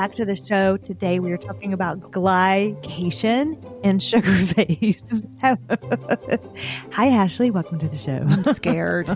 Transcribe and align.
back 0.00 0.14
to 0.14 0.24
the 0.24 0.34
show. 0.34 0.78
Today 0.78 1.20
we 1.20 1.30
are 1.30 1.36
talking 1.36 1.74
about 1.74 2.00
glycation 2.00 3.62
and 3.84 4.02
sugar 4.02 4.32
face. 4.54 5.22
Hi, 5.42 7.08
Ashley. 7.08 7.50
Welcome 7.50 7.78
to 7.80 7.86
the 7.86 7.98
show. 7.98 8.12
I'm 8.12 8.42
scared. 8.44 9.08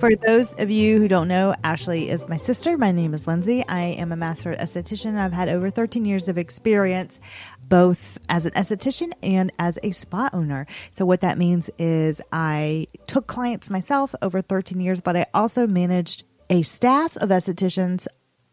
For 0.00 0.16
those 0.26 0.54
of 0.54 0.70
you 0.70 0.98
who 0.98 1.08
don't 1.08 1.28
know, 1.28 1.54
Ashley 1.62 2.08
is 2.08 2.26
my 2.26 2.38
sister. 2.38 2.78
My 2.78 2.90
name 2.90 3.12
is 3.12 3.26
Lindsey. 3.26 3.68
I 3.68 3.82
am 3.82 4.12
a 4.12 4.16
master 4.16 4.54
esthetician. 4.54 5.18
I've 5.18 5.34
had 5.34 5.50
over 5.50 5.68
13 5.68 6.06
years 6.06 6.26
of 6.28 6.38
experience 6.38 7.20
both 7.68 8.16
as 8.30 8.46
an 8.46 8.52
esthetician 8.52 9.12
and 9.22 9.52
as 9.58 9.78
a 9.82 9.90
spa 9.90 10.30
owner. 10.32 10.66
So, 10.90 11.04
what 11.04 11.20
that 11.20 11.36
means 11.36 11.68
is 11.78 12.22
I 12.32 12.86
took 13.06 13.26
clients 13.26 13.68
myself 13.68 14.14
over 14.22 14.40
13 14.40 14.80
years, 14.80 15.02
but 15.02 15.18
I 15.18 15.26
also 15.34 15.66
managed 15.66 16.24
a 16.48 16.62
staff 16.62 17.16
of 17.18 17.28
estheticians. 17.28 18.06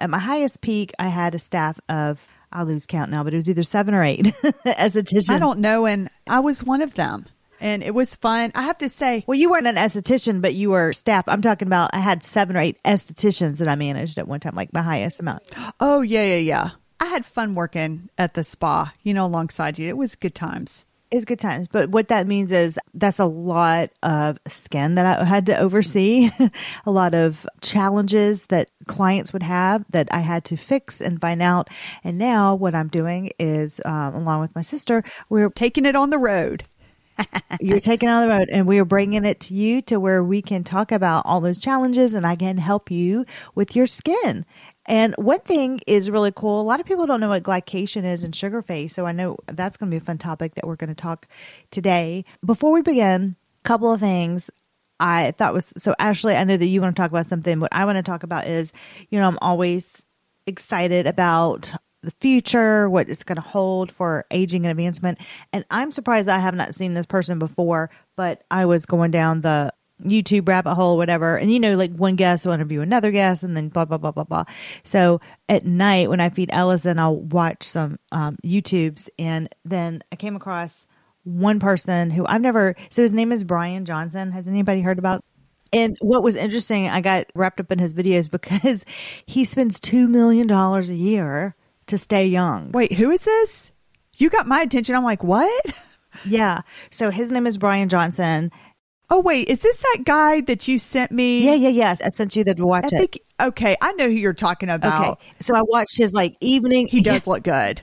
At 0.04 0.10
my 0.10 0.20
highest 0.20 0.60
peak, 0.60 0.92
I 1.00 1.08
had 1.08 1.34
a 1.34 1.40
staff 1.40 1.80
of, 1.88 2.28
I 2.52 2.64
lose 2.64 2.86
count 2.86 3.10
now, 3.10 3.24
but 3.24 3.32
it 3.32 3.38
was 3.38 3.50
either 3.50 3.64
seven 3.64 3.94
or 3.94 4.04
eight 4.04 4.26
estheticians. 4.66 5.30
I 5.30 5.40
don't 5.40 5.60
know. 5.60 5.86
And 5.86 6.10
I 6.28 6.42
was 6.42 6.62
one 6.62 6.82
of 6.82 6.96
them. 6.96 7.26
And 7.62 7.82
it 7.82 7.96
was 7.96 8.18
fun. 8.18 8.52
I 8.54 8.64
have 8.64 8.78
to 8.80 8.90
say. 8.90 9.24
Well, 9.26 9.40
you 9.40 9.50
weren't 9.50 9.66
an 9.66 9.78
esthetician, 9.78 10.42
but 10.42 10.56
you 10.56 10.72
were 10.72 10.92
staff. 10.92 11.24
I'm 11.30 11.42
talking 11.42 11.70
about, 11.70 11.92
I 11.94 12.00
had 12.00 12.22
seven 12.22 12.58
or 12.58 12.60
eight 12.60 12.84
estheticians 12.84 13.60
that 13.60 13.70
I 13.70 13.76
managed 13.76 14.18
at 14.18 14.28
one 14.28 14.42
time, 14.42 14.56
like 14.56 14.74
my 14.74 14.82
highest 14.82 15.22
amount. 15.22 15.50
Oh, 15.80 16.02
yeah, 16.02 16.26
yeah, 16.26 16.36
yeah. 16.36 16.70
I 17.00 17.06
had 17.06 17.26
fun 17.26 17.54
working 17.54 18.10
at 18.18 18.34
the 18.34 18.44
spa, 18.44 18.92
you 19.04 19.14
know, 19.14 19.26
alongside 19.26 19.80
you. 19.80 19.88
It 19.88 19.96
was 19.96 20.16
good 20.16 20.36
times. 20.36 20.86
It's 21.14 21.26
good 21.26 21.38
times. 21.38 21.68
But 21.68 21.90
what 21.90 22.08
that 22.08 22.26
means 22.26 22.52
is 22.52 22.80
that's 22.96 23.20
a 23.20 23.26
lot 23.26 23.92
of 24.02 24.40
skin 24.48 24.96
that 24.96 25.06
I 25.06 25.24
had 25.24 25.46
to 25.46 25.60
oversee, 25.60 26.32
a 26.88 26.92
lot 26.92 27.14
of 27.14 27.46
challenges 27.62 28.48
that 28.48 28.72
clients 28.88 29.32
would 29.32 29.44
have 29.44 29.86
that 29.92 30.08
I 30.10 30.22
had 30.22 30.44
to 30.46 30.58
fix 30.58 31.02
and 31.02 31.22
find 31.22 31.44
out. 31.44 31.70
And 32.04 32.18
now 32.18 32.56
what 32.56 32.74
I'm 32.74 32.88
doing 32.88 33.30
is, 33.38 33.80
um, 33.86 34.16
along 34.16 34.42
with 34.42 34.56
my 34.56 34.64
sister, 34.64 35.04
we're 35.30 35.52
taking 35.52 35.86
it 35.86 35.96
on 35.96 36.10
the 36.10 36.18
road. 36.18 36.64
You're 37.62 37.80
taking 37.80 38.10
on 38.10 38.28
the 38.28 38.34
road 38.34 38.50
and 38.52 38.66
we 38.66 38.80
are 38.80 38.86
bringing 38.86 39.24
it 39.24 39.40
to 39.42 39.54
you 39.54 39.84
to 39.84 40.00
where 40.00 40.24
we 40.24 40.42
can 40.42 40.64
talk 40.64 40.92
about 40.92 41.28
all 41.28 41.42
those 41.42 41.60
challenges 41.60 42.16
and 42.16 42.26
I 42.26 42.36
can 42.36 42.58
help 42.58 42.90
you 42.90 43.28
with 43.54 43.76
your 43.76 43.86
skin. 43.86 44.48
And 44.86 45.16
one 45.18 45.40
thing 45.40 45.80
is 45.88 46.12
really 46.12 46.32
cool. 46.32 46.62
A 46.62 46.64
lot 46.64 46.80
of 46.80 46.86
people 46.86 47.06
don't 47.06 47.20
know 47.20 47.30
what 47.30 47.44
glycation 47.44 48.04
is 48.04 48.24
and 48.24 48.36
sugar 48.36 48.62
face. 48.62 48.94
So 48.94 49.06
I 49.06 49.12
know 49.12 49.38
that's 49.48 49.78
going 49.78 49.90
to 49.90 49.94
be 49.94 50.02
a 50.02 50.06
fun 50.06 50.18
topic 50.18 50.56
that 50.56 50.68
we're 50.68 50.76
going 50.76 50.90
to 50.90 50.96
talk 50.96 51.28
today. 51.72 52.26
Before 52.46 52.72
we 52.72 52.82
begin, 52.82 53.36
a 53.64 53.68
couple 53.68 53.94
of 53.94 54.00
things 54.00 54.50
I 55.00 55.32
thought 55.32 55.54
was 55.54 55.74
so 55.78 55.96
Ashley, 56.00 56.36
I 56.36 56.44
know 56.44 56.58
that 56.58 56.66
you 56.66 56.82
want 56.82 56.96
to 56.96 57.02
talk 57.02 57.12
about 57.12 57.28
something. 57.28 57.60
What 57.60 57.74
I 57.74 57.86
want 57.86 57.98
to 57.98 58.04
talk 58.04 58.24
about 58.24 58.48
is, 58.48 58.72
you 59.10 59.20
know, 59.20 59.28
I'm 59.28 59.40
always 59.42 60.02
excited 60.46 61.08
about 61.08 61.74
the 62.02 62.12
future, 62.20 62.90
what 62.90 63.10
it's 63.10 63.24
going 63.24 63.38
to 63.38 63.42
hold 63.42 63.92
for 63.92 64.26
aging 64.30 64.66
and 64.66 64.72
advancement. 64.72 65.20
And 65.54 65.66
I'm 65.72 65.92
surprised 65.92 66.28
I 66.28 66.40
have 66.40 66.56
not 66.56 66.76
seen 66.76 66.94
this 66.94 67.06
person 67.06 67.40
before, 67.40 67.90
but 68.16 68.44
I 68.52 68.66
was 68.66 68.86
going 68.86 69.12
down 69.12 69.42
the 69.42 69.74
YouTube 70.02 70.48
rabbit 70.48 70.76
hole, 70.76 70.98
whatever. 70.98 71.38
And 71.38 71.52
you 71.52 71.60
know, 71.60 71.76
like 71.76 71.94
one 71.96 72.16
guest 72.16 72.46
will 72.46 72.54
interview 72.54 72.82
another 72.82 73.12
guest 73.12 73.44
and 73.44 73.56
then 73.56 73.70
blah, 73.70 73.86
blah, 73.86 73.98
blah, 73.98 74.12
blah, 74.12 74.24
blah. 74.24 74.44
So 74.84 75.22
at 75.50 75.66
night 75.66 76.10
when 76.10 76.20
I 76.20 76.30
feed 76.30 76.50
Ellison, 76.52 77.00
I'll 77.00 77.18
watch 77.18 77.64
some 77.64 78.00
um, 78.12 78.38
YouTubes. 78.44 79.10
And 79.18 79.54
then 79.66 80.02
I 80.12 80.16
came 80.16 80.36
across 80.36 80.86
one 81.24 81.60
person 81.60 82.10
who 82.10 82.26
I've 82.26 82.42
never, 82.42 82.76
so 82.90 83.02
his 83.02 83.14
name 83.14 83.32
is 83.32 83.44
Brian 83.44 83.86
Johnson. 83.86 84.32
Has 84.32 84.48
anybody 84.48 84.82
heard 84.82 85.00
about? 85.00 85.24
And 85.72 85.98
what 86.02 86.22
was 86.22 86.36
interesting, 86.36 86.88
I 86.88 87.02
got 87.02 87.28
wrapped 87.34 87.60
up 87.60 87.72
in 87.72 87.80
his 87.80 87.94
videos 87.94 88.30
because 88.32 88.86
he 89.26 89.46
spends 89.46 89.80
$2 89.80 90.08
million 90.10 90.50
a 90.52 90.82
year 90.82 91.56
to 91.88 91.98
stay 91.98 92.28
young. 92.28 92.72
Wait, 92.72 92.94
who 92.94 93.10
is 93.10 93.24
this? 93.24 93.72
You 94.16 94.30
got 94.30 94.48
my 94.48 94.62
attention. 94.62 94.96
I'm 94.96 95.04
like, 95.04 95.24
what? 95.24 95.66
Yeah. 96.26 96.62
So 96.92 97.10
his 97.10 97.32
name 97.32 97.48
is 97.48 97.58
Brian 97.58 97.90
Johnson 97.90 98.52
Oh 99.10 99.22
wait, 99.22 99.48
is 99.50 99.62
this 99.62 99.78
that 99.78 100.00
guy 100.06 100.42
that 100.42 100.68
you 100.68 100.80
sent 100.80 101.12
me? 101.12 101.44
Yeah, 101.44 101.56
yeah, 101.56 101.70
yes. 101.70 102.02
I 102.02 102.10
sent 102.10 102.36
you 102.36 102.44
the 102.44 102.56
to 102.56 102.66
watch 102.66 102.86
I 102.86 102.98
think, 102.98 103.16
it. 103.18 103.22
Okay, 103.40 103.76
I 103.82 103.94
know 103.94 104.08
who 104.08 104.14
you're 104.14 104.34
talking 104.34 104.70
about. 104.70 105.18
Okay, 105.20 105.34
so 105.40 105.56
I 105.56 105.62
watched 105.62 105.98
his 105.98 106.14
like 106.14 106.36
evening. 106.40 106.88
He 106.88 107.02
does 107.02 107.28
look 107.28 107.44
good. 107.44 107.82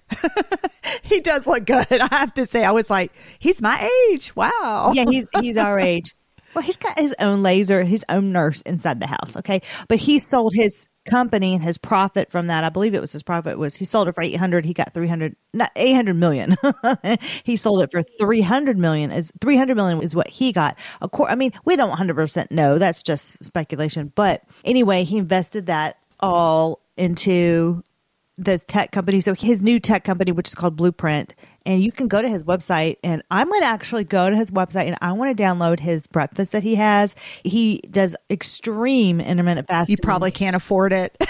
he 1.02 1.20
does 1.20 1.46
look 1.46 1.66
good. 1.66 1.86
I 1.90 2.08
have 2.10 2.34
to 2.34 2.46
say, 2.46 2.64
I 2.64 2.72
was 2.72 2.90
like, 2.90 3.12
he's 3.38 3.60
my 3.60 3.90
age. 4.10 4.34
Wow. 4.34 4.92
Yeah, 4.94 5.04
he's 5.08 5.26
he's 5.40 5.56
our 5.56 5.78
age. 5.78 6.14
Well, 6.54 6.62
he's 6.62 6.76
got 6.76 6.98
his 6.98 7.14
own 7.20 7.42
laser, 7.42 7.84
his 7.84 8.04
own 8.08 8.32
nurse 8.32 8.62
inside 8.62 8.98
the 8.98 9.06
house. 9.06 9.36
Okay, 9.36 9.62
but 9.88 9.98
he 9.98 10.18
sold 10.18 10.54
his 10.54 10.86
company 11.04 11.54
and 11.54 11.62
his 11.62 11.78
profit 11.78 12.30
from 12.30 12.48
that, 12.48 12.64
I 12.64 12.68
believe 12.68 12.94
it 12.94 13.00
was 13.00 13.12
his 13.12 13.22
profit 13.22 13.58
was 13.58 13.76
he 13.76 13.84
sold 13.84 14.08
it 14.08 14.14
for 14.14 14.22
800. 14.22 14.64
He 14.64 14.74
got 14.74 14.92
300, 14.94 15.36
not 15.52 15.70
800 15.76 16.14
million. 16.14 16.56
he 17.44 17.56
sold 17.56 17.82
it 17.82 17.90
for 17.90 18.02
300 18.02 18.78
million 18.78 19.10
is 19.10 19.32
300 19.40 19.76
million 19.76 20.02
is 20.02 20.14
what 20.14 20.28
he 20.28 20.52
got. 20.52 20.76
Of 21.00 21.10
course, 21.10 21.30
I 21.30 21.34
mean, 21.34 21.52
we 21.64 21.76
don't 21.76 21.96
100% 21.96 22.50
know. 22.50 22.78
That's 22.78 23.02
just 23.02 23.44
speculation. 23.44 24.12
But 24.14 24.42
anyway, 24.64 25.04
he 25.04 25.18
invested 25.18 25.66
that 25.66 25.98
all 26.20 26.80
into 26.96 27.82
the 28.36 28.58
tech 28.58 28.90
company. 28.90 29.20
So 29.20 29.34
his 29.34 29.62
new 29.62 29.78
tech 29.78 30.04
company, 30.04 30.32
which 30.32 30.48
is 30.48 30.54
called 30.54 30.76
Blueprint, 30.76 31.34
and 31.70 31.82
you 31.82 31.92
can 31.92 32.08
go 32.08 32.20
to 32.20 32.28
his 32.28 32.44
website. 32.44 32.96
And 33.04 33.22
I'm 33.30 33.48
going 33.48 33.62
to 33.62 33.66
actually 33.66 34.04
go 34.04 34.28
to 34.28 34.36
his 34.36 34.50
website 34.50 34.86
and 34.86 34.96
I 35.00 35.12
want 35.12 35.36
to 35.36 35.42
download 35.42 35.78
his 35.78 36.06
breakfast 36.06 36.52
that 36.52 36.62
he 36.62 36.74
has. 36.74 37.14
He 37.44 37.80
does 37.90 38.16
extreme 38.28 39.20
intermittent 39.20 39.68
fasting. 39.68 39.92
You 39.92 39.98
probably 40.02 40.32
can't 40.32 40.56
afford 40.56 40.92
it. 40.92 41.16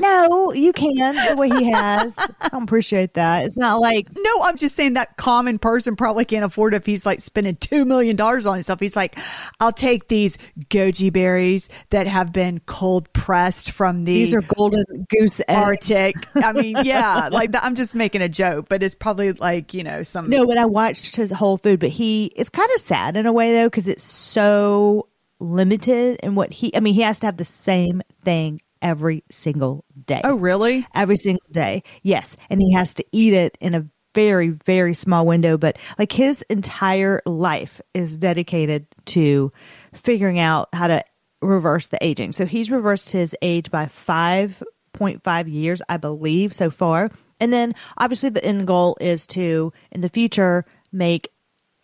no, 0.00 0.52
you 0.52 0.72
can 0.72 1.14
the 1.28 1.36
way 1.36 1.48
he 1.48 1.64
has. 1.64 2.16
I 2.54 2.62
appreciate 2.62 3.14
that. 3.14 3.44
It's 3.44 3.56
not 3.56 3.80
like 3.80 4.06
no. 4.16 4.42
I'm 4.44 4.56
just 4.56 4.76
saying 4.76 4.94
that 4.94 5.16
common 5.16 5.58
person 5.58 5.96
probably 5.96 6.24
can't 6.24 6.44
afford 6.44 6.72
it 6.72 6.78
if 6.78 6.86
he's 6.86 7.04
like 7.04 7.20
spending 7.20 7.56
two 7.56 7.84
million 7.84 8.14
dollars 8.14 8.46
on 8.46 8.54
himself. 8.54 8.78
He's 8.78 8.94
like, 8.94 9.18
I'll 9.58 9.72
take 9.72 10.06
these 10.06 10.38
goji 10.68 11.12
berries 11.12 11.68
that 11.90 12.06
have 12.06 12.32
been 12.32 12.60
cold 12.60 13.12
pressed 13.12 13.72
from 13.72 14.04
the 14.04 14.14
these 14.14 14.34
are 14.34 14.40
golden 14.40 14.84
goose 15.08 15.40
Arctic. 15.48 16.14
I 16.36 16.52
mean, 16.52 16.76
yeah, 16.84 17.28
like 17.28 17.50
I'm 17.60 17.74
just 17.74 17.96
making 17.96 18.22
a 18.22 18.28
joke, 18.28 18.68
but 18.68 18.84
it's 18.84 18.94
probably 18.94 19.32
like 19.32 19.74
you 19.74 19.82
know 19.82 20.04
some. 20.04 20.30
No, 20.30 20.46
but 20.46 20.56
I 20.56 20.64
watched 20.64 21.16
his 21.16 21.32
whole 21.32 21.58
food, 21.58 21.80
but 21.80 21.90
he 21.90 22.26
it's 22.36 22.50
kind 22.50 22.70
of 22.76 22.82
sad 22.82 23.16
in 23.16 23.26
a 23.26 23.32
way 23.32 23.52
though 23.52 23.66
because 23.66 23.88
it's 23.88 24.04
so 24.04 25.08
limited 25.40 26.20
in 26.22 26.36
what 26.36 26.52
he. 26.52 26.74
I 26.76 26.78
mean, 26.78 26.94
he 26.94 27.00
has 27.00 27.18
to 27.20 27.26
have 27.26 27.36
the 27.36 27.44
same 27.44 28.00
thing 28.24 28.60
every 28.84 29.24
single 29.30 29.84
day. 30.06 30.20
Oh, 30.22 30.36
really? 30.36 30.86
Every 30.94 31.16
single 31.16 31.46
day. 31.50 31.82
Yes. 32.02 32.36
And 32.48 32.60
he 32.60 32.72
has 32.74 32.94
to 32.94 33.04
eat 33.10 33.32
it 33.32 33.58
in 33.60 33.74
a 33.74 33.86
very, 34.14 34.50
very 34.50 34.94
small 34.94 35.26
window. 35.26 35.56
But 35.56 35.76
like 35.98 36.12
his 36.12 36.42
entire 36.42 37.20
life 37.26 37.80
is 37.94 38.16
dedicated 38.16 38.86
to 39.06 39.50
figuring 39.92 40.38
out 40.38 40.68
how 40.72 40.86
to 40.86 41.02
reverse 41.42 41.88
the 41.88 41.98
aging. 42.00 42.32
So 42.32 42.46
he's 42.46 42.70
reversed 42.70 43.10
his 43.10 43.34
age 43.42 43.70
by 43.70 43.86
5.5 43.86 45.52
years, 45.52 45.82
I 45.88 45.96
believe, 45.96 46.54
so 46.54 46.70
far. 46.70 47.10
And 47.40 47.52
then 47.52 47.74
obviously 47.98 48.28
the 48.28 48.44
end 48.44 48.66
goal 48.66 48.96
is 49.00 49.26
to, 49.28 49.72
in 49.90 50.00
the 50.00 50.08
future, 50.08 50.64
make 50.92 51.30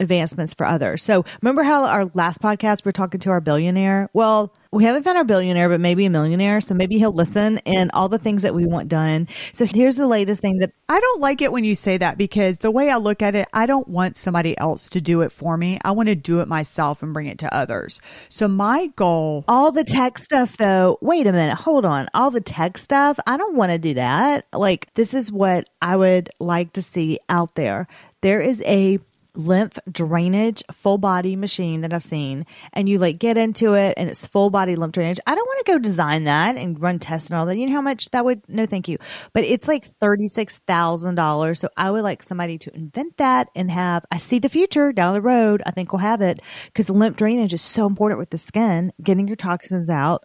advancements 0.00 0.55
for 0.55 0.66
others. 0.66 1.03
So 1.03 1.25
remember 1.41 1.62
how 1.62 1.84
our 1.84 2.06
last 2.15 2.41
podcast 2.41 2.84
we're 2.84 2.93
talking 2.93 3.21
to 3.21 3.31
our 3.31 3.41
billionaire? 3.41 4.09
Well, 4.12 4.53
we 4.72 4.84
haven't 4.84 5.03
found 5.03 5.19
our 5.19 5.25
billionaire, 5.25 5.69
but 5.69 5.81
maybe 5.81 6.06
a 6.06 6.11
millionaire. 6.11 6.61
So 6.61 6.75
maybe 6.75 6.97
he'll 6.97 7.12
listen 7.12 7.59
and 7.66 7.91
all 7.93 8.09
the 8.09 8.19
things 8.19 8.43
that 8.43 8.55
we 8.55 8.66
want 8.66 8.89
done. 8.89 9.27
So 9.53 9.66
here's 9.66 9.97
the 9.97 10.06
latest 10.06 10.41
thing 10.41 10.59
that 10.59 10.72
I 10.89 11.00
don't 11.00 11.21
like 11.21 11.43
it 11.43 11.50
when 11.50 11.65
you 11.65 11.75
say 11.75 11.97
that 11.97 12.16
because 12.16 12.59
the 12.59 12.71
way 12.71 12.89
I 12.89 12.97
look 12.97 13.21
at 13.21 13.34
it, 13.34 13.49
I 13.53 13.66
don't 13.66 13.89
want 13.89 14.16
somebody 14.16 14.56
else 14.56 14.89
to 14.91 15.00
do 15.00 15.22
it 15.22 15.33
for 15.33 15.56
me. 15.56 15.81
I 15.84 15.91
want 15.91 16.09
to 16.09 16.15
do 16.15 16.41
it 16.41 16.47
myself 16.47 17.03
and 17.03 17.13
bring 17.13 17.27
it 17.27 17.39
to 17.41 17.54
others. 17.54 18.01
So 18.28 18.47
my 18.47 18.86
goal. 18.95 19.45
All 19.48 19.72
the 19.72 19.84
tech 19.84 20.19
stuff 20.19 20.57
though, 20.57 20.98
wait 21.01 21.27
a 21.27 21.33
minute, 21.33 21.57
hold 21.57 21.84
on. 21.84 22.09
All 22.15 22.30
the 22.30 22.41
tech 22.41 22.78
stuff, 22.78 23.19
I 23.27 23.36
don't 23.36 23.57
want 23.57 23.72
to 23.72 23.78
do 23.78 23.95
that. 23.95 24.47
Like 24.53 24.92
this 24.95 25.15
is 25.15 25.33
what 25.33 25.69
I 25.83 25.97
would 25.97 26.30
like 26.39 26.75
to 26.75 26.83
see 26.83 27.19
out 27.28 27.57
there. 27.57 27.89
There 28.21 28.41
is 28.41 28.63
a 28.66 29.01
lymph 29.34 29.78
drainage 29.91 30.62
full 30.72 30.98
body 30.98 31.36
machine 31.36 31.80
that 31.82 31.92
I've 31.92 32.04
seen 32.04 32.47
and 32.72 32.88
you 32.88 32.98
like 32.98 33.18
get 33.18 33.36
into 33.36 33.74
it 33.74 33.94
and 33.97 34.09
it's 34.09 34.27
full 34.27 34.50
body 34.50 34.77
lymph 34.77 34.92
drainage. 34.92 35.21
I 35.27 35.34
don't 35.34 35.47
want 35.47 35.66
to 35.66 35.72
go 35.72 35.78
design 35.78 36.24
that 36.24 36.56
and 36.56 36.80
run 36.80 36.98
tests 36.98 37.30
and 37.30 37.38
all 37.38 37.47
that. 37.47 37.56
You 37.56 37.66
know 37.66 37.74
how 37.74 37.80
much 37.80 38.10
that 38.10 38.24
would 38.24 38.42
no 38.48 38.66
thank 38.66 38.88
you. 38.88 38.98
But 39.32 39.44
it's 39.44 39.68
like 39.68 39.86
$36,000. 39.98 41.56
So 41.56 41.68
I 41.77 41.91
would 41.91 42.03
like 42.03 42.22
somebody 42.22 42.59
to 42.59 42.74
invent 42.74 43.16
that 43.18 43.48
and 43.54 43.71
have 43.71 44.04
I 44.10 44.18
see 44.18 44.38
the 44.38 44.48
future 44.48 44.92
down 44.92 45.15
the 45.15 45.21
road. 45.21 45.62
I 45.66 45.71
think 45.71 45.92
we'll 45.92 46.00
have 46.00 46.21
it 46.21 46.41
cuz 46.74 46.91
lymph 46.91 47.16
drainage 47.16 47.54
is 47.54 47.62
so 47.62 47.86
important 47.86 48.18
with 48.18 48.30
the 48.30 48.38
skin, 48.38 48.92
getting 49.03 49.28
your 49.28 49.36
toxins 49.36 49.91
out. 49.91 50.24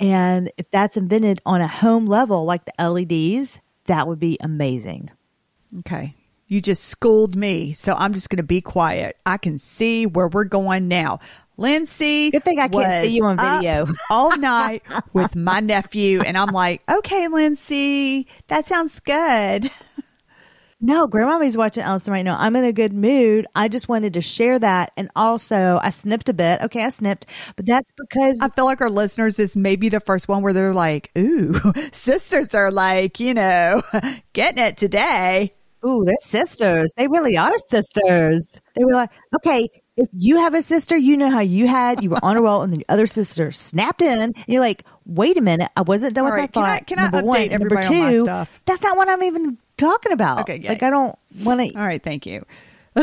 And 0.00 0.50
if 0.56 0.70
that's 0.70 0.96
invented 0.96 1.40
on 1.46 1.60
a 1.60 1.68
home 1.68 2.06
level 2.06 2.44
like 2.44 2.62
the 2.64 2.90
LEDs, 2.90 3.60
that 3.86 4.08
would 4.08 4.18
be 4.18 4.38
amazing. 4.40 5.10
Okay 5.80 6.14
You 6.54 6.60
just 6.60 6.84
schooled 6.84 7.34
me. 7.34 7.72
So 7.72 7.94
I'm 7.94 8.14
just 8.14 8.30
going 8.30 8.36
to 8.36 8.44
be 8.44 8.60
quiet. 8.60 9.16
I 9.26 9.38
can 9.38 9.58
see 9.58 10.06
where 10.06 10.28
we're 10.28 10.44
going 10.44 10.86
now. 10.86 11.18
Lindsey. 11.56 12.30
Good 12.30 12.44
thing 12.44 12.60
I 12.60 12.68
can't 12.68 13.04
see 13.04 13.16
you 13.16 13.24
on 13.24 13.38
video. 13.38 13.88
all 14.08 14.36
night 14.36 14.84
with 15.12 15.34
my 15.34 15.58
nephew. 15.58 16.20
And 16.20 16.38
I'm 16.38 16.50
like, 16.50 16.88
okay, 16.88 17.26
Lindsey, 17.26 18.28
that 18.46 18.68
sounds 18.68 19.00
good. 19.00 19.68
No, 20.80 21.06
grandmommy's 21.06 21.56
watching 21.56 21.82
Allison 21.82 22.12
right 22.12 22.24
now. 22.24 22.36
I'm 22.38 22.54
in 22.56 22.64
a 22.64 22.72
good 22.72 22.92
mood. 22.92 23.46
I 23.54 23.68
just 23.68 23.88
wanted 23.88 24.12
to 24.14 24.20
share 24.20 24.58
that. 24.58 24.92
And 24.98 25.10
also, 25.16 25.80
I 25.82 25.88
snipped 25.88 26.28
a 26.28 26.34
bit. 26.34 26.60
Okay, 26.60 26.84
I 26.84 26.90
snipped, 26.90 27.24
but 27.56 27.64
that's 27.64 27.90
because 27.96 28.38
I 28.42 28.50
feel 28.50 28.66
like 28.66 28.82
our 28.82 28.90
listeners 28.90 29.38
is 29.38 29.56
maybe 29.56 29.88
the 29.88 30.00
first 30.00 30.28
one 30.28 30.42
where 30.42 30.52
they're 30.52 30.74
like, 30.74 31.10
ooh, 31.16 31.58
sisters 31.92 32.54
are 32.54 32.70
like, 32.70 33.18
you 33.18 33.32
know, 33.32 33.80
getting 34.34 34.62
it 34.62 34.76
today. 34.76 35.52
Ooh, 35.86 36.02
they're 36.04 36.14
sisters. 36.20 36.92
They 36.96 37.08
really 37.08 37.36
are 37.36 37.52
sisters. 37.70 38.58
They 38.74 38.84
were 38.84 38.92
like, 38.92 39.10
okay, 39.36 39.68
if 39.96 40.08
you 40.12 40.38
have 40.38 40.54
a 40.54 40.62
sister, 40.62 40.96
you 40.96 41.16
know 41.16 41.30
how 41.30 41.40
you 41.40 41.66
had, 41.68 42.02
you 42.02 42.10
were 42.10 42.18
on 42.24 42.36
a 42.36 42.42
roll 42.42 42.62
and 42.62 42.72
the 42.72 42.84
other 42.88 43.06
sister 43.06 43.52
snapped 43.52 44.02
in 44.02 44.18
and 44.18 44.36
you're 44.46 44.60
like, 44.62 44.84
wait 45.06 45.36
a 45.36 45.40
minute, 45.40 45.70
I 45.76 45.82
wasn't 45.82 46.14
done 46.14 46.24
All 46.24 46.30
with 46.30 46.38
right, 46.40 46.56
my 46.56 46.62
can 46.62 46.64
I- 46.64 46.78
thought. 46.78 46.86
can 46.86 46.98
I 46.98 47.10
update 47.10 47.24
one. 47.24 47.48
Everybody 47.50 47.86
on 47.86 48.00
my 48.12 48.18
stuff? 48.20 48.60
That's 48.64 48.82
not 48.82 48.96
what 48.96 49.08
I'm 49.08 49.22
even 49.22 49.58
talking 49.76 50.12
about. 50.12 50.40
Okay, 50.40 50.56
yay. 50.58 50.68
Like 50.70 50.82
I 50.82 50.90
don't 50.90 51.14
want 51.42 51.60
to. 51.60 51.78
All 51.78 51.84
right, 51.86 52.02
thank 52.02 52.26
you. 52.26 52.44
All 52.96 53.02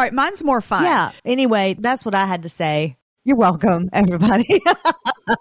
right, 0.00 0.12
mine's 0.12 0.42
more 0.42 0.60
fun. 0.60 0.84
Yeah. 0.84 1.12
Anyway, 1.24 1.76
that's 1.78 2.04
what 2.04 2.14
I 2.14 2.24
had 2.26 2.42
to 2.42 2.48
say. 2.48 2.96
You're 3.24 3.36
welcome, 3.36 3.88
everybody. 3.92 4.60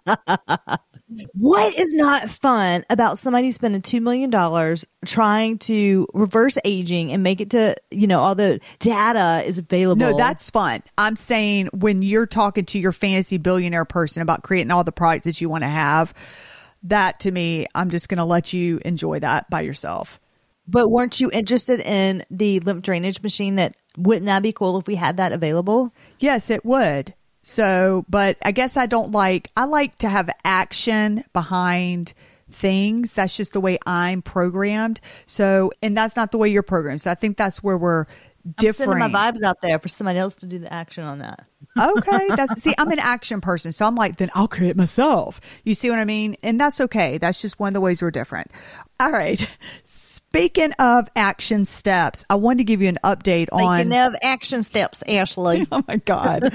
what 1.34 1.78
is 1.78 1.94
not 1.94 2.30
fun 2.30 2.84
about 2.90 3.18
somebody 3.18 3.52
spending 3.52 3.82
$2 3.82 4.02
million 4.02 4.78
trying 5.06 5.58
to 5.60 6.08
reverse 6.14 6.58
aging 6.66 7.12
and 7.12 7.24
make 7.24 7.42
it 7.42 7.50
to, 7.52 7.76
you 7.92 8.08
know, 8.08 8.20
all 8.22 8.36
the 8.36 8.60
data 8.80 9.44
is 9.46 9.60
available? 9.60 10.12
No, 10.12 10.18
that's 10.18 10.50
fun. 10.50 10.84
I'm 10.98 11.16
saying 11.16 11.70
when 11.74 12.02
you're 12.02 12.26
talking 12.26 12.66
to 12.66 12.80
your 12.80 12.92
fantasy 12.92 13.38
billionaire 13.38 13.86
person 13.86 14.22
about 14.22 14.44
creating 14.44 14.72
all 14.72 14.84
the 14.84 14.92
products 14.92 15.26
that 15.26 15.42
you 15.42 15.50
want 15.50 15.64
to 15.64 15.70
have, 15.70 16.14
that 16.84 17.20
to 17.22 17.32
me, 17.32 17.68
I'm 17.76 17.90
just 17.90 18.10
going 18.10 18.20
to 18.20 18.26
let 18.26 18.54
you 18.54 18.80
enjoy 18.84 19.20
that 19.20 19.50
by 19.50 19.62
yourself. 19.62 20.20
But 20.68 20.90
weren't 20.90 21.20
you 21.20 21.30
interested 21.32 21.80
in 21.82 22.24
the 22.30 22.60
lymph 22.62 22.84
drainage 22.84 23.22
machine 23.22 23.56
that 23.56 23.76
wouldn't 23.98 24.26
that 24.28 24.44
be 24.44 24.54
cool 24.54 24.78
if 24.78 24.88
we 24.88 24.96
had 24.96 25.18
that 25.18 25.32
available? 25.32 25.94
Yes, 26.20 26.50
it 26.50 26.66
would. 26.66 27.14
So, 27.44 28.06
but 28.10 28.38
I 28.42 28.52
guess 28.52 28.78
I 28.78 28.86
don't 28.86 29.12
like, 29.12 29.52
I 29.56 29.66
like 29.66 29.98
to 30.00 30.10
have 30.10 30.30
action 30.44 31.24
behind 31.34 32.14
things. 32.50 33.14
That's 33.14 33.36
just 33.36 33.54
the 33.54 33.60
way 33.60 33.78
I'm 33.86 34.22
programmed. 34.22 35.02
So, 35.26 35.72
and 35.82 35.96
that's 35.96 36.16
not 36.16 36.32
the 36.32 36.38
way 36.38 36.50
you're 36.50 36.64
programmed. 36.64 37.02
So 37.02 37.12
I 37.12 37.16
think 37.16 37.38
that's 37.38 37.62
where 37.62 37.78
we're 37.78 38.06
I'm 38.46 38.52
different. 38.58 38.92
sending 38.92 39.12
my 39.12 39.32
vibes 39.32 39.42
out 39.42 39.62
there 39.62 39.80
for 39.80 39.88
somebody 39.88 40.20
else 40.20 40.36
to 40.38 40.46
do 40.46 40.60
the 40.60 40.72
action 40.72 41.04
on 41.04 41.20
that. 41.20 41.46
okay. 41.80 42.28
That's 42.30 42.62
see, 42.62 42.74
I'm 42.78 42.92
an 42.92 43.00
action 43.00 43.40
person. 43.42 43.72
So 43.72 43.86
I'm 43.86 43.96
like, 43.96 44.18
then 44.18 44.30
I'll 44.36 44.48
create 44.48 44.76
myself. 44.76 45.40
You 45.64 45.74
see 45.74 45.90
what 45.90 46.00
I 46.00 46.06
mean? 46.06 46.36
And 46.44 46.60
that's 46.60 46.82
okay. 46.82 47.18
That's 47.18 47.42
just 47.42 47.60
one 47.60 47.70
of 47.70 47.74
the 47.74 47.82
ways 47.82 48.02
we're 48.02 48.12
different. 48.12 48.52
All 49.00 49.12
right. 49.12 49.48
Speaking 49.86 50.72
of 50.74 51.08
action 51.16 51.66
steps, 51.66 52.26
I 52.30 52.36
wanted 52.36 52.60
to 52.60 52.64
give 52.66 52.82
you 52.82 52.90
an 52.90 53.00
update 53.04 53.48
on 53.52 53.78
Thinking 53.78 53.98
of 53.98 54.16
action 54.22 54.64
steps, 54.64 55.04
Ashley. 55.08 55.68
Oh 55.72 55.84
my 55.88 55.98
God. 55.98 56.44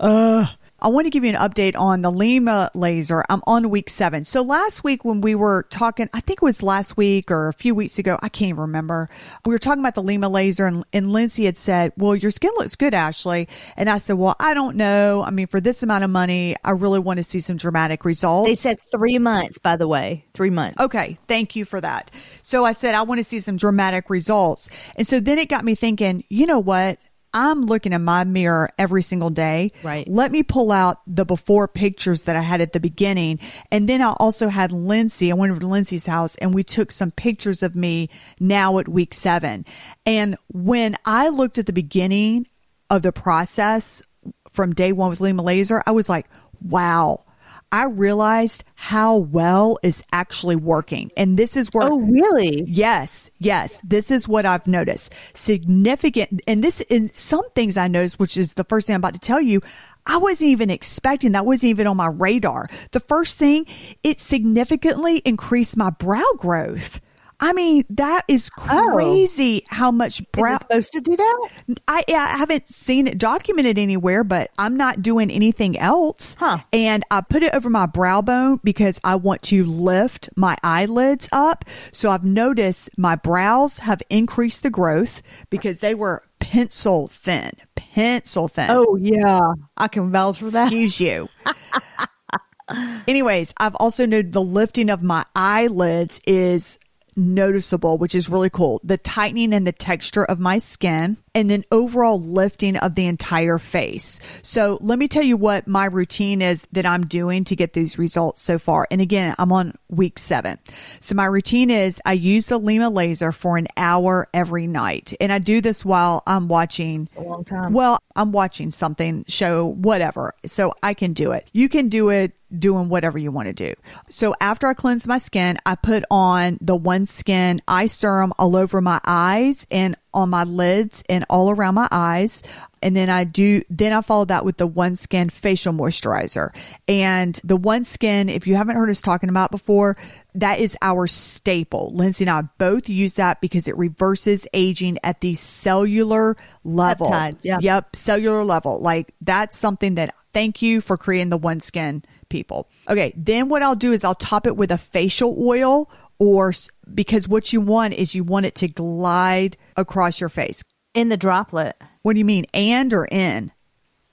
uh, 0.00 0.46
I 0.82 0.88
want 0.88 1.06
to 1.06 1.10
give 1.10 1.22
you 1.22 1.30
an 1.30 1.36
update 1.36 1.76
on 1.78 2.02
the 2.02 2.10
Lyma 2.10 2.70
laser. 2.74 3.24
I'm 3.30 3.40
on 3.46 3.70
week 3.70 3.88
seven. 3.88 4.24
So 4.24 4.42
last 4.42 4.82
week 4.82 5.04
when 5.04 5.20
we 5.20 5.36
were 5.36 5.64
talking, 5.70 6.10
I 6.12 6.18
think 6.18 6.38
it 6.38 6.44
was 6.44 6.60
last 6.60 6.96
week 6.96 7.30
or 7.30 7.46
a 7.46 7.52
few 7.52 7.72
weeks 7.72 8.00
ago, 8.00 8.18
I 8.20 8.28
can't 8.28 8.48
even 8.48 8.62
remember. 8.62 9.08
We 9.46 9.52
were 9.52 9.60
talking 9.60 9.80
about 9.80 9.94
the 9.94 10.02
Lyma 10.02 10.28
laser 10.28 10.66
and, 10.66 10.84
and 10.92 11.12
Lindsey 11.12 11.44
had 11.44 11.56
said, 11.56 11.92
well, 11.96 12.16
your 12.16 12.32
skin 12.32 12.50
looks 12.56 12.74
good, 12.74 12.94
Ashley. 12.94 13.48
And 13.76 13.88
I 13.88 13.98
said, 13.98 14.14
well, 14.14 14.34
I 14.40 14.54
don't 14.54 14.76
know. 14.76 15.22
I 15.22 15.30
mean, 15.30 15.46
for 15.46 15.60
this 15.60 15.84
amount 15.84 16.02
of 16.02 16.10
money, 16.10 16.56
I 16.64 16.72
really 16.72 16.98
want 16.98 17.18
to 17.18 17.24
see 17.24 17.38
some 17.38 17.56
dramatic 17.56 18.04
results. 18.04 18.48
They 18.48 18.56
said 18.56 18.80
three 18.90 19.18
months, 19.18 19.58
by 19.58 19.76
the 19.76 19.86
way. 19.86 20.24
Three 20.34 20.50
months. 20.50 20.80
Okay, 20.80 21.16
thank 21.28 21.54
you 21.54 21.64
for 21.64 21.80
that. 21.80 22.10
So 22.42 22.64
I 22.64 22.72
said, 22.72 22.96
I 22.96 23.02
want 23.02 23.18
to 23.18 23.24
see 23.24 23.38
some 23.38 23.56
dramatic 23.56 24.10
results. 24.10 24.68
And 24.96 25.06
so 25.06 25.20
then 25.20 25.38
it 25.38 25.48
got 25.48 25.64
me 25.64 25.76
thinking, 25.76 26.24
you 26.28 26.46
know 26.46 26.58
what? 26.58 26.98
I'm 27.34 27.62
looking 27.62 27.92
in 27.92 28.04
my 28.04 28.24
mirror 28.24 28.70
every 28.78 29.02
single 29.02 29.30
day. 29.30 29.72
Right. 29.82 30.06
Let 30.08 30.32
me 30.32 30.42
pull 30.42 30.70
out 30.70 31.00
the 31.06 31.24
before 31.24 31.68
pictures 31.68 32.22
that 32.24 32.36
I 32.36 32.40
had 32.40 32.60
at 32.60 32.72
the 32.72 32.80
beginning. 32.80 33.38
And 33.70 33.88
then 33.88 34.02
I 34.02 34.12
also 34.18 34.48
had 34.48 34.72
Lindsey. 34.72 35.30
I 35.30 35.34
went 35.34 35.50
over 35.50 35.60
to 35.60 35.66
Lindsey's 35.66 36.06
house 36.06 36.36
and 36.36 36.54
we 36.54 36.62
took 36.62 36.92
some 36.92 37.10
pictures 37.10 37.62
of 37.62 37.74
me 37.74 38.10
now 38.38 38.78
at 38.78 38.88
week 38.88 39.14
seven. 39.14 39.64
And 40.04 40.36
when 40.52 40.96
I 41.04 41.28
looked 41.28 41.58
at 41.58 41.66
the 41.66 41.72
beginning 41.72 42.46
of 42.90 43.02
the 43.02 43.12
process 43.12 44.02
from 44.50 44.74
day 44.74 44.92
one 44.92 45.10
with 45.10 45.20
Lyma 45.20 45.42
Laser, 45.42 45.82
I 45.86 45.92
was 45.92 46.08
like, 46.08 46.26
wow. 46.60 47.24
I 47.72 47.86
realized 47.86 48.64
how 48.74 49.16
well 49.16 49.78
is 49.82 50.04
actually 50.12 50.56
working. 50.56 51.10
And 51.16 51.38
this 51.38 51.56
is 51.56 51.70
where 51.72 51.88
Oh, 51.90 51.98
really? 51.98 52.64
Yes, 52.66 53.30
yes. 53.38 53.80
This 53.82 54.10
is 54.10 54.28
what 54.28 54.44
I've 54.44 54.66
noticed. 54.66 55.12
Significant, 55.32 56.42
and 56.46 56.62
this 56.62 56.80
in 56.82 57.10
some 57.14 57.48
things 57.54 57.78
I 57.78 57.88
noticed, 57.88 58.20
which 58.20 58.36
is 58.36 58.54
the 58.54 58.64
first 58.64 58.86
thing 58.86 58.94
I'm 58.94 59.00
about 59.00 59.14
to 59.14 59.20
tell 59.20 59.40
you. 59.40 59.62
I 60.06 60.18
wasn't 60.18 60.50
even 60.50 60.68
expecting 60.68 61.32
that 61.32 61.46
wasn't 61.46 61.70
even 61.70 61.86
on 61.86 61.96
my 61.96 62.08
radar. 62.08 62.68
The 62.90 63.00
first 63.00 63.38
thing, 63.38 63.66
it 64.02 64.20
significantly 64.20 65.18
increased 65.24 65.76
my 65.76 65.90
brow 65.90 66.26
growth. 66.36 67.00
I 67.42 67.52
mean, 67.52 67.82
that 67.90 68.24
is 68.28 68.52
oh. 68.56 68.90
crazy 68.92 69.64
how 69.66 69.90
much 69.90 70.22
brow 70.30 70.52
Is 70.52 70.56
it 70.56 70.60
supposed 70.60 70.92
to 70.92 71.00
do 71.00 71.16
that? 71.16 71.48
I, 71.88 72.04
I 72.08 72.36
haven't 72.38 72.68
seen 72.68 73.08
it 73.08 73.18
documented 73.18 73.80
anywhere, 73.80 74.22
but 74.22 74.52
I'm 74.58 74.76
not 74.76 75.02
doing 75.02 75.28
anything 75.28 75.76
else. 75.76 76.36
Huh. 76.38 76.58
And 76.72 77.02
I 77.10 77.20
put 77.20 77.42
it 77.42 77.52
over 77.52 77.68
my 77.68 77.86
brow 77.86 78.22
bone 78.22 78.60
because 78.62 79.00
I 79.02 79.16
want 79.16 79.42
to 79.42 79.64
lift 79.64 80.28
my 80.36 80.56
eyelids 80.62 81.28
up. 81.32 81.64
So 81.90 82.10
I've 82.10 82.22
noticed 82.22 82.90
my 82.96 83.16
brows 83.16 83.80
have 83.80 84.04
increased 84.08 84.62
the 84.62 84.70
growth 84.70 85.20
because 85.50 85.80
they 85.80 85.96
were 85.96 86.22
pencil 86.38 87.08
thin, 87.08 87.50
pencil 87.74 88.46
thin. 88.46 88.68
Oh, 88.70 88.94
yeah. 88.94 89.40
I 89.76 89.88
can 89.88 90.12
vouch 90.12 90.38
for 90.38 90.50
that. 90.52 90.66
Excuse 90.66 91.00
you. 91.00 91.28
Anyways, 93.08 93.52
I've 93.58 93.74
also 93.74 94.06
noted 94.06 94.30
the 94.30 94.40
lifting 94.40 94.90
of 94.90 95.02
my 95.02 95.24
eyelids 95.34 96.20
is 96.24 96.78
noticeable, 97.16 97.98
which 97.98 98.14
is 98.14 98.28
really 98.28 98.50
cool. 98.50 98.80
The 98.84 98.98
tightening 98.98 99.52
and 99.52 99.66
the 99.66 99.72
texture 99.72 100.24
of 100.24 100.40
my 100.40 100.58
skin 100.58 101.16
and 101.34 101.48
then 101.48 101.64
overall 101.72 102.20
lifting 102.20 102.76
of 102.76 102.94
the 102.94 103.06
entire 103.06 103.58
face. 103.58 104.20
So 104.42 104.78
let 104.80 104.98
me 104.98 105.08
tell 105.08 105.22
you 105.22 105.36
what 105.36 105.66
my 105.66 105.86
routine 105.86 106.42
is 106.42 106.62
that 106.72 106.86
I'm 106.86 107.06
doing 107.06 107.44
to 107.44 107.56
get 107.56 107.72
these 107.72 107.98
results 107.98 108.42
so 108.42 108.58
far. 108.58 108.86
And 108.90 109.00
again, 109.00 109.34
I'm 109.38 109.52
on 109.52 109.74
week 109.88 110.18
seven. 110.18 110.58
So 111.00 111.14
my 111.14 111.24
routine 111.24 111.70
is 111.70 112.00
I 112.04 112.12
use 112.12 112.46
the 112.46 112.58
Lyma 112.60 112.92
laser 112.92 113.32
for 113.32 113.56
an 113.56 113.68
hour 113.76 114.28
every 114.34 114.66
night. 114.66 115.14
And 115.20 115.32
I 115.32 115.38
do 115.38 115.60
this 115.60 115.84
while 115.84 116.22
I'm 116.26 116.48
watching 116.48 117.08
A 117.16 117.22
long 117.22 117.44
time. 117.44 117.72
well, 117.72 117.98
I'm 118.14 118.32
watching 118.32 118.70
something, 118.70 119.24
show, 119.26 119.66
whatever. 119.66 120.34
So 120.44 120.72
I 120.82 120.94
can 120.94 121.12
do 121.12 121.32
it. 121.32 121.48
You 121.52 121.68
can 121.68 121.88
do 121.88 122.10
it 122.10 122.32
doing 122.58 122.90
whatever 122.90 123.16
you 123.18 123.30
want 123.30 123.46
to 123.48 123.54
do. 123.54 123.72
So 124.10 124.34
after 124.38 124.66
I 124.66 124.74
cleanse 124.74 125.08
my 125.08 125.16
skin, 125.16 125.56
I 125.64 125.74
put 125.74 126.04
on 126.10 126.58
the 126.60 126.78
OneSkin 126.78 127.60
eye 127.66 127.86
serum 127.86 128.34
all 128.38 128.56
over 128.56 128.82
my 128.82 129.00
eyes 129.06 129.66
and 129.70 129.96
on 130.14 130.30
my 130.30 130.44
lids 130.44 131.02
and 131.08 131.24
all 131.28 131.50
around 131.50 131.74
my 131.74 131.88
eyes. 131.90 132.42
And 132.82 132.96
then 132.96 133.08
I 133.08 133.24
do, 133.24 133.62
then 133.70 133.92
I 133.92 134.00
follow 134.00 134.24
that 134.24 134.44
with 134.44 134.56
the 134.56 134.68
OneSkin 134.68 135.30
facial 135.30 135.72
moisturizer. 135.72 136.54
And 136.88 137.38
the 137.44 137.56
OneSkin, 137.56 138.28
if 138.34 138.46
you 138.46 138.56
haven't 138.56 138.76
heard 138.76 138.90
us 138.90 139.00
talking 139.00 139.28
about 139.28 139.50
before, 139.50 139.96
that 140.34 140.58
is 140.58 140.76
our 140.82 141.06
staple. 141.06 141.92
Lindsey 141.94 142.24
and 142.24 142.30
I 142.30 142.42
both 142.58 142.88
use 142.88 143.14
that 143.14 143.40
because 143.40 143.68
it 143.68 143.76
reverses 143.76 144.46
aging 144.52 144.98
at 145.04 145.20
the 145.20 145.34
cellular 145.34 146.36
level. 146.64 147.08
Peptides, 147.08 147.44
yeah. 147.44 147.58
Yep, 147.60 147.94
cellular 147.94 148.44
level. 148.44 148.80
Like 148.80 149.14
that's 149.20 149.56
something 149.56 149.94
that 149.96 150.14
thank 150.32 150.62
you 150.62 150.80
for 150.80 150.96
creating 150.96 151.28
the 151.28 151.38
OneSkin 151.38 152.04
people. 152.28 152.68
Okay, 152.88 153.12
then 153.16 153.48
what 153.48 153.62
I'll 153.62 153.76
do 153.76 153.92
is 153.92 154.02
I'll 154.02 154.14
top 154.14 154.46
it 154.46 154.56
with 154.56 154.72
a 154.72 154.78
facial 154.78 155.36
oil 155.46 155.88
or 156.22 156.52
because 156.94 157.26
what 157.26 157.52
you 157.52 157.60
want 157.60 157.94
is 157.94 158.14
you 158.14 158.22
want 158.22 158.46
it 158.46 158.54
to 158.54 158.68
glide 158.68 159.56
across 159.76 160.20
your 160.20 160.28
face. 160.28 160.62
In 160.94 161.08
the 161.08 161.18
Droplette. 161.18 161.72
What 162.02 162.12
do 162.12 162.20
you 162.20 162.24
mean? 162.24 162.46
And 162.54 162.92
or 162.92 163.06
in? 163.06 163.50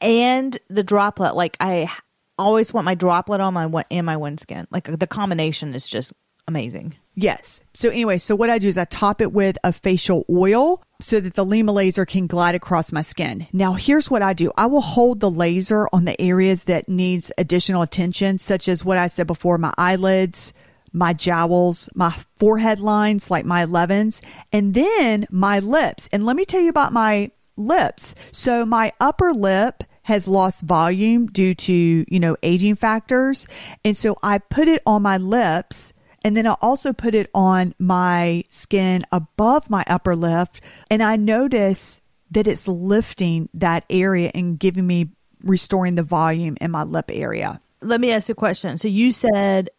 And 0.01 0.57
the 0.69 0.83
Droplette. 0.83 1.35
Like, 1.35 1.55
I 1.59 1.91
always 2.39 2.73
want 2.73 2.85
my 2.85 2.95
Droplette 2.95 3.41
on 3.41 3.53
my 3.53 3.83
and 3.91 4.07
my 4.07 4.15
OneSkin. 4.15 4.65
Like, 4.71 4.85
the 4.85 5.05
combination 5.05 5.75
is 5.75 5.87
just 5.87 6.11
amazing. 6.47 6.95
Yes. 7.13 7.61
So 7.73 7.89
anyway, 7.89 8.17
so 8.17 8.35
what 8.35 8.49
I 8.49 8.57
do 8.57 8.69
is 8.69 8.77
I 8.77 8.85
top 8.85 9.21
it 9.21 9.31
with 9.31 9.57
a 9.63 9.71
facial 9.71 10.25
oil 10.31 10.81
so 11.01 11.19
that 11.19 11.35
the 11.35 11.45
Lyma 11.45 11.73
laser 11.73 12.05
can 12.05 12.27
glide 12.27 12.55
across 12.55 12.91
my 12.91 13.01
skin. 13.01 13.45
Now 13.53 13.73
here's 13.73 14.09
what 14.09 14.21
I 14.21 14.33
do. 14.33 14.51
I 14.57 14.65
will 14.65 14.81
hold 14.81 15.19
the 15.19 15.29
laser 15.29 15.87
on 15.93 16.05
the 16.05 16.19
areas 16.19 16.63
that 16.63 16.89
needs 16.89 17.31
additional 17.37 17.81
attention, 17.81 18.39
such 18.39 18.67
as 18.67 18.83
what 18.83 18.97
I 18.97 19.07
said 19.07 19.27
before, 19.27 19.57
my 19.57 19.73
eyelids, 19.77 20.53
my 20.93 21.13
jowls, 21.13 21.89
my 21.95 22.15
forehead 22.35 22.79
lines, 22.79 23.29
like 23.31 23.45
my 23.45 23.65
11s, 23.65 24.21
and 24.51 24.73
then 24.73 25.27
my 25.29 25.59
lips. 25.59 26.09
And 26.11 26.25
let 26.25 26.35
me 26.35 26.45
tell 26.45 26.61
you 26.61 26.69
about 26.69 26.93
my 26.93 27.31
lips. 27.55 28.15
So 28.31 28.65
my 28.65 28.91
upper 28.99 29.33
lip 29.33 29.83
has 30.03 30.27
lost 30.27 30.63
volume 30.63 31.27
due 31.27 31.53
to, 31.53 31.73
you 31.73 32.19
know, 32.19 32.35
aging 32.41 32.75
factors. 32.75 33.47
And 33.85 33.95
so 33.95 34.17
I 34.23 34.39
put 34.39 34.67
it 34.67 34.81
on 34.85 35.03
my 35.03 35.17
lips 35.17 35.93
and 36.23 36.35
then 36.35 36.47
I 36.47 36.55
also 36.61 36.93
put 36.93 37.15
it 37.15 37.29
on 37.33 37.73
my 37.79 38.43
skin 38.49 39.05
above 39.11 39.69
my 39.69 39.83
upper 39.87 40.15
lip. 40.15 40.49
And 40.89 41.03
I 41.03 41.15
notice 41.15 42.01
that 42.31 42.47
it's 42.47 42.67
lifting 42.67 43.49
that 43.53 43.85
area 43.89 44.31
and 44.33 44.59
giving 44.59 44.85
me 44.85 45.11
restoring 45.43 45.95
the 45.95 46.03
volume 46.03 46.57
in 46.59 46.71
my 46.71 46.83
lip 46.83 47.09
area. 47.09 47.61
Let 47.81 48.01
me 48.01 48.11
ask 48.11 48.27
you 48.27 48.33
a 48.33 48.35
question. 48.35 48.77
So 48.77 48.87
you 48.87 49.11
said 49.11 49.69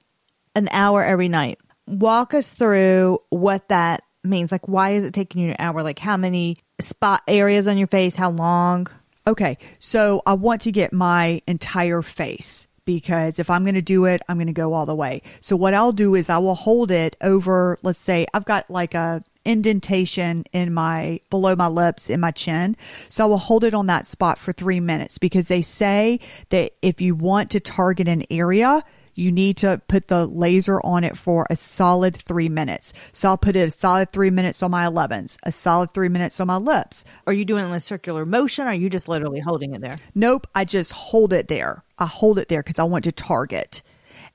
an 0.55 0.69
hour 0.71 1.03
every 1.03 1.29
night. 1.29 1.59
Walk 1.87 2.35
us 2.35 2.53
through 2.53 3.21
what 3.31 3.69
that 3.69 4.03
means. 4.23 4.53
Like, 4.53 4.69
why 4.69 4.91
is 4.91 5.05
it 5.05 5.15
taking 5.15 5.43
you 5.43 5.51
an 5.51 5.57
hour? 5.59 5.83
Like, 5.83 5.99
how 5.99 6.17
many 6.17 6.57
spot 6.81 7.23
areas 7.27 7.69
on 7.69 7.79
your 7.79 7.87
face? 7.89 8.17
How 8.17 8.31
long? 8.31 8.87
Okay, 9.27 9.59
so 9.79 10.23
I 10.27 10.35
want 10.35 10.63
to 10.63 10.73
get 10.73 10.93
my 10.93 11.43
entire 11.47 12.03
face 12.03 12.67
because 12.85 13.39
if 13.39 13.51
I'm 13.51 13.65
going 13.65 13.75
to 13.75 13.83
do 13.83 14.07
it, 14.07 14.23
I'm 14.29 14.37
going 14.37 14.47
to 14.47 14.53
go 14.53 14.73
all 14.73 14.87
the 14.87 14.95
way. 14.95 15.23
So 15.41 15.57
what 15.57 15.75
I'll 15.75 15.93
do 15.93 16.15
is 16.15 16.31
I 16.31 16.39
will 16.39 16.55
hold 16.55 16.91
it 16.91 17.17
over, 17.21 17.79
let's 17.83 17.99
say 17.99 18.27
I've 18.33 18.45
got 18.45 18.71
like 18.71 18.95
a 18.95 19.23
indentation 19.45 20.45
in 20.53 20.73
my 20.75 21.21
below 21.31 21.57
my 21.57 21.69
lips 21.69 22.11
in 22.11 22.21
my 22.21 22.31
chin. 22.31 22.77
So 23.09 23.25
I 23.25 23.27
will 23.27 23.39
hold 23.39 23.65
it 23.65 23.75
on 23.75 23.87
that 23.87 24.07
spot 24.07 24.39
for 24.39 24.53
3 24.53 24.81
minutes 24.81 25.19
because 25.19 25.47
they 25.47 25.63
say 25.63 26.21
that 26.49 26.73
if 26.83 27.01
you 27.01 27.15
want 27.15 27.51
to 27.53 27.61
target 27.61 28.09
an 28.09 28.25
area, 28.31 28.83
you 29.21 29.31
need 29.31 29.59
to 29.59 29.81
put 29.87 30.09
the 30.09 30.27
laser 30.27 30.81
on 30.81 31.05
it 31.05 31.17
for 31.17 31.47
a 31.51 31.57
solid 31.57 32.17
three 32.17 32.49
minutes. 32.49 32.93
So 33.13 33.29
I'll 33.29 33.37
put 33.37 33.55
it 33.55 33.61
a 33.61 33.71
solid 33.71 34.13
three 34.13 34.31
minutes 34.31 34.63
on 34.63 34.71
my 34.71 34.87
11s, 34.87 35.39
a 35.45 35.53
solid 35.53 35.93
three 35.93 36.09
minutes 36.09 36.41
on 36.41 36.47
my 36.47 36.57
lips. 36.57 37.05
Are 37.27 37.33
you 37.33 37.45
doing 37.45 37.65
it 37.65 37.69
in 37.69 37.75
a 37.75 37.81
circular 37.81 38.25
motion? 38.25 38.67
Or 38.67 38.71
are 38.71 38.75
you 38.75 38.89
just 38.91 39.09
literally 39.09 39.41
holding 39.41 39.75
it 39.75 39.81
there? 39.81 39.99
Nope, 40.15 40.47
I 40.55 40.65
just 40.65 40.93
hold 40.93 41.33
it 41.33 41.49
there. 41.49 41.85
I 41.99 42.07
hold 42.07 42.39
it 42.39 42.49
there 42.49 42.63
because 42.63 42.79
I 42.79 42.85
want 42.85 43.05
to 43.05 43.13
target. 43.13 43.83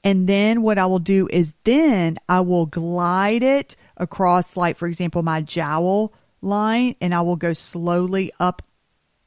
And 0.03 0.29
then 0.29 0.61
what 0.61 0.77
I 0.77 0.85
will 0.85 0.99
do 0.99 1.27
is 1.31 1.55
then 1.63 2.17
I 2.29 2.41
will 2.41 2.67
glide 2.67 3.41
it 3.41 3.75
across, 3.97 4.55
like, 4.55 4.77
for 4.77 4.87
example, 4.87 5.23
my 5.23 5.41
jowl 5.41 6.13
line, 6.41 6.95
and 7.01 7.15
I 7.15 7.21
will 7.21 7.37
go 7.37 7.53
slowly 7.53 8.31
up 8.39 8.61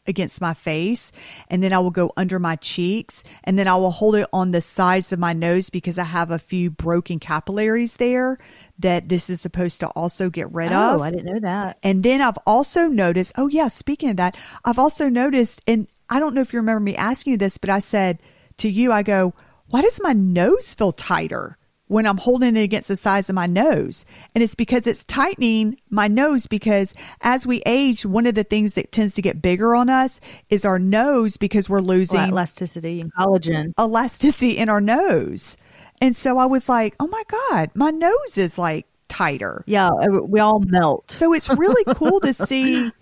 against 0.09 0.41
my 0.41 0.55
face 0.55 1.13
and 1.49 1.63
then 1.63 1.73
I 1.73 1.79
will 1.79 1.91
go 1.91 2.11
under 2.17 2.39
my 2.39 2.57
cheeks 2.57 3.23
and 3.45 3.59
then 3.59 3.69
I 3.69 3.77
will 3.77 3.91
hold 3.91 4.17
it 4.17 4.29
on 4.33 4.51
the 4.51 4.61
sides 4.61 5.13
of 5.13 5.19
my 5.19 5.33
nose 5.33 5.71
because 5.71 5.99
I 5.99 6.05
have 6.05 6.31
a 6.31 6.39
few 6.39 6.71
broken 6.71 7.19
capillaries 7.19 7.97
there 7.97 8.39
that 8.79 9.09
this 9.09 9.29
is 9.31 9.41
supposed 9.41 9.81
to 9.81 9.89
also 9.89 10.31
get 10.31 10.53
rid 10.53 10.73
oh, 10.73 10.95
of. 10.95 11.03
I 11.03 11.11
didn't 11.11 11.27
know 11.27 11.41
that. 11.41 11.79
And 11.83 12.03
then 12.03 12.23
I've 12.23 12.39
also 12.47 12.89
noticed, 12.89 13.33
oh 13.37 13.49
yeah, 13.49 13.69
speaking 13.69 14.11
of 14.11 14.17
that, 14.17 14.37
I've 14.65 14.79
also 14.79 15.09
noticed 15.09 15.61
and 15.67 15.87
I 16.09 16.21
don't 16.21 16.35
know 16.35 16.41
if 16.41 16.53
you 16.53 16.61
remember 16.61 16.81
me 16.81 16.97
asking 16.97 17.33
you 17.33 17.37
this, 17.37 17.59
but 17.59 17.71
I 17.71 17.81
said 17.81 18.19
to 18.59 18.69
you 18.69 18.93
I 18.93 19.03
go, 19.03 19.35
why 19.67 19.83
does 19.83 20.01
my 20.03 20.15
nose 20.15 20.75
feel 20.75 20.93
tighter? 20.93 21.59
When 21.89 22.07
I'm 22.07 22.19
holding 22.19 22.57
it 22.57 22.63
against 22.63 22.89
the 22.89 22.97
sides 22.97 23.29
of 23.29 23.35
my 23.35 23.47
nose. 23.47 24.05
And 24.35 24.45
it's 24.45 24.55
because 24.55 24.87
it's 24.87 25.05
tightening 25.05 25.79
my 25.91 26.07
nose 26.07 26.47
because 26.47 26.95
as 27.23 27.47
we 27.47 27.63
age, 27.67 28.07
one 28.07 28.27
of 28.27 28.35
the 28.35 28.45
things 28.45 28.77
that 28.77 28.93
tends 28.93 29.15
to 29.15 29.23
get 29.23 29.43
bigger 29.43 29.75
on 29.75 29.91
us 29.91 30.21
is 30.51 30.65
our 30.65 30.79
nose 30.79 31.37
because 31.37 31.69
we're 31.69 31.81
losing 31.81 32.21
elasticity 32.21 33.01
and 33.01 33.13
collagen. 33.13 33.73
Elasticity 33.79 34.57
in 34.57 34.69
our 34.69 34.81
nose. 34.81 35.57
And 36.01 36.15
so 36.15 36.39
I 36.39 36.47
was 36.47 36.69
like, 36.69 36.95
oh 37.01 37.09
my 37.09 37.23
God, 37.27 37.71
my 37.75 37.91
nose 37.91 38.39
is 38.39 38.59
like 38.59 38.87
tighter. 39.09 39.65
Yeah, 39.67 39.89
uh, 39.89 40.23
we 40.23 40.41
all 40.41 40.61
melt. 40.61 41.11
So 41.11 41.33
it's 41.33 41.49
really 41.49 41.85
cool 41.95 42.21
to 42.21 42.33
see. 42.35 42.93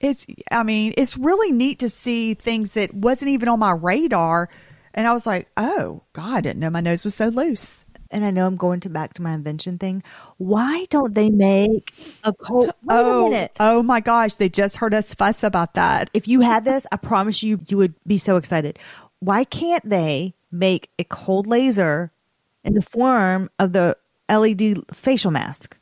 It's, 0.00 0.26
I 0.50 0.62
mean, 0.62 0.92
it's 0.96 1.16
really 1.16 1.50
neat 1.50 1.78
to 1.78 1.88
see 1.88 2.34
things 2.34 2.72
that 2.72 2.92
wasn't 2.92 3.30
even 3.30 3.48
on 3.48 3.58
my 3.58 3.72
radar. 3.72 4.50
And 4.92 5.08
I 5.08 5.12
was 5.14 5.26
like, 5.26 5.48
oh, 5.56 6.02
God, 6.12 6.34
I 6.34 6.40
didn't 6.42 6.60
know 6.60 6.70
my 6.70 6.80
nose 6.80 7.04
was 7.04 7.14
so 7.14 7.28
loose 7.28 7.84
and 8.14 8.24
I 8.24 8.30
know 8.30 8.46
I'm 8.46 8.56
going 8.56 8.80
to 8.80 8.88
back 8.88 9.14
to 9.14 9.22
my 9.22 9.32
invention 9.34 9.76
thing. 9.76 10.02
Why 10.38 10.86
don't 10.88 11.14
they 11.14 11.28
make 11.28 11.92
a 12.22 12.32
cold? 12.32 12.72
oh, 12.88 13.48
oh 13.60 13.82
my 13.82 14.00
gosh! 14.00 14.36
They 14.36 14.48
just 14.48 14.76
heard 14.76 14.94
us 14.94 15.12
fuss 15.12 15.42
about 15.42 15.74
that. 15.74 16.08
If 16.14 16.28
you 16.28 16.40
had 16.40 16.64
this, 16.64 16.86
I 16.92 16.96
promise 16.96 17.42
you, 17.42 17.60
you 17.66 17.76
would 17.76 17.94
be 18.06 18.18
so 18.18 18.36
excited. 18.36 18.78
Why 19.18 19.44
can't 19.44 19.86
they 19.88 20.34
make 20.50 20.90
a 20.98 21.04
cold 21.04 21.46
laser 21.46 22.12
in 22.62 22.74
the 22.74 22.82
form 22.82 23.50
of 23.58 23.72
the 23.72 23.96
LED 24.30 24.84
facial 24.94 25.30
mask? 25.30 25.76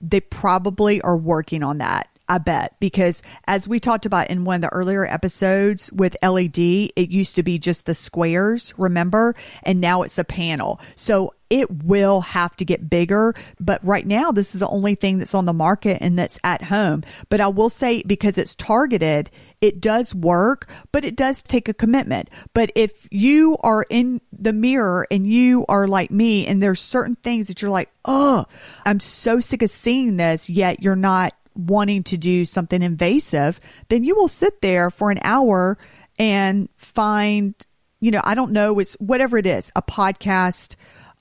They 0.00 0.20
probably 0.20 1.00
are 1.02 1.16
working 1.16 1.62
on 1.62 1.78
that. 1.78 2.08
I 2.28 2.38
bet. 2.38 2.76
Because 2.80 3.22
as 3.46 3.68
we 3.68 3.78
talked 3.80 4.06
about 4.06 4.30
in 4.30 4.44
one 4.44 4.56
of 4.56 4.62
the 4.62 4.68
earlier 4.74 5.04
episodes 5.04 5.92
with 5.92 6.16
LED, 6.22 6.58
it 6.58 7.10
used 7.10 7.36
to 7.36 7.42
be 7.42 7.58
just 7.58 7.84
the 7.84 7.94
squares, 7.94 8.72
remember? 8.78 9.34
And 9.62 9.80
now 9.80 10.02
it's 10.02 10.18
a 10.18 10.24
panel. 10.24 10.80
So 10.94 11.34
it 11.52 11.84
will 11.84 12.22
have 12.22 12.56
to 12.56 12.64
get 12.64 12.88
bigger. 12.88 13.34
But 13.60 13.84
right 13.84 14.06
now, 14.06 14.32
this 14.32 14.54
is 14.54 14.60
the 14.60 14.68
only 14.68 14.94
thing 14.94 15.18
that's 15.18 15.34
on 15.34 15.44
the 15.44 15.52
market 15.52 15.98
and 16.00 16.18
that's 16.18 16.40
at 16.42 16.62
home. 16.62 17.04
But 17.28 17.42
I 17.42 17.48
will 17.48 17.68
say, 17.68 18.02
because 18.06 18.38
it's 18.38 18.54
targeted, 18.54 19.30
it 19.60 19.78
does 19.78 20.14
work, 20.14 20.66
but 20.92 21.04
it 21.04 21.14
does 21.14 21.42
take 21.42 21.68
a 21.68 21.74
commitment. 21.74 22.30
But 22.54 22.72
if 22.74 23.06
you 23.10 23.58
are 23.60 23.84
in 23.90 24.22
the 24.32 24.54
mirror 24.54 25.06
and 25.10 25.26
you 25.26 25.66
are 25.68 25.86
like 25.86 26.10
me, 26.10 26.46
and 26.46 26.62
there's 26.62 26.80
certain 26.80 27.16
things 27.16 27.48
that 27.48 27.60
you're 27.60 27.70
like, 27.70 27.90
oh, 28.06 28.46
I'm 28.86 28.98
so 28.98 29.38
sick 29.38 29.60
of 29.60 29.68
seeing 29.68 30.16
this, 30.16 30.48
yet 30.48 30.82
you're 30.82 30.96
not 30.96 31.34
wanting 31.54 32.02
to 32.04 32.16
do 32.16 32.46
something 32.46 32.80
invasive, 32.80 33.60
then 33.90 34.04
you 34.04 34.16
will 34.16 34.28
sit 34.28 34.62
there 34.62 34.90
for 34.90 35.10
an 35.10 35.18
hour 35.22 35.76
and 36.18 36.70
find, 36.78 37.54
you 38.00 38.10
know, 38.10 38.22
I 38.24 38.34
don't 38.34 38.52
know, 38.52 38.78
it's 38.78 38.94
whatever 38.94 39.36
it 39.36 39.44
is, 39.44 39.70
a 39.76 39.82
podcast, 39.82 40.76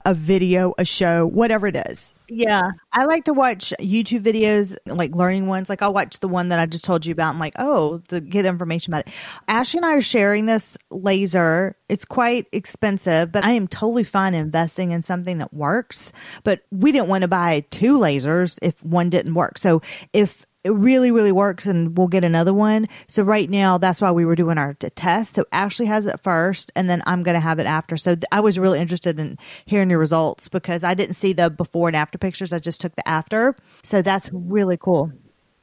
a 0.05 0.13
video, 0.13 0.73
a 0.77 0.85
show, 0.85 1.27
whatever 1.27 1.67
it 1.67 1.75
is. 1.75 2.13
Yeah. 2.29 2.71
I 2.93 3.05
like 3.05 3.25
to 3.25 3.33
watch 3.33 3.73
YouTube 3.79 4.21
videos, 4.21 4.77
like 4.85 5.13
learning 5.13 5.47
ones. 5.47 5.69
Like 5.69 5.81
I'll 5.81 5.93
watch 5.93 6.19
the 6.19 6.27
one 6.27 6.47
that 6.47 6.59
I 6.59 6.65
just 6.65 6.85
told 6.85 7.05
you 7.05 7.11
about. 7.11 7.33
I'm 7.33 7.39
like, 7.39 7.55
oh, 7.59 8.01
to 8.07 8.21
get 8.21 8.45
information 8.45 8.93
about 8.93 9.07
it. 9.07 9.13
Ashley 9.47 9.79
and 9.79 9.85
I 9.85 9.95
are 9.95 10.01
sharing 10.01 10.45
this 10.45 10.77
laser. 10.89 11.75
It's 11.89 12.05
quite 12.05 12.47
expensive, 12.51 13.31
but 13.31 13.43
I 13.43 13.51
am 13.51 13.67
totally 13.67 14.05
fine 14.05 14.33
investing 14.33 14.91
in 14.91 15.01
something 15.01 15.39
that 15.39 15.53
works. 15.53 16.13
But 16.43 16.61
we 16.71 16.91
didn't 16.91 17.09
want 17.09 17.23
to 17.23 17.27
buy 17.27 17.65
two 17.69 17.97
lasers 17.97 18.57
if 18.61 18.81
one 18.83 19.09
didn't 19.09 19.33
work. 19.33 19.57
So 19.57 19.81
if 20.13 20.45
it 20.63 20.71
really, 20.71 21.11
really 21.11 21.31
works 21.31 21.65
and 21.65 21.97
we'll 21.97 22.07
get 22.07 22.23
another 22.23 22.53
one. 22.53 22.87
So 23.07 23.23
right 23.23 23.49
now, 23.49 23.77
that's 23.77 23.99
why 23.99 24.11
we 24.11 24.25
were 24.25 24.35
doing 24.35 24.57
our 24.57 24.75
t- 24.75 24.89
test. 24.91 25.33
So 25.33 25.45
Ashley 25.51 25.87
has 25.87 26.05
it 26.05 26.21
first 26.21 26.71
and 26.75 26.89
then 26.89 27.01
I'm 27.05 27.23
going 27.23 27.35
to 27.35 27.41
have 27.41 27.59
it 27.59 27.65
after. 27.65 27.97
So 27.97 28.15
th- 28.15 28.25
I 28.31 28.41
was 28.41 28.59
really 28.59 28.79
interested 28.79 29.19
in 29.19 29.37
hearing 29.65 29.89
your 29.89 29.99
results 29.99 30.49
because 30.49 30.83
I 30.83 30.93
didn't 30.93 31.15
see 31.15 31.33
the 31.33 31.49
before 31.49 31.87
and 31.89 31.95
after 31.95 32.17
pictures. 32.17 32.53
I 32.53 32.59
just 32.59 32.79
took 32.79 32.95
the 32.95 33.07
after. 33.07 33.55
So 33.83 34.01
that's 34.01 34.29
really 34.31 34.77
cool. 34.77 35.11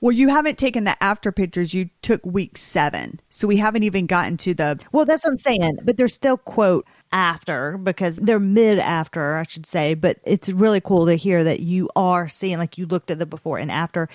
Well, 0.01 0.13
you 0.13 0.29
haven't 0.29 0.59
taken 0.59 0.85
the 0.85 1.01
after 1.03 1.33
pictures. 1.33 1.75
You 1.75 1.91
took 2.03 2.25
week 2.25 2.57
seven. 2.57 3.19
So 3.31 3.49
we 3.49 3.57
haven't 3.57 3.83
even 3.83 4.07
gotten 4.07 4.37
to 4.39 4.55
the. 4.55 4.79
Well, 4.93 5.05
that's 5.05 5.25
what 5.25 5.31
I'm 5.31 5.37
saying. 5.37 5.79
But 5.83 5.97
they're 5.97 6.07
still, 6.07 6.37
quote, 6.37 6.87
after 7.13 7.79
because 7.79 8.17
they're 8.17 8.39
mid 8.39 8.79
after, 8.79 9.37
I 9.37 9.45
should 9.45 9.67
say. 9.67 9.95
But 9.95 10.19
it's 10.25 10.49
really 10.49 10.81
cool 10.81 11.07
to 11.07 11.15
hear 11.15 11.45
that 11.45 11.61
you 11.61 11.89
are 11.97 12.29
seeing, 12.29 12.59
like, 12.59 12.79
you 12.79 12.87
looked 12.87 13.11
at 13.11 13.19
the 13.19 13.27
before 13.27 13.59
and 13.59 13.71
after. 13.71 14.09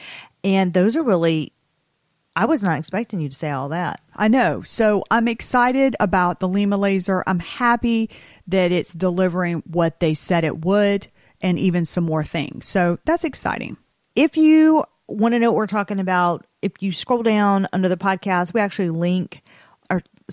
And 0.44 0.74
those 0.74 0.96
are 0.96 1.04
really, 1.04 1.54
I 2.36 2.46
was 2.46 2.64
not 2.64 2.78
expecting 2.78 3.20
you 3.20 3.30
to 3.30 3.36
say 3.36 3.52
all 3.52 3.70
that. 3.70 4.02
I 4.16 4.28
know. 4.28 4.62
So 4.62 5.04
I'm 5.12 5.28
excited 5.28 5.96
about 6.00 6.40
the 6.40 6.48
Lyma 6.48 6.78
laser. 6.78 7.24
I'm 7.28 7.40
happy 7.40 8.10
that 8.48 8.72
it's 8.72 8.94
delivering 8.94 9.64
what 9.66 10.00
they 10.00 10.14
said 10.14 10.44
it 10.44 10.66
would 10.66 11.08
and 11.42 11.60
even 11.60 11.86
some 11.86 12.06
more 12.06 12.24
things. 12.24 12.68
So 12.68 13.00
that's 13.06 13.24
exciting. 13.24 13.78
If 14.16 14.38
you 14.38 14.84
want 15.08 15.34
to 15.34 15.40
know 15.40 15.52
what 15.52 15.58
we're 15.58 15.68
talking 15.68 16.00
about, 16.00 16.46
if 16.62 16.72
you 16.82 16.92
scroll 16.92 17.24
down 17.24 17.68
under 17.74 17.90
the 17.90 17.98
podcast, 17.98 18.54
we 18.54 18.62
actually 18.62 18.90
link 18.90 19.42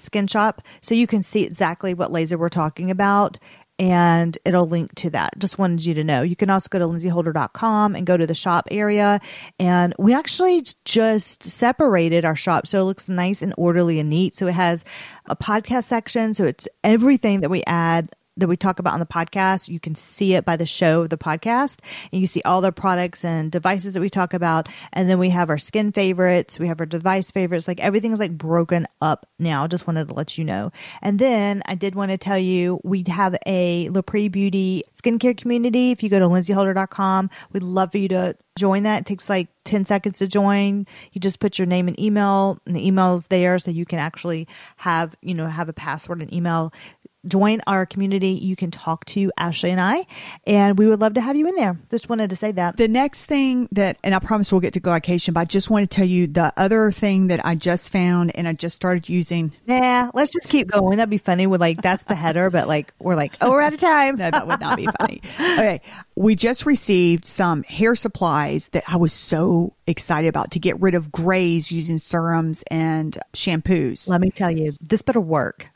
skin 0.00 0.26
shop 0.26 0.62
so 0.82 0.94
you 0.94 1.06
can 1.06 1.22
see 1.22 1.44
exactly 1.44 1.94
what 1.94 2.12
laser 2.12 2.38
we're 2.38 2.48
talking 2.48 2.90
about 2.90 3.38
and 3.80 4.36
it'll 4.44 4.66
link 4.66 4.94
to 4.96 5.08
that. 5.08 5.38
Just 5.38 5.58
wanted 5.58 5.86
you 5.86 5.94
to 5.94 6.04
know. 6.04 6.20
You 6.20 6.36
can 6.36 6.50
also 6.50 6.68
go 6.68 6.78
to 6.78 6.84
lindsayholder.com 6.84 7.96
and 7.96 8.06
go 8.06 8.18
to 8.18 8.26
the 8.26 8.34
shop 8.34 8.68
area. 8.70 9.20
And 9.58 9.94
we 9.98 10.12
actually 10.12 10.62
just 10.84 11.42
separated 11.44 12.26
our 12.26 12.36
shop 12.36 12.66
so 12.66 12.78
it 12.78 12.84
looks 12.84 13.08
nice 13.08 13.40
and 13.40 13.54
orderly 13.56 13.98
and 13.98 14.10
neat. 14.10 14.36
So 14.36 14.46
it 14.48 14.52
has 14.52 14.84
a 15.26 15.34
podcast 15.34 15.84
section. 15.84 16.34
So 16.34 16.44
it's 16.44 16.68
everything 16.84 17.40
that 17.40 17.48
we 17.48 17.62
add 17.66 18.10
that 18.40 18.48
we 18.48 18.56
talk 18.56 18.78
about 18.78 18.94
on 18.94 19.00
the 19.00 19.06
podcast. 19.06 19.68
You 19.68 19.80
can 19.80 19.94
see 19.94 20.34
it 20.34 20.44
by 20.44 20.56
the 20.56 20.66
show 20.66 21.02
of 21.02 21.10
the 21.10 21.16
podcast 21.16 21.80
and 22.12 22.20
you 22.20 22.26
see 22.26 22.42
all 22.44 22.60
the 22.60 22.72
products 22.72 23.24
and 23.24 23.50
devices 23.50 23.94
that 23.94 24.00
we 24.00 24.10
talk 24.10 24.34
about. 24.34 24.68
And 24.92 25.08
then 25.08 25.18
we 25.18 25.30
have 25.30 25.50
our 25.50 25.58
skin 25.58 25.92
favorites. 25.92 26.58
We 26.58 26.68
have 26.68 26.80
our 26.80 26.86
device 26.86 27.30
favorites. 27.30 27.68
Like 27.68 27.80
everything's 27.80 28.18
like 28.18 28.36
broken 28.36 28.86
up 29.00 29.26
now. 29.38 29.66
Just 29.66 29.86
wanted 29.86 30.08
to 30.08 30.14
let 30.14 30.36
you 30.36 30.44
know. 30.44 30.72
And 31.02 31.18
then 31.18 31.62
I 31.66 31.74
did 31.74 31.94
want 31.94 32.10
to 32.10 32.18
tell 32.18 32.38
you 32.38 32.80
we 32.84 33.04
have 33.08 33.36
a 33.46 33.88
LaPree 33.88 34.30
Beauty 34.30 34.82
skincare 34.94 35.36
community. 35.36 35.90
If 35.90 36.02
you 36.02 36.08
go 36.08 36.18
to 36.18 36.26
lindsayholder.com, 36.26 37.30
we'd 37.52 37.62
love 37.62 37.92
for 37.92 37.98
you 37.98 38.08
to 38.08 38.36
join 38.58 38.82
that. 38.82 39.00
It 39.00 39.06
takes 39.06 39.28
like 39.30 39.48
10 39.64 39.84
seconds 39.84 40.18
to 40.18 40.26
join. 40.26 40.86
You 41.12 41.20
just 41.20 41.40
put 41.40 41.58
your 41.58 41.66
name 41.66 41.88
and 41.88 41.98
email 41.98 42.58
and 42.66 42.74
the 42.74 42.86
email 42.86 43.14
is 43.14 43.26
there 43.28 43.58
so 43.58 43.70
you 43.70 43.86
can 43.86 43.98
actually 43.98 44.48
have, 44.76 45.16
you 45.22 45.34
know, 45.34 45.46
have 45.46 45.68
a 45.68 45.72
password 45.72 46.20
and 46.20 46.32
email 46.32 46.72
join 47.26 47.60
our 47.66 47.86
community. 47.86 48.28
You 48.28 48.56
can 48.56 48.70
talk 48.70 49.04
to 49.06 49.30
Ashley 49.36 49.70
and 49.70 49.80
I, 49.80 50.06
and 50.46 50.78
we 50.78 50.86
would 50.86 51.00
love 51.00 51.14
to 51.14 51.20
have 51.20 51.36
you 51.36 51.46
in 51.46 51.54
there. 51.54 51.78
Just 51.90 52.08
wanted 52.08 52.30
to 52.30 52.36
say 52.36 52.52
that. 52.52 52.76
The 52.76 52.88
next 52.88 53.26
thing 53.26 53.68
that, 53.72 53.98
and 54.02 54.14
I 54.14 54.18
promise 54.18 54.52
we'll 54.52 54.60
get 54.60 54.74
to 54.74 54.80
glycation, 54.80 55.34
but 55.34 55.40
I 55.40 55.44
just 55.44 55.70
want 55.70 55.90
to 55.90 55.94
tell 55.94 56.06
you 56.06 56.26
the 56.26 56.52
other 56.56 56.90
thing 56.90 57.28
that 57.28 57.44
I 57.44 57.54
just 57.54 57.90
found 57.90 58.36
and 58.36 58.48
I 58.48 58.52
just 58.52 58.76
started 58.76 59.08
using. 59.08 59.52
Yeah, 59.66 60.10
let's 60.14 60.32
just 60.32 60.48
keep 60.48 60.70
going. 60.70 60.96
That'd 60.96 61.10
be 61.10 61.18
funny 61.18 61.46
with 61.46 61.60
like, 61.60 61.82
that's 61.82 62.04
the 62.04 62.14
header, 62.14 62.50
but 62.50 62.68
like, 62.68 62.92
we're 62.98 63.14
like, 63.14 63.34
oh, 63.40 63.50
we're 63.50 63.60
out 63.60 63.72
of 63.72 63.80
time. 63.80 64.16
no, 64.16 64.30
that 64.30 64.46
would 64.46 64.60
not 64.60 64.76
be 64.76 64.86
funny. 64.98 65.22
Okay. 65.60 65.80
We 66.20 66.34
just 66.34 66.66
received 66.66 67.24
some 67.24 67.62
hair 67.62 67.94
supplies 67.94 68.68
that 68.72 68.84
I 68.86 68.98
was 68.98 69.14
so 69.14 69.74
excited 69.86 70.28
about 70.28 70.50
to 70.50 70.58
get 70.58 70.78
rid 70.78 70.94
of 70.94 71.10
grays 71.10 71.72
using 71.72 71.96
serums 71.96 72.62
and 72.70 73.16
shampoos. 73.32 74.06
Let 74.06 74.20
me 74.20 74.28
tell 74.28 74.50
you, 74.50 74.74
this 74.82 75.00
better 75.00 75.18
work. 75.18 75.66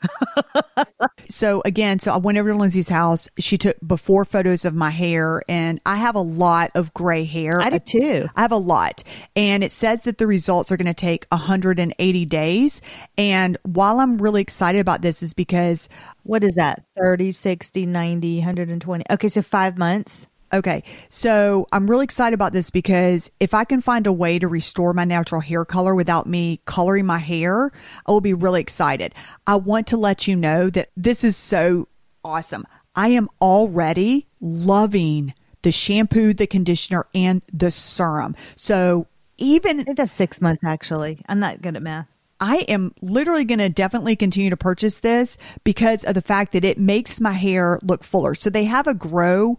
so 1.27 1.63
again, 1.65 1.97
so 1.97 2.13
I 2.13 2.17
went 2.17 2.37
over 2.37 2.51
to 2.51 2.55
Lindsey's 2.55 2.89
house. 2.89 3.27
She 3.39 3.57
took 3.57 3.75
before 3.85 4.23
photos 4.23 4.65
of 4.65 4.75
my 4.75 4.91
hair 4.91 5.41
and 5.49 5.81
I 5.83 5.95
have 5.95 6.13
a 6.13 6.21
lot 6.21 6.69
of 6.75 6.93
gray 6.93 7.23
hair. 7.23 7.59
I 7.59 7.71
do 7.71 7.79
too. 7.79 8.29
I 8.35 8.41
have 8.41 8.51
a 8.51 8.57
lot. 8.57 9.03
And 9.35 9.63
it 9.63 9.71
says 9.71 10.03
that 10.03 10.19
the 10.19 10.27
results 10.27 10.71
are 10.71 10.77
going 10.77 10.85
to 10.85 10.93
take 10.93 11.25
180 11.29 12.25
days. 12.25 12.81
And 13.17 13.57
while 13.63 13.99
I'm 13.99 14.19
really 14.19 14.43
excited 14.43 14.77
about 14.77 15.01
this 15.01 15.23
is 15.23 15.33
because 15.33 15.89
what 16.21 16.43
is 16.43 16.53
that? 16.53 16.83
30, 16.95 17.31
60, 17.31 17.87
90, 17.87 18.37
120. 18.37 19.05
Okay, 19.09 19.27
so 19.27 19.41
5 19.41 19.79
months. 19.79 20.27
Okay. 20.53 20.83
So 21.09 21.67
I'm 21.71 21.89
really 21.89 22.03
excited 22.03 22.33
about 22.33 22.53
this 22.53 22.69
because 22.69 23.29
if 23.39 23.53
I 23.53 23.63
can 23.63 23.81
find 23.81 24.07
a 24.07 24.13
way 24.13 24.39
to 24.39 24.47
restore 24.47 24.93
my 24.93 25.05
natural 25.05 25.41
hair 25.41 25.65
color 25.65 25.95
without 25.95 26.27
me 26.27 26.61
coloring 26.65 27.05
my 27.05 27.17
hair, 27.17 27.71
I 28.05 28.11
will 28.11 28.21
be 28.21 28.33
really 28.33 28.61
excited. 28.61 29.13
I 29.47 29.55
want 29.55 29.87
to 29.87 29.97
let 29.97 30.27
you 30.27 30.35
know 30.35 30.69
that 30.69 30.89
this 30.95 31.23
is 31.23 31.35
so 31.35 31.87
awesome. 32.23 32.65
I 32.95 33.09
am 33.09 33.27
already 33.41 34.27
loving 34.39 35.33
the 35.63 35.71
shampoo, 35.71 36.33
the 36.33 36.47
conditioner, 36.47 37.07
and 37.13 37.41
the 37.51 37.71
serum. 37.71 38.35
So 38.55 39.07
even 39.37 39.85
that's 39.95 40.11
six 40.11 40.39
months 40.41 40.63
actually. 40.63 41.21
I'm 41.27 41.39
not 41.39 41.61
good 41.61 41.75
at 41.75 41.81
math. 41.81 42.07
I 42.39 42.57
am 42.67 42.93
literally 43.01 43.45
going 43.45 43.59
to 43.59 43.69
definitely 43.69 44.15
continue 44.15 44.49
to 44.49 44.57
purchase 44.57 44.99
this 44.99 45.37
because 45.63 46.03
of 46.03 46.15
the 46.15 46.21
fact 46.21 46.51
that 46.51 46.65
it 46.65 46.77
makes 46.77 47.21
my 47.21 47.31
hair 47.31 47.79
look 47.81 48.03
fuller. 48.03 48.35
So 48.35 48.49
they 48.49 48.65
have 48.65 48.87
a 48.87 48.93
grow 48.93 49.57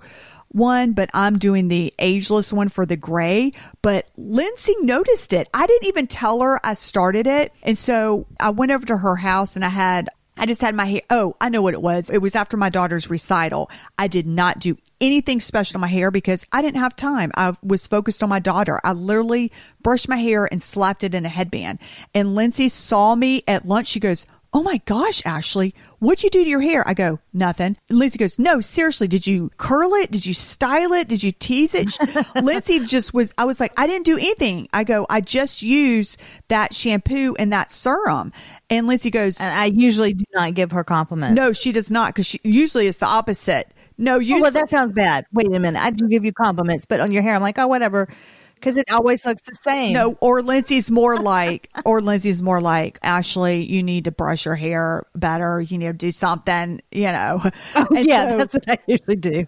one, 0.48 0.92
but 0.92 1.10
I'm 1.12 1.38
doing 1.38 1.68
the 1.68 1.92
ageless 1.98 2.52
one 2.52 2.68
for 2.68 2.86
the 2.86 2.96
gray. 2.96 3.52
But 3.82 4.08
Lindsey 4.16 4.74
noticed 4.80 5.32
it. 5.32 5.48
I 5.52 5.66
didn't 5.66 5.88
even 5.88 6.06
tell 6.06 6.40
her 6.40 6.60
I 6.64 6.74
started 6.74 7.26
it. 7.26 7.52
And 7.62 7.76
so 7.76 8.26
I 8.40 8.50
went 8.50 8.72
over 8.72 8.86
to 8.86 8.96
her 8.96 9.16
house 9.16 9.56
and 9.56 9.64
I 9.64 9.68
had 9.68 10.08
I 10.38 10.44
just 10.44 10.60
had 10.60 10.74
my 10.74 10.84
hair. 10.84 11.00
Oh, 11.08 11.34
I 11.40 11.48
know 11.48 11.62
what 11.62 11.72
it 11.72 11.80
was. 11.80 12.10
It 12.10 12.18
was 12.18 12.36
after 12.36 12.58
my 12.58 12.68
daughter's 12.68 13.08
recital. 13.08 13.70
I 13.98 14.06
did 14.06 14.26
not 14.26 14.60
do 14.60 14.76
anything 15.00 15.40
special 15.40 15.72
to 15.72 15.78
my 15.78 15.86
hair 15.86 16.10
because 16.10 16.44
I 16.52 16.60
didn't 16.60 16.80
have 16.80 16.94
time. 16.94 17.30
I 17.36 17.56
was 17.62 17.86
focused 17.86 18.22
on 18.22 18.28
my 18.28 18.38
daughter. 18.38 18.78
I 18.84 18.92
literally 18.92 19.50
brushed 19.82 20.08
my 20.08 20.16
hair 20.16 20.46
and 20.50 20.60
slapped 20.60 21.04
it 21.04 21.14
in 21.14 21.24
a 21.24 21.30
headband. 21.30 21.78
And 22.14 22.34
Lindsey 22.34 22.68
saw 22.68 23.14
me 23.14 23.44
at 23.48 23.66
lunch. 23.66 23.88
She 23.88 24.00
goes, 24.00 24.26
Oh 24.52 24.62
my 24.62 24.80
gosh, 24.86 25.24
Ashley, 25.26 25.74
what'd 25.98 26.24
you 26.24 26.30
do 26.30 26.42
to 26.42 26.48
your 26.48 26.60
hair? 26.60 26.86
I 26.86 26.94
go, 26.94 27.18
nothing. 27.32 27.76
And 27.88 27.98
Lindsey 27.98 28.18
goes, 28.18 28.38
no, 28.38 28.60
seriously, 28.60 29.08
did 29.08 29.26
you 29.26 29.50
curl 29.56 29.92
it? 29.94 30.10
Did 30.10 30.24
you 30.24 30.34
style 30.34 30.92
it? 30.92 31.08
Did 31.08 31.22
you 31.22 31.32
tease 31.32 31.74
it? 31.74 31.90
Lindsey 32.42 32.80
just 32.80 33.12
was, 33.12 33.34
I 33.36 33.44
was 33.44 33.60
like, 33.60 33.72
I 33.76 33.86
didn't 33.86 34.06
do 34.06 34.16
anything. 34.16 34.68
I 34.72 34.84
go, 34.84 35.06
I 35.10 35.20
just 35.20 35.62
use 35.62 36.16
that 36.48 36.74
shampoo 36.74 37.34
and 37.38 37.52
that 37.52 37.70
serum. 37.70 38.32
And 38.70 38.86
Lindsey 38.86 39.10
goes, 39.10 39.40
and 39.40 39.50
I 39.50 39.66
usually 39.66 40.14
do 40.14 40.24
not 40.32 40.54
give 40.54 40.72
her 40.72 40.84
compliments. 40.84 41.36
No, 41.36 41.52
she 41.52 41.72
does 41.72 41.90
not 41.90 42.14
because 42.14 42.26
she 42.26 42.40
usually 42.42 42.86
it's 42.86 42.98
the 42.98 43.06
opposite. 43.06 43.70
No, 43.98 44.18
you. 44.18 44.36
Oh, 44.36 44.42
well, 44.42 44.50
that 44.50 44.68
sounds 44.68 44.92
bad. 44.92 45.26
Wait 45.32 45.46
a 45.54 45.58
minute. 45.58 45.82
I 45.82 45.90
do 45.90 46.06
give 46.08 46.24
you 46.24 46.32
compliments, 46.32 46.84
but 46.84 47.00
on 47.00 47.12
your 47.12 47.22
hair, 47.22 47.34
I'm 47.34 47.40
like, 47.40 47.58
oh, 47.58 47.66
whatever 47.66 48.08
because 48.56 48.76
it 48.76 48.90
always 48.90 49.24
looks 49.24 49.42
the 49.42 49.54
same. 49.54 49.92
No, 49.92 50.16
or 50.20 50.42
Lindsey's 50.42 50.90
more 50.90 51.16
like, 51.16 51.70
or 51.84 52.00
Lindsey's 52.00 52.42
more 52.42 52.60
like, 52.60 52.98
Ashley, 53.02 53.62
you 53.62 53.82
need 53.82 54.04
to 54.06 54.10
brush 54.10 54.44
your 54.44 54.56
hair 54.56 55.06
better. 55.14 55.60
You 55.60 55.78
need 55.78 55.86
to 55.86 55.92
do 55.92 56.10
something, 56.10 56.80
you 56.90 57.12
know. 57.12 57.42
Oh, 57.74 57.86
yeah, 57.90 58.30
so, 58.30 58.36
that's 58.38 58.54
what 58.54 58.70
I 58.70 58.78
usually 58.86 59.16
do. 59.16 59.46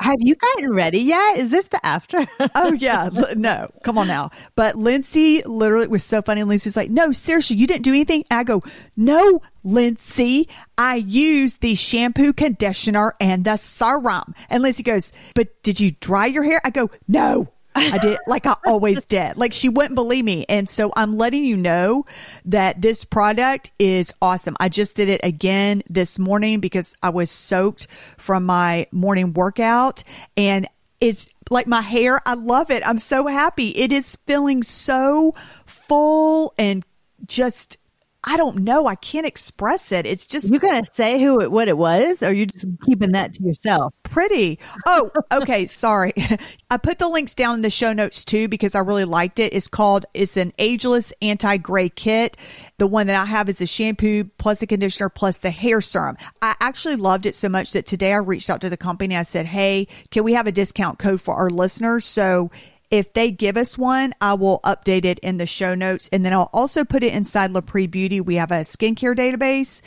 Have 0.00 0.16
you 0.18 0.34
gotten 0.34 0.72
ready 0.72 0.98
yet? 0.98 1.38
Is 1.38 1.50
this 1.50 1.66
the 1.68 1.84
after? 1.84 2.26
oh, 2.54 2.72
yeah. 2.72 3.08
No, 3.34 3.70
come 3.82 3.96
on 3.96 4.06
now. 4.06 4.30
But 4.54 4.76
Lindsey 4.76 5.42
literally 5.42 5.86
was 5.86 6.04
so 6.04 6.20
funny. 6.20 6.42
Lindsey 6.42 6.68
was 6.68 6.76
like, 6.76 6.90
no, 6.90 7.10
seriously, 7.12 7.56
you 7.56 7.66
didn't 7.66 7.84
do 7.84 7.92
anything. 7.92 8.24
I 8.30 8.44
go, 8.44 8.62
no, 8.96 9.40
Lindsey, 9.64 10.48
I 10.76 10.96
use 10.96 11.56
the 11.56 11.74
shampoo, 11.74 12.32
conditioner, 12.32 13.14
and 13.18 13.44
the 13.44 13.56
serum. 13.56 14.34
And 14.50 14.62
Lindsey 14.62 14.82
goes, 14.82 15.12
but 15.34 15.62
did 15.62 15.80
you 15.80 15.92
dry 16.00 16.26
your 16.26 16.42
hair? 16.42 16.60
I 16.64 16.70
go, 16.70 16.90
no. 17.08 17.48
I 17.74 17.98
did 17.98 18.18
like 18.26 18.46
I 18.46 18.56
always 18.66 19.04
did. 19.04 19.36
Like 19.36 19.52
she 19.52 19.68
wouldn't 19.68 19.94
believe 19.94 20.24
me. 20.24 20.44
And 20.48 20.68
so 20.68 20.92
I'm 20.96 21.16
letting 21.16 21.44
you 21.44 21.56
know 21.56 22.04
that 22.46 22.80
this 22.82 23.04
product 23.04 23.70
is 23.78 24.12
awesome. 24.20 24.56
I 24.60 24.68
just 24.68 24.96
did 24.96 25.08
it 25.08 25.20
again 25.22 25.82
this 25.88 26.18
morning 26.18 26.60
because 26.60 26.94
I 27.02 27.10
was 27.10 27.30
soaked 27.30 27.86
from 28.16 28.44
my 28.46 28.86
morning 28.90 29.32
workout 29.32 30.02
and 30.36 30.66
it's 31.00 31.30
like 31.48 31.66
my 31.66 31.80
hair. 31.80 32.20
I 32.26 32.34
love 32.34 32.70
it. 32.70 32.86
I'm 32.86 32.98
so 32.98 33.26
happy. 33.26 33.70
It 33.70 33.92
is 33.92 34.16
feeling 34.26 34.62
so 34.62 35.34
full 35.66 36.54
and 36.58 36.84
just 37.26 37.78
I 38.24 38.36
don't 38.36 38.58
know. 38.58 38.86
I 38.86 38.96
can't 38.96 39.26
express 39.26 39.92
it. 39.92 40.04
It's 40.04 40.26
just 40.26 40.50
you 40.50 40.58
gonna 40.58 40.84
say 40.92 41.20
who 41.22 41.40
it 41.40 41.50
what 41.50 41.68
it 41.68 41.78
was, 41.78 42.22
or 42.22 42.26
are 42.26 42.32
you 42.32 42.44
just 42.44 42.66
keeping 42.84 43.12
that 43.12 43.32
to 43.34 43.42
yourself? 43.42 43.94
Pretty. 44.02 44.58
Oh, 44.86 45.10
okay. 45.32 45.64
sorry. 45.64 46.12
I 46.70 46.76
put 46.76 46.98
the 46.98 47.08
links 47.08 47.34
down 47.34 47.54
in 47.54 47.62
the 47.62 47.70
show 47.70 47.94
notes 47.94 48.24
too 48.24 48.46
because 48.46 48.74
I 48.74 48.80
really 48.80 49.06
liked 49.06 49.38
it. 49.38 49.54
It's 49.54 49.68
called 49.68 50.04
it's 50.12 50.36
an 50.36 50.52
ageless 50.58 51.14
anti 51.22 51.56
gray 51.56 51.88
kit. 51.88 52.36
The 52.76 52.86
one 52.86 53.06
that 53.06 53.16
I 53.16 53.24
have 53.24 53.48
is 53.48 53.62
a 53.62 53.66
shampoo 53.66 54.24
plus 54.24 54.60
a 54.60 54.66
conditioner 54.66 55.08
plus 55.08 55.38
the 55.38 55.50
hair 55.50 55.80
serum. 55.80 56.18
I 56.42 56.54
actually 56.60 56.96
loved 56.96 57.24
it 57.24 57.34
so 57.34 57.48
much 57.48 57.72
that 57.72 57.86
today 57.86 58.12
I 58.12 58.18
reached 58.18 58.50
out 58.50 58.60
to 58.60 58.70
the 58.70 58.76
company. 58.76 59.16
I 59.16 59.22
said, 59.22 59.46
"Hey, 59.46 59.88
can 60.10 60.24
we 60.24 60.34
have 60.34 60.46
a 60.46 60.52
discount 60.52 60.98
code 60.98 61.22
for 61.22 61.34
our 61.36 61.48
listeners?" 61.48 62.04
So 62.04 62.50
if 62.90 63.12
they 63.12 63.30
give 63.30 63.56
us 63.56 63.78
one, 63.78 64.14
I 64.20 64.34
will 64.34 64.60
update 64.64 65.04
it 65.04 65.18
in 65.20 65.36
the 65.36 65.46
show 65.46 65.74
notes. 65.74 66.08
And 66.12 66.24
then 66.24 66.32
I'll 66.32 66.50
also 66.52 66.84
put 66.84 67.02
it 67.02 67.14
inside 67.14 67.52
LaPree 67.52 67.90
Beauty. 67.90 68.20
We 68.20 68.34
have 68.36 68.50
a 68.50 68.62
skincare 68.62 69.16
database 69.16 69.80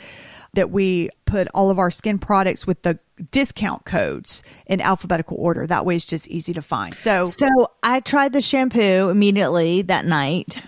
that 0.54 0.70
we 0.70 1.10
put 1.26 1.48
all 1.52 1.70
of 1.70 1.78
our 1.78 1.90
skin 1.90 2.18
products 2.18 2.66
with 2.66 2.82
the 2.82 2.98
discount 3.30 3.84
codes 3.84 4.42
in 4.66 4.80
alphabetical 4.80 5.36
order. 5.38 5.66
That 5.66 5.84
way 5.84 5.96
it's 5.96 6.04
just 6.04 6.28
easy 6.28 6.52
to 6.54 6.62
find. 6.62 6.96
So 6.96 7.26
So 7.26 7.48
I 7.82 8.00
tried 8.00 8.32
the 8.32 8.40
shampoo 8.40 9.08
immediately 9.08 9.82
that 9.82 10.04
night 10.06 10.62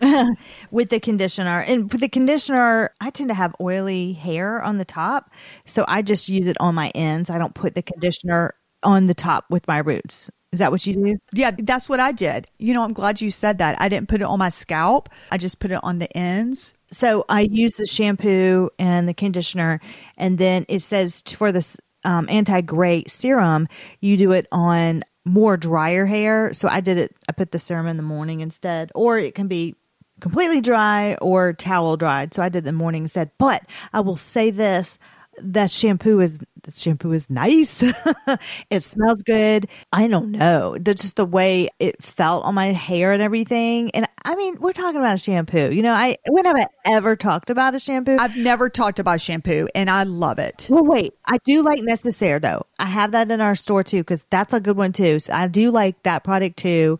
with 0.70 0.90
the 0.90 1.00
conditioner. 1.00 1.64
And 1.66 1.90
with 1.90 2.00
the 2.00 2.08
conditioner, 2.08 2.90
I 3.00 3.10
tend 3.10 3.30
to 3.30 3.34
have 3.34 3.54
oily 3.60 4.12
hair 4.12 4.60
on 4.60 4.78
the 4.78 4.84
top. 4.84 5.30
So 5.66 5.84
I 5.88 6.02
just 6.02 6.28
use 6.28 6.46
it 6.46 6.56
on 6.60 6.74
my 6.74 6.90
ends. 6.94 7.30
I 7.30 7.38
don't 7.38 7.54
put 7.54 7.74
the 7.74 7.82
conditioner 7.82 8.54
on 8.82 9.06
the 9.06 9.14
top 9.14 9.46
with 9.50 9.66
my 9.66 9.78
roots. 9.78 10.30
Is 10.50 10.60
that 10.60 10.70
what 10.70 10.86
you 10.86 10.94
do? 10.94 11.18
Yeah, 11.32 11.50
that's 11.58 11.88
what 11.88 12.00
I 12.00 12.12
did. 12.12 12.48
You 12.58 12.72
know, 12.72 12.82
I'm 12.82 12.94
glad 12.94 13.20
you 13.20 13.30
said 13.30 13.58
that. 13.58 13.78
I 13.80 13.88
didn't 13.88 14.08
put 14.08 14.22
it 14.22 14.24
on 14.24 14.38
my 14.38 14.48
scalp. 14.48 15.10
I 15.30 15.36
just 15.36 15.58
put 15.58 15.70
it 15.70 15.80
on 15.82 15.98
the 15.98 16.14
ends. 16.16 16.74
So 16.90 17.26
I 17.28 17.42
use 17.42 17.76
the 17.76 17.84
shampoo 17.84 18.70
and 18.78 19.06
the 19.06 19.14
conditioner, 19.14 19.80
and 20.16 20.38
then 20.38 20.64
it 20.68 20.80
says 20.80 21.22
for 21.22 21.52
this 21.52 21.76
um, 22.04 22.26
anti 22.30 22.62
gray 22.62 23.04
serum, 23.06 23.68
you 24.00 24.16
do 24.16 24.32
it 24.32 24.46
on 24.50 25.04
more 25.26 25.58
drier 25.58 26.06
hair. 26.06 26.54
So 26.54 26.66
I 26.68 26.80
did 26.80 26.96
it. 26.96 27.14
I 27.28 27.32
put 27.32 27.50
the 27.50 27.58
serum 27.58 27.86
in 27.86 27.98
the 27.98 28.02
morning 28.02 28.40
instead, 28.40 28.90
or 28.94 29.18
it 29.18 29.34
can 29.34 29.48
be 29.48 29.74
completely 30.20 30.62
dry 30.62 31.16
or 31.16 31.52
towel 31.52 31.98
dried. 31.98 32.32
So 32.32 32.42
I 32.42 32.48
did 32.48 32.64
the 32.64 32.72
morning 32.72 33.02
instead. 33.02 33.30
But 33.38 33.62
I 33.92 34.00
will 34.00 34.16
say 34.16 34.50
this: 34.50 34.98
that 35.42 35.70
shampoo 35.70 36.20
is 36.20 36.40
that 36.62 36.74
shampoo 36.74 37.12
is 37.12 37.30
nice. 37.30 37.82
it 38.70 38.82
smells 38.82 39.22
good. 39.22 39.68
I 39.92 40.08
don't 40.08 40.32
know. 40.32 40.76
That's 40.78 41.02
just 41.02 41.16
the 41.16 41.24
way 41.24 41.68
it 41.78 42.02
felt 42.02 42.44
on 42.44 42.54
my 42.54 42.72
hair 42.72 43.12
and 43.12 43.22
everything. 43.22 43.90
And 43.92 44.06
I 44.24 44.34
mean, 44.34 44.56
we're 44.60 44.72
talking 44.72 45.00
about 45.00 45.14
a 45.14 45.18
shampoo. 45.18 45.70
You 45.70 45.82
know, 45.82 45.92
I 45.92 46.16
when 46.28 46.44
have 46.44 46.56
I 46.56 46.66
ever 46.86 47.16
talked 47.16 47.50
about 47.50 47.74
a 47.74 47.80
shampoo? 47.80 48.16
I've 48.18 48.36
never 48.36 48.68
talked 48.68 48.98
about 48.98 49.20
shampoo 49.20 49.68
and 49.74 49.88
I 49.88 50.02
love 50.02 50.38
it. 50.38 50.66
well, 50.68 50.84
wait, 50.84 51.14
I 51.26 51.38
do 51.44 51.62
like 51.62 51.80
Necessaire 51.80 52.38
though. 52.38 52.66
I 52.78 52.86
have 52.86 53.12
that 53.12 53.30
in 53.30 53.40
our 53.40 53.54
store 53.54 53.82
too 53.82 53.98
because 53.98 54.24
that's 54.30 54.52
a 54.52 54.60
good 54.60 54.76
one 54.76 54.92
too. 54.92 55.20
So 55.20 55.32
I 55.32 55.48
do 55.48 55.70
like 55.70 56.02
that 56.02 56.24
product 56.24 56.56
too. 56.56 56.98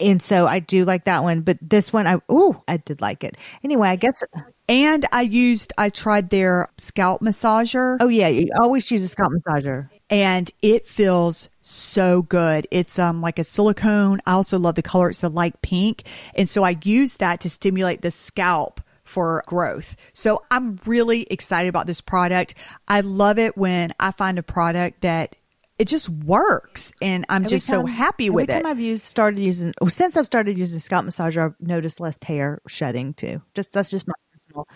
And 0.00 0.20
so 0.20 0.46
I 0.46 0.58
do 0.58 0.84
like 0.84 1.04
that 1.04 1.22
one, 1.22 1.42
but 1.42 1.58
this 1.62 1.92
one, 1.92 2.06
I 2.06 2.20
oh, 2.28 2.62
I 2.66 2.78
did 2.78 3.00
like 3.00 3.24
it. 3.24 3.36
Anyway, 3.62 3.88
I 3.88 3.96
guess. 3.96 4.22
And 4.68 5.04
I 5.12 5.22
used, 5.22 5.72
I 5.76 5.90
tried 5.90 6.30
their 6.30 6.68
scalp 6.78 7.20
massager 7.20 7.98
Oh 8.00 8.08
yeah, 8.08 8.28
you 8.28 8.48
always 8.58 8.90
use 8.90 9.02
a 9.04 9.08
scalp 9.08 9.32
massager. 9.32 9.90
and 10.08 10.50
it 10.62 10.86
feels 10.86 11.48
so 11.60 12.22
good. 12.22 12.66
It's 12.70 12.98
um 12.98 13.20
like 13.20 13.38
a 13.38 13.44
silicone. 13.44 14.20
I 14.26 14.32
also 14.32 14.58
love 14.58 14.74
the 14.74 14.82
color. 14.82 15.10
It's 15.10 15.22
a 15.22 15.28
light 15.28 15.60
pink. 15.62 16.04
And 16.34 16.48
so 16.48 16.62
I 16.62 16.76
use 16.82 17.14
that 17.16 17.40
to 17.42 17.50
stimulate 17.50 18.02
the 18.02 18.10
scalp 18.10 18.80
for 19.04 19.44
growth. 19.46 19.96
So 20.14 20.42
I'm 20.50 20.78
really 20.86 21.26
excited 21.30 21.68
about 21.68 21.86
this 21.86 22.00
product. 22.00 22.54
I 22.88 23.02
love 23.02 23.38
it 23.38 23.56
when 23.56 23.92
I 24.00 24.12
find 24.12 24.38
a 24.38 24.42
product 24.42 25.02
that 25.02 25.36
it 25.78 25.88
just 25.88 26.08
works 26.08 26.92
and 27.02 27.26
I'm 27.28 27.44
Every 27.44 27.56
just 27.56 27.66
so 27.66 27.84
happy 27.84 28.30
with 28.30 28.48
every 28.48 28.60
it. 28.60 28.62
time 28.62 28.70
I've 28.70 28.80
used 28.80 29.04
started 29.04 29.40
using 29.40 29.74
oh, 29.82 29.88
since 29.88 30.16
I've 30.16 30.24
started 30.26 30.56
using 30.56 30.80
scalp 30.80 31.04
massager, 31.04 31.44
I've 31.46 31.60
noticed 31.60 32.00
less 32.00 32.18
hair 32.22 32.60
shedding 32.66 33.12
too. 33.14 33.42
Just 33.54 33.72
that's 33.72 33.90
just 33.90 34.06
my 34.06 34.14
personal 34.54 34.68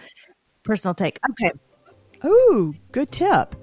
personal 0.64 0.94
take. 0.94 1.18
Okay. 1.30 1.52
Ooh, 2.24 2.74
good 2.92 3.12
tip. 3.12 3.54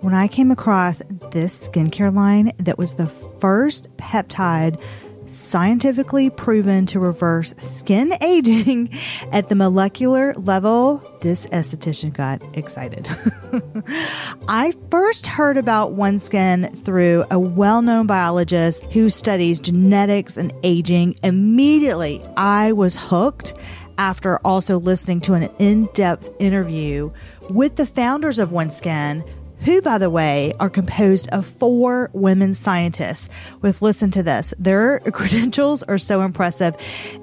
When 0.00 0.14
I 0.14 0.28
came 0.28 0.50
across 0.50 1.02
this 1.30 1.68
skincare 1.68 2.14
line 2.14 2.52
that 2.58 2.78
was 2.78 2.94
the 2.94 3.08
first 3.08 3.88
peptide 3.98 4.80
scientifically 5.26 6.28
proven 6.28 6.86
to 6.86 6.98
reverse 6.98 7.54
skin 7.56 8.14
aging 8.20 8.90
at 9.32 9.48
the 9.48 9.54
molecular 9.54 10.34
level, 10.34 11.02
this 11.20 11.46
esthetician 11.46 12.12
got 12.12 12.42
excited. 12.56 13.08
I 14.48 14.74
first 14.90 15.26
heard 15.26 15.56
about 15.56 15.92
OneSkin 15.92 16.76
through 16.84 17.24
a 17.30 17.38
well 17.38 17.82
known 17.82 18.06
biologist 18.06 18.82
who 18.84 19.08
studies 19.08 19.60
genetics 19.60 20.36
and 20.36 20.52
aging. 20.62 21.16
Immediately, 21.22 22.24
I 22.36 22.72
was 22.72 22.96
hooked 22.96 23.52
after 24.00 24.38
also 24.38 24.78
listening 24.78 25.20
to 25.20 25.34
an 25.34 25.42
in 25.58 25.84
depth 25.92 26.30
interview 26.38 27.10
with 27.50 27.76
the 27.76 27.84
founders 27.84 28.38
of 28.38 28.48
OneSkin 28.48 29.22
who, 29.60 29.82
by 29.82 29.98
the 29.98 30.08
way, 30.08 30.54
are 30.58 30.70
composed 30.70 31.28
of 31.28 31.46
four 31.46 32.08
women 32.14 32.54
scientists. 32.54 33.28
With 33.60 33.82
listen 33.82 34.10
to 34.12 34.22
this, 34.22 34.54
their 34.58 35.00
credentials 35.12 35.82
are 35.82 35.98
so 35.98 36.22
impressive, 36.22 36.74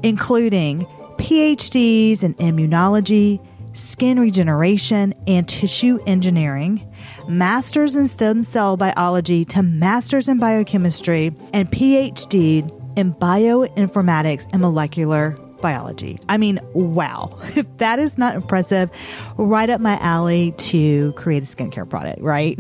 including 0.04 0.86
PhDs 1.18 2.22
in 2.22 2.36
immunology, 2.36 3.44
skin 3.74 4.20
regeneration, 4.20 5.16
and 5.26 5.50
tissue 5.50 5.98
engineering, 6.06 6.88
masters 7.28 7.96
in 7.96 8.08
stem 8.08 8.44
cell 8.44 8.78
biology 8.78 9.44
to 9.46 9.64
masters 9.64 10.30
in 10.30 10.38
biochemistry, 10.38 11.36
and 11.54 11.72
PhD 11.72 12.72
in 12.96 13.16
bioinformatics 13.16 14.48
and 14.54 14.62
molecular 14.62 15.36
biology. 15.62 16.20
I 16.30 16.38
mean, 16.38 16.60
wow. 16.74 17.38
If 17.58 17.66
that 17.78 17.98
is 17.98 18.18
not 18.18 18.36
impressive, 18.36 18.92
right 19.38 19.70
up 19.70 19.82
my 19.82 19.98
alley 20.00 20.54
to 20.58 21.12
create 21.14 21.42
a 21.44 21.46
skincare 21.46 21.90
product, 21.90 22.22
right? 22.22 22.60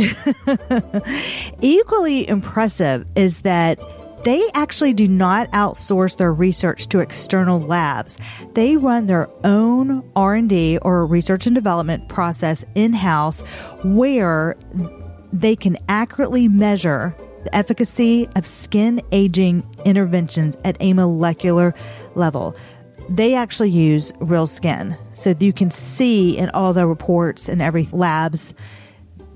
Equally 1.61 2.27
impressive 2.27 3.05
is 3.15 3.41
that 3.41 3.79
they 4.23 4.43
actually 4.55 4.93
do 4.93 5.07
not 5.07 5.49
outsource 5.51 6.17
their 6.17 6.33
research 6.33 6.87
to 6.89 6.99
external 6.99 7.59
labs. 7.59 8.17
They 8.55 8.75
run 8.75 9.05
their 9.05 9.29
own 9.43 10.03
R&D 10.15 10.79
or 10.81 11.05
research 11.05 11.45
and 11.45 11.55
development 11.55 12.09
process 12.09 12.65
in-house 12.75 13.41
where 13.83 14.57
they 15.31 15.55
can 15.55 15.77
accurately 15.87 16.47
measure 16.47 17.15
the 17.43 17.55
efficacy 17.55 18.27
of 18.35 18.45
skin 18.45 19.01
aging 19.11 19.65
interventions 19.85 20.57
at 20.65 20.75
a 20.81 20.93
molecular 20.93 21.73
level 22.15 22.55
they 23.09 23.33
actually 23.35 23.69
use 23.69 24.13
real 24.19 24.47
skin. 24.47 24.97
So 25.13 25.35
you 25.39 25.53
can 25.53 25.71
see 25.71 26.37
in 26.37 26.49
all 26.49 26.73
the 26.73 26.85
reports 26.87 27.47
and 27.47 27.61
every 27.61 27.87
labs 27.91 28.53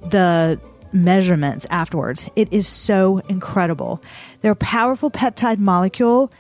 the 0.10 0.60
measurements 0.94 1.66
afterwards. 1.70 2.26
It 2.36 2.52
is 2.52 2.68
so 2.68 3.20
incredible. 3.30 4.02
Their 4.42 4.56
powerful 4.56 5.12
peptide 5.12 5.60
molecule 5.60 6.32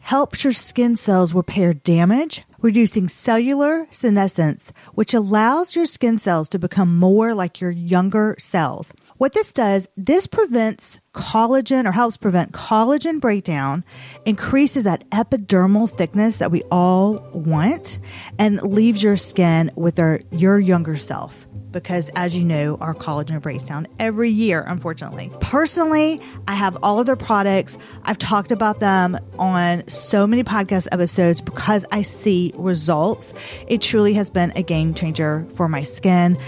helps 0.00 0.44
your 0.44 0.52
skin 0.52 0.96
cells 0.96 1.34
repair 1.34 1.74
damage, 1.74 2.42
reducing 2.60 3.08
cellular 3.08 3.86
senescence, 3.90 4.72
which 4.94 5.14
allows 5.14 5.76
your 5.76 5.86
skin 5.86 6.18
cells 6.18 6.48
to 6.48 6.58
become 6.58 6.98
more 6.98 7.34
like 7.34 7.60
your 7.60 7.70
younger 7.70 8.34
cells. 8.38 8.92
What 9.22 9.34
this 9.34 9.52
does, 9.52 9.88
this 9.96 10.26
prevents 10.26 10.98
collagen 11.14 11.86
or 11.86 11.92
helps 11.92 12.16
prevent 12.16 12.50
collagen 12.50 13.20
breakdown, 13.20 13.84
increases 14.26 14.82
that 14.82 15.08
epidermal 15.10 15.88
thickness 15.88 16.38
that 16.38 16.50
we 16.50 16.62
all 16.72 17.20
want, 17.32 18.00
and 18.40 18.60
leaves 18.62 19.00
your 19.00 19.16
skin 19.16 19.70
with 19.76 20.00
our, 20.00 20.22
your 20.32 20.58
younger 20.58 20.96
self 20.96 21.46
because 21.70 22.10
as 22.16 22.36
you 22.36 22.44
know, 22.44 22.76
our 22.80 22.94
collagen 22.94 23.40
breaks 23.40 23.62
down 23.62 23.86
every 24.00 24.28
year, 24.28 24.64
unfortunately. 24.66 25.30
Personally, 25.40 26.20
I 26.48 26.54
have 26.54 26.76
all 26.82 26.98
of 26.98 27.06
their 27.06 27.16
products. 27.16 27.78
I've 28.02 28.18
talked 28.18 28.50
about 28.50 28.80
them 28.80 29.18
on 29.38 29.88
so 29.88 30.26
many 30.26 30.42
podcast 30.42 30.88
episodes 30.92 31.40
because 31.40 31.84
I 31.92 32.02
see 32.02 32.52
results. 32.56 33.32
It 33.68 33.80
truly 33.80 34.14
has 34.14 34.30
been 34.30 34.52
a 34.56 34.62
game 34.62 34.92
changer 34.94 35.46
for 35.50 35.68
my 35.68 35.84
skin. 35.84 36.38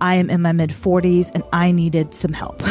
I 0.00 0.16
am 0.16 0.30
in 0.30 0.42
my 0.42 0.52
mid 0.52 0.70
40s 0.70 1.30
and 1.34 1.42
I 1.52 1.72
needed 1.72 2.14
some 2.14 2.32
help. 2.32 2.60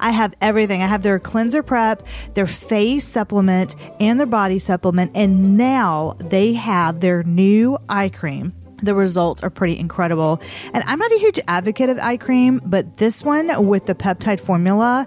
I 0.00 0.10
have 0.10 0.34
everything. 0.40 0.82
I 0.82 0.86
have 0.86 1.02
their 1.02 1.18
cleanser 1.18 1.62
prep, 1.62 2.02
their 2.34 2.46
face 2.46 3.06
supplement, 3.06 3.76
and 4.00 4.18
their 4.18 4.26
body 4.26 4.58
supplement. 4.58 5.12
And 5.14 5.56
now 5.56 6.14
they 6.18 6.52
have 6.54 7.00
their 7.00 7.22
new 7.22 7.78
eye 7.88 8.08
cream 8.08 8.52
the 8.82 8.94
results 8.94 9.42
are 9.42 9.50
pretty 9.50 9.78
incredible. 9.78 10.42
And 10.74 10.82
I'm 10.86 10.98
not 10.98 11.12
a 11.12 11.18
huge 11.18 11.38
advocate 11.48 11.88
of 11.88 11.98
eye 11.98 12.16
cream, 12.16 12.60
but 12.64 12.96
this 12.96 13.22
one 13.22 13.66
with 13.66 13.86
the 13.86 13.94
peptide 13.94 14.40
formula, 14.40 15.06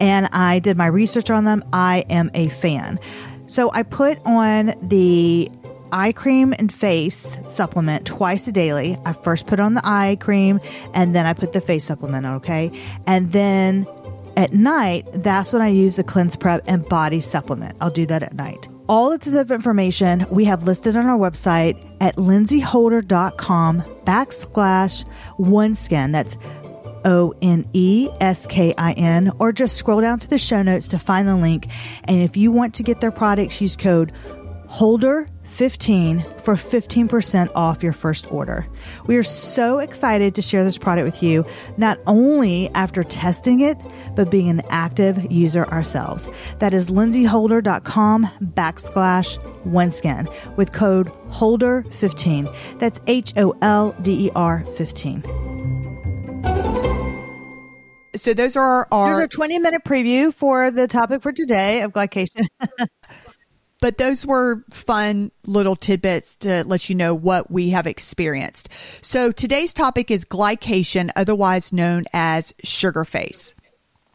and 0.00 0.28
I 0.32 0.58
did 0.58 0.76
my 0.76 0.86
research 0.86 1.30
on 1.30 1.44
them, 1.44 1.64
I 1.72 2.04
am 2.10 2.30
a 2.34 2.50
fan. 2.50 3.00
So 3.46 3.70
I 3.72 3.82
put 3.82 4.18
on 4.24 4.74
the 4.82 5.50
eye 5.94 6.12
cream 6.12 6.52
and 6.58 6.72
face 6.72 7.38
supplement 7.46 8.06
twice 8.06 8.46
a 8.48 8.52
daily. 8.52 8.98
I 9.04 9.12
first 9.12 9.46
put 9.46 9.60
on 9.60 9.74
the 9.74 9.82
eye 9.84 10.18
cream 10.20 10.60
and 10.92 11.14
then 11.14 11.24
I 11.24 11.32
put 11.32 11.52
the 11.52 11.60
face 11.60 11.84
supplement, 11.84 12.26
okay? 12.26 12.70
And 13.06 13.32
then 13.32 13.86
at 14.36 14.52
night, 14.52 15.06
that's 15.12 15.52
when 15.52 15.62
I 15.62 15.68
use 15.68 15.96
the 15.96 16.04
cleanse 16.04 16.34
prep 16.36 16.62
and 16.66 16.86
body 16.88 17.20
supplement. 17.20 17.76
I'll 17.80 17.90
do 17.90 18.04
that 18.06 18.22
at 18.22 18.34
night. 18.34 18.68
All 18.88 19.12
of 19.12 19.20
this 19.20 19.34
information 19.34 20.26
we 20.30 20.44
have 20.44 20.66
listed 20.66 20.96
on 20.96 21.06
our 21.06 21.16
website 21.16 21.80
at 22.00 22.16
lindsayholder.com 22.16 23.82
backslash 24.04 25.04
OneSkin. 25.38 26.12
That's 26.12 26.36
O 27.06 27.34
N 27.40 27.68
E 27.72 28.08
S 28.20 28.46
K 28.46 28.74
I 28.76 28.92
N, 28.92 29.30
or 29.38 29.52
just 29.52 29.76
scroll 29.76 30.00
down 30.00 30.18
to 30.18 30.28
the 30.28 30.38
show 30.38 30.62
notes 30.62 30.88
to 30.88 30.98
find 30.98 31.28
the 31.28 31.36
link. 31.36 31.68
And 32.04 32.20
if 32.20 32.36
you 32.36 32.50
want 32.50 32.74
to 32.74 32.82
get 32.82 33.00
their 33.00 33.12
products, 33.12 33.60
use 33.60 33.76
code 33.76 34.12
HOLDER 34.68 35.28
15 35.54 36.24
for 36.42 36.54
15% 36.56 37.48
off 37.54 37.82
your 37.82 37.92
first 37.92 38.30
order. 38.32 38.66
We 39.06 39.16
are 39.16 39.22
so 39.22 39.78
excited 39.78 40.34
to 40.34 40.42
share 40.42 40.64
this 40.64 40.76
product 40.76 41.04
with 41.04 41.22
you, 41.22 41.46
not 41.76 42.00
only 42.08 42.68
after 42.74 43.04
testing 43.04 43.60
it, 43.60 43.78
but 44.16 44.32
being 44.32 44.48
an 44.48 44.62
active 44.70 45.30
user 45.30 45.64
ourselves. 45.66 46.28
That 46.58 46.74
is 46.74 46.90
lindsayholder.com 46.90 48.28
backslash 48.42 49.38
OneSkin 49.64 50.56
with 50.56 50.72
code 50.72 51.06
HOLDER15. 51.30 52.78
That's 52.80 53.00
H 53.06 53.32
O 53.36 53.54
L 53.62 53.94
D 54.02 54.26
E 54.26 54.30
R 54.34 54.64
15. 54.76 55.22
So 58.16 58.34
those 58.34 58.56
are 58.56 58.88
our, 58.90 59.06
Here's 59.06 59.18
our 59.18 59.28
20 59.28 59.58
minute 59.60 59.82
preview 59.84 60.34
for 60.34 60.72
the 60.72 60.88
topic 60.88 61.22
for 61.22 61.32
today 61.32 61.82
of 61.82 61.92
glycation. 61.92 62.46
but 63.84 63.98
those 63.98 64.24
were 64.24 64.64
fun 64.70 65.30
little 65.44 65.76
tidbits 65.76 66.36
to 66.36 66.64
let 66.64 66.88
you 66.88 66.94
know 66.94 67.14
what 67.14 67.50
we 67.50 67.68
have 67.68 67.86
experienced. 67.86 68.70
So 69.02 69.30
today's 69.30 69.74
topic 69.74 70.10
is 70.10 70.24
glycation, 70.24 71.10
otherwise 71.16 71.70
known 71.70 72.06
as 72.14 72.54
sugar 72.64 73.04
face. 73.04 73.54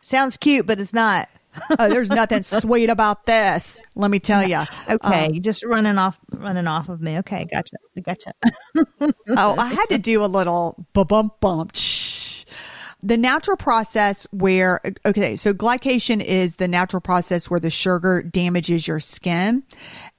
Sounds 0.01 0.38
cute, 0.38 0.65
but 0.65 0.79
it's 0.79 0.91
not. 0.91 1.29
Oh, 1.77 1.88
there's 1.88 2.10
nothing 2.10 2.41
sweet 2.62 2.89
about 2.89 3.27
this. 3.27 3.79
Let 3.93 4.10
me 4.10 4.17
tell 4.17 4.49
you. 4.49 4.63
Okay, 4.89 5.27
um, 5.27 5.39
just 5.39 5.63
running 5.63 5.99
off, 5.99 6.19
running 6.34 6.65
off 6.65 6.89
of 6.89 6.99
me. 6.99 7.19
Okay, 7.19 7.45
gotcha, 7.45 7.75
gotcha. 8.01 8.34
oh, 9.38 9.55
I 9.55 9.67
had 9.67 9.86
to 9.89 9.99
do 9.99 10.23
a 10.23 10.25
little 10.25 10.84
bum 10.93 11.05
bump 11.05 11.39
bump. 11.41 11.75
The 13.01 13.17
natural 13.17 13.55
process 13.55 14.27
where, 14.31 14.81
okay, 15.05 15.35
so 15.35 15.53
glycation 15.53 16.23
is 16.23 16.57
the 16.57 16.67
natural 16.67 17.01
process 17.01 17.49
where 17.49 17.59
the 17.59 17.69
sugar 17.69 18.21
damages 18.21 18.88
your 18.88 18.99
skin. 18.99 19.63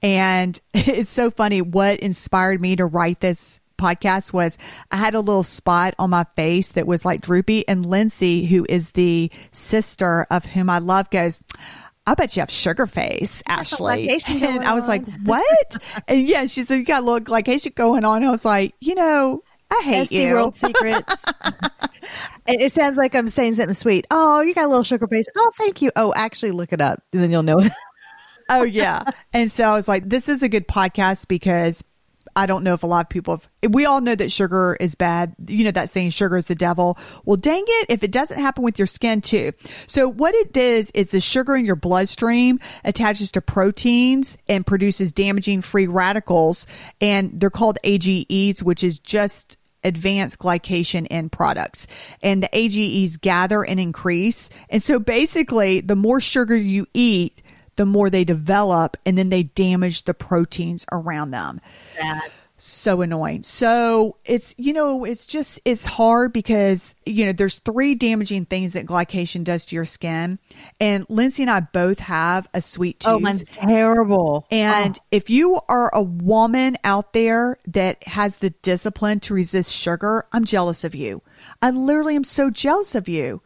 And 0.01 0.59
it's 0.73 1.11
so 1.11 1.29
funny. 1.29 1.61
What 1.61 1.99
inspired 1.99 2.59
me 2.59 2.75
to 2.77 2.85
write 2.85 3.19
this 3.19 3.61
podcast 3.77 4.31
was 4.31 4.57
I 4.91 4.97
had 4.97 5.15
a 5.15 5.19
little 5.19 5.43
spot 5.43 5.95
on 5.99 6.11
my 6.11 6.25
face 6.35 6.69
that 6.73 6.87
was 6.87 7.03
like 7.03 7.21
droopy. 7.21 7.67
And 7.67 7.85
Lindsey, 7.85 8.45
who 8.45 8.65
is 8.69 8.91
the 8.91 9.31
sister 9.51 10.25
of 10.29 10.45
whom 10.45 10.69
I 10.69 10.79
love, 10.79 11.09
goes, 11.09 11.43
I 12.05 12.15
bet 12.15 12.35
you 12.35 12.41
have 12.41 12.51
sugar 12.51 12.87
face, 12.87 13.43
Ashley. 13.47 14.09
And 14.27 14.63
I 14.63 14.73
was 14.73 14.87
like, 14.87 15.03
what? 15.23 15.77
and 16.07 16.27
yeah, 16.27 16.45
she 16.45 16.63
said, 16.63 16.75
you 16.75 16.85
got 16.85 17.03
a 17.03 17.05
little 17.05 17.19
glycation 17.19 17.75
going 17.75 18.05
on. 18.05 18.23
I 18.23 18.31
was 18.31 18.45
like, 18.45 18.73
you 18.79 18.95
know, 18.95 19.43
I 19.71 19.81
hate 19.83 20.09
SD 20.09 20.27
you. 20.27 20.33
World 20.33 20.55
Secrets. 20.55 21.25
it, 22.47 22.61
it 22.61 22.71
sounds 22.73 22.97
like 22.97 23.15
I'm 23.15 23.29
saying 23.29 23.55
something 23.55 23.73
sweet. 23.73 24.05
Oh, 24.11 24.41
you 24.41 24.53
got 24.53 24.65
a 24.65 24.67
little 24.67 24.83
sugar 24.83 25.07
face. 25.07 25.27
Oh, 25.35 25.51
thank 25.57 25.81
you. 25.81 25.91
Oh, 25.95 26.13
actually, 26.15 26.51
look 26.51 26.73
it 26.73 26.81
up, 26.81 27.01
and 27.13 27.23
then 27.23 27.31
you'll 27.31 27.43
know 27.43 27.59
it. 27.59 27.71
oh 28.49 28.63
yeah. 28.63 29.03
And 29.33 29.51
so 29.51 29.65
I 29.65 29.73
was 29.73 29.87
like, 29.87 30.07
this 30.07 30.29
is 30.29 30.43
a 30.43 30.49
good 30.49 30.67
podcast 30.67 31.27
because 31.27 31.83
I 32.35 32.45
don't 32.45 32.63
know 32.63 32.73
if 32.73 32.83
a 32.83 32.87
lot 32.87 33.05
of 33.05 33.09
people 33.09 33.37
have, 33.37 33.73
we 33.73 33.85
all 33.85 34.01
know 34.01 34.15
that 34.15 34.31
sugar 34.31 34.77
is 34.79 34.95
bad. 34.95 35.35
You 35.47 35.65
know, 35.65 35.71
that 35.71 35.89
saying 35.89 36.11
sugar 36.11 36.37
is 36.37 36.47
the 36.47 36.55
devil. 36.55 36.97
Well, 37.25 37.37
dang 37.37 37.63
it. 37.65 37.87
If 37.89 38.03
it 38.03 38.11
doesn't 38.11 38.39
happen 38.39 38.63
with 38.63 38.79
your 38.79 38.87
skin 38.87 39.21
too. 39.21 39.51
So 39.87 40.07
what 40.07 40.33
it 40.35 40.53
does 40.53 40.91
is 40.91 41.11
the 41.11 41.21
sugar 41.21 41.55
in 41.55 41.65
your 41.65 41.75
bloodstream 41.75 42.59
attaches 42.83 43.31
to 43.33 43.41
proteins 43.41 44.37
and 44.47 44.65
produces 44.65 45.11
damaging 45.11 45.61
free 45.61 45.87
radicals. 45.87 46.67
And 46.99 47.39
they're 47.39 47.49
called 47.49 47.79
AGEs, 47.83 48.63
which 48.63 48.83
is 48.83 48.99
just 48.99 49.57
advanced 49.83 50.39
glycation 50.39 51.07
end 51.09 51.31
products 51.31 51.87
and 52.21 52.43
the 52.43 52.49
AGEs 52.53 53.17
gather 53.17 53.63
and 53.63 53.79
increase. 53.79 54.49
And 54.69 54.81
so 54.81 54.99
basically 54.99 55.81
the 55.81 55.95
more 55.95 56.21
sugar 56.21 56.55
you 56.55 56.87
eat, 56.93 57.41
the 57.75 57.85
more 57.85 58.09
they 58.09 58.23
develop 58.23 58.97
and 59.05 59.17
then 59.17 59.29
they 59.29 59.43
damage 59.43 60.03
the 60.03 60.13
proteins 60.13 60.85
around 60.91 61.31
them. 61.31 61.61
Sad. 61.95 62.31
So 62.63 63.01
annoying. 63.01 63.41
So 63.41 64.17
it's, 64.23 64.53
you 64.59 64.73
know, 64.73 65.03
it's 65.03 65.25
just, 65.25 65.59
it's 65.65 65.83
hard 65.83 66.31
because, 66.31 66.93
you 67.07 67.25
know, 67.25 67.31
there's 67.31 67.57
three 67.57 67.95
damaging 67.95 68.45
things 68.45 68.73
that 68.73 68.85
glycation 68.85 69.43
does 69.43 69.65
to 69.65 69.75
your 69.75 69.85
skin. 69.85 70.37
And 70.79 71.07
Lindsey 71.09 71.41
and 71.41 71.49
I 71.49 71.61
both 71.61 71.97
have 71.97 72.47
a 72.53 72.61
sweet 72.61 72.99
tooth. 72.99 73.09
Oh, 73.13 73.19
mine's 73.19 73.49
terrible. 73.49 74.45
And 74.51 74.95
Oh. 74.99 75.03
if 75.09 75.31
you 75.31 75.59
are 75.69 75.89
a 75.91 76.03
woman 76.03 76.77
out 76.83 77.13
there 77.13 77.57
that 77.69 78.03
has 78.07 78.37
the 78.37 78.51
discipline 78.51 79.19
to 79.21 79.33
resist 79.33 79.71
sugar, 79.73 80.27
I'm 80.31 80.45
jealous 80.45 80.83
of 80.83 80.93
you. 80.93 81.23
I 81.63 81.71
literally 81.71 82.15
am 82.15 82.23
so 82.23 82.51
jealous 82.51 82.93
of 82.93 83.09
you. 83.09 83.41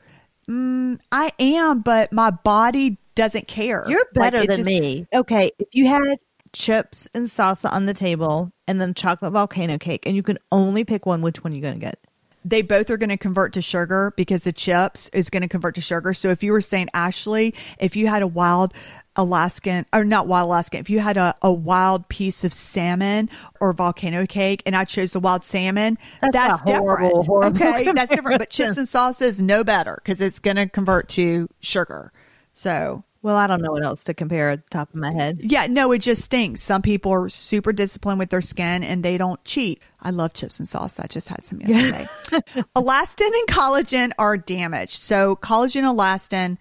Mm, 0.49 0.99
I 1.09 1.31
am, 1.39 1.79
but 1.79 2.11
my 2.11 2.31
body 2.31 2.97
doesn't 3.15 3.47
care. 3.47 3.85
You're 3.87 4.05
better 4.13 4.39
it 4.39 4.47
than 4.49 4.57
just- 4.57 4.67
me. 4.69 5.07
Okay, 5.13 5.51
if 5.57 5.69
you 5.73 5.87
had 5.87 6.19
chips 6.55 7.07
and 7.13 7.27
salsa 7.27 7.71
on 7.71 7.85
the 7.85 7.93
table 7.93 8.51
and 8.67 8.81
then 8.81 8.93
chocolate 8.93 9.33
volcano 9.33 9.77
cake, 9.77 10.05
and 10.07 10.15
you 10.15 10.23
can 10.23 10.39
only 10.51 10.83
pick 10.83 11.05
one, 11.05 11.21
which 11.21 11.43
one 11.43 11.53
are 11.53 11.55
you 11.55 11.61
going 11.61 11.75
to 11.75 11.79
get? 11.79 11.99
They 12.43 12.61
both 12.61 12.89
are 12.91 12.97
going 12.97 13.09
to 13.09 13.17
convert 13.17 13.53
to 13.53 13.61
sugar 13.61 14.13
because 14.15 14.41
the 14.41 14.53
chips 14.53 15.09
is 15.09 15.31
going 15.31 15.41
to 15.41 15.47
convert 15.49 15.75
to 15.75 15.81
sugar. 15.81 16.13
So 16.13 16.29
if 16.29 16.43
you 16.43 16.51
were 16.51 16.61
saying, 16.61 16.89
Ashley, 16.93 17.55
if 17.79 17.95
you 17.95 18.05
had 18.05 18.21
a 18.21 18.27
wild 18.27 18.73
Alaskan, 19.15 19.87
or 19.91 20.03
not 20.03 20.27
wild 20.27 20.45
Alaskan, 20.45 20.79
if 20.81 20.89
you 20.89 20.99
had 20.99 21.17
a, 21.17 21.33
a 21.41 21.51
wild 21.51 22.07
piece 22.07 22.43
of 22.43 22.53
salmon 22.53 23.31
or 23.59 23.73
volcano 23.73 24.27
cake 24.27 24.61
and 24.67 24.75
I 24.75 24.85
chose 24.85 25.11
the 25.11 25.19
wild 25.19 25.43
salmon, 25.43 25.97
That's 26.21 26.33
that's, 26.33 26.61
horrible, 26.61 27.21
different. 27.21 27.27
horrible 27.27 27.67
okay. 27.67 27.91
That's 27.93 28.11
different. 28.11 28.37
But 28.37 28.51
chips 28.51 28.77
and 28.77 28.87
salsa 28.87 29.23
is 29.23 29.41
no 29.41 29.63
better 29.63 29.99
because 30.03 30.21
it's 30.21 30.37
going 30.37 30.57
to 30.57 30.69
convert 30.69 31.09
to 31.09 31.49
sugar. 31.61 32.11
So 32.53 33.03
Well, 33.25 33.37
I 33.37 33.47
don't 33.47 33.63
know 33.63 33.71
what 33.71 33.83
else 33.83 34.03
to 34.03 34.13
compare 34.13 34.51
at 34.51 34.63
the 34.65 34.69
top 34.69 34.89
of 34.89 34.95
my 34.97 35.11
head. 35.11 35.39
yeah, 35.41 35.65
no, 35.65 35.91
it 35.93 35.97
just 35.97 36.23
stinks. 36.23 36.61
Some 36.61 36.83
people 36.83 37.11
are 37.11 37.27
super 37.27 37.73
disciplined 37.73 38.19
with 38.19 38.29
their 38.29 38.43
skin 38.43 38.83
and 38.83 39.01
they 39.01 39.17
don't 39.17 39.43
cheat. 39.43 39.81
I 39.99 40.11
love 40.11 40.33
chips 40.35 40.59
and 40.59 40.67
sauce. 40.67 40.99
I 40.99 41.07
just 41.07 41.27
had 41.27 41.43
some 41.43 41.59
yesterday. 41.59 42.07
elastin 42.75 43.31
and 43.33 43.47
collagen 43.47 44.11
are 44.19 44.37
damaged. 44.37 45.01
So 45.01 45.35
collagen, 45.35 45.91
elastin, 45.91 46.59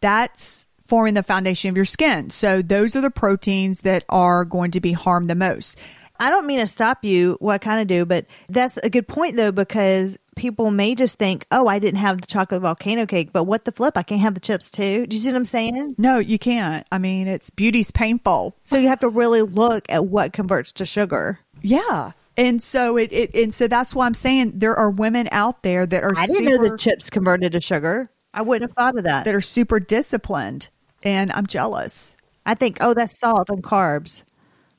that's 0.00 0.66
forming 0.86 1.12
the 1.12 1.22
foundation 1.22 1.68
of 1.68 1.76
your 1.76 1.84
skin. 1.84 2.30
So 2.30 2.62
those 2.62 2.96
are 2.96 3.02
the 3.02 3.10
proteins 3.10 3.80
that 3.80 4.06
are 4.08 4.46
going 4.46 4.70
to 4.70 4.80
be 4.80 4.92
harmed 4.92 5.28
the 5.28 5.34
most. 5.34 5.76
I 6.18 6.30
don't 6.30 6.46
mean 6.46 6.60
to 6.60 6.66
stop 6.66 7.04
you. 7.04 7.36
Well, 7.38 7.54
I 7.54 7.58
kind 7.58 7.82
of 7.82 7.86
do, 7.86 8.06
but 8.06 8.24
that's 8.48 8.78
a 8.78 8.88
good 8.88 9.08
point 9.08 9.36
though, 9.36 9.52
because 9.52 10.16
people 10.38 10.70
may 10.70 10.94
just 10.94 11.18
think, 11.18 11.44
oh, 11.50 11.66
I 11.66 11.78
didn't 11.78 12.00
have 12.00 12.20
the 12.20 12.26
chocolate 12.26 12.62
volcano 12.62 13.04
cake, 13.04 13.32
but 13.32 13.44
what 13.44 13.64
the 13.64 13.72
flip? 13.72 13.98
I 13.98 14.02
can't 14.02 14.22
have 14.22 14.34
the 14.34 14.40
chips 14.40 14.70
too. 14.70 15.06
Do 15.06 15.14
you 15.16 15.20
see 15.20 15.28
what 15.28 15.36
I'm 15.36 15.44
saying? 15.44 15.96
No, 15.98 16.18
you 16.18 16.38
can't. 16.38 16.86
I 16.90 16.98
mean, 16.98 17.26
it's 17.26 17.50
beauty's 17.50 17.90
painful. 17.90 18.56
So 18.64 18.78
you 18.78 18.88
have 18.88 19.00
to 19.00 19.08
really 19.08 19.42
look 19.42 19.84
at 19.90 20.06
what 20.06 20.32
converts 20.32 20.72
to 20.74 20.86
sugar. 20.86 21.40
Yeah. 21.60 22.12
And 22.36 22.62
so 22.62 22.96
it, 22.96 23.12
it 23.12 23.34
and 23.34 23.52
so 23.52 23.66
that's 23.66 23.94
why 23.94 24.06
I'm 24.06 24.14
saying 24.14 24.52
there 24.54 24.76
are 24.76 24.90
women 24.90 25.28
out 25.32 25.64
there 25.64 25.84
that 25.84 26.04
are 26.04 26.14
I 26.16 26.26
didn't 26.26 26.44
super, 26.44 26.62
know 26.62 26.70
the 26.70 26.78
chips 26.78 27.10
converted 27.10 27.52
to 27.52 27.60
sugar. 27.60 28.08
I 28.32 28.42
wouldn't 28.42 28.70
have 28.70 28.76
thought 28.76 28.96
of 28.96 29.04
that. 29.04 29.24
that 29.24 29.34
are 29.34 29.40
super 29.40 29.80
disciplined 29.80 30.68
and 31.02 31.32
I'm 31.32 31.46
jealous. 31.46 32.16
I 32.46 32.54
think, 32.54 32.78
oh, 32.80 32.94
that's 32.94 33.18
salt 33.18 33.50
and 33.50 33.62
carbs. 33.62 34.22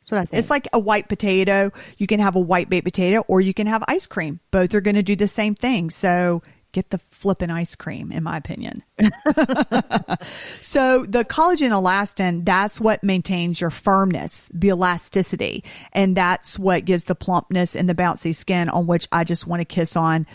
That's 0.10 0.12
what 0.12 0.22
I 0.22 0.26
think. 0.26 0.40
It's 0.40 0.50
like 0.50 0.68
a 0.74 0.80
white 0.80 1.08
potato. 1.08 1.72
You 1.98 2.08
can 2.08 2.20
have 2.20 2.36
a 2.36 2.40
white 2.40 2.70
baked 2.70 2.86
potato 2.86 3.24
or 3.28 3.42
you 3.42 3.54
can 3.54 3.68
have 3.68 3.84
ice 3.88 4.08
cream. 4.08 4.40
Both 4.52 4.74
are 4.74 4.82
going 4.82 4.96
to 4.96 5.04
do 5.04 5.16
the 5.16 5.28
same 5.28 5.56
thing. 5.56 5.90
So 5.90 6.42
get 6.72 6.90
the 6.90 7.00
flippin' 7.10 7.50
ice 7.50 7.76
cream, 7.76 8.12
in 8.12 8.24
my 8.24 8.38
opinion. 8.38 8.84
so 10.62 11.04
the 11.04 11.26
collagen 11.26 11.72
elastin, 11.72 12.46
that's 12.46 12.80
what 12.80 13.04
maintains 13.04 13.60
your 13.60 13.72
firmness, 13.72 14.50
the 14.54 14.70
elasticity. 14.70 15.64
And 15.94 16.16
that's 16.16 16.58
what 16.58 16.86
gives 16.86 17.06
the 17.06 17.16
plumpness 17.16 17.76
and 17.76 17.90
the 17.90 17.96
bouncy 17.96 18.36
skin 18.36 18.70
on 18.70 18.88
which 18.88 19.08
I 19.12 19.24
just 19.24 19.48
want 19.48 19.62
to 19.62 19.66
kiss 19.66 19.96
on 19.96 20.26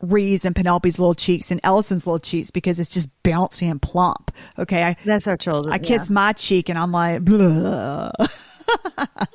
Ree's 0.00 0.44
and 0.44 0.54
Penelope's 0.54 0.98
little 0.98 1.14
cheeks 1.14 1.50
and 1.50 1.60
Ellison's 1.64 2.06
little 2.06 2.18
cheeks 2.20 2.50
because 2.50 2.78
it's 2.78 2.90
just 2.90 3.08
bouncy 3.22 3.70
and 3.70 3.80
plump. 3.80 4.30
Okay. 4.58 4.82
I, 4.82 4.96
that's 5.04 5.26
our 5.26 5.36
children. 5.36 5.72
I 5.72 5.78
kiss 5.78 6.10
my 6.10 6.32
cheek 6.32 6.68
and 6.68 6.78
I'm 6.78 6.92
like, 6.92 7.24
Bleh. 7.24 8.10
yeah. 8.18 8.26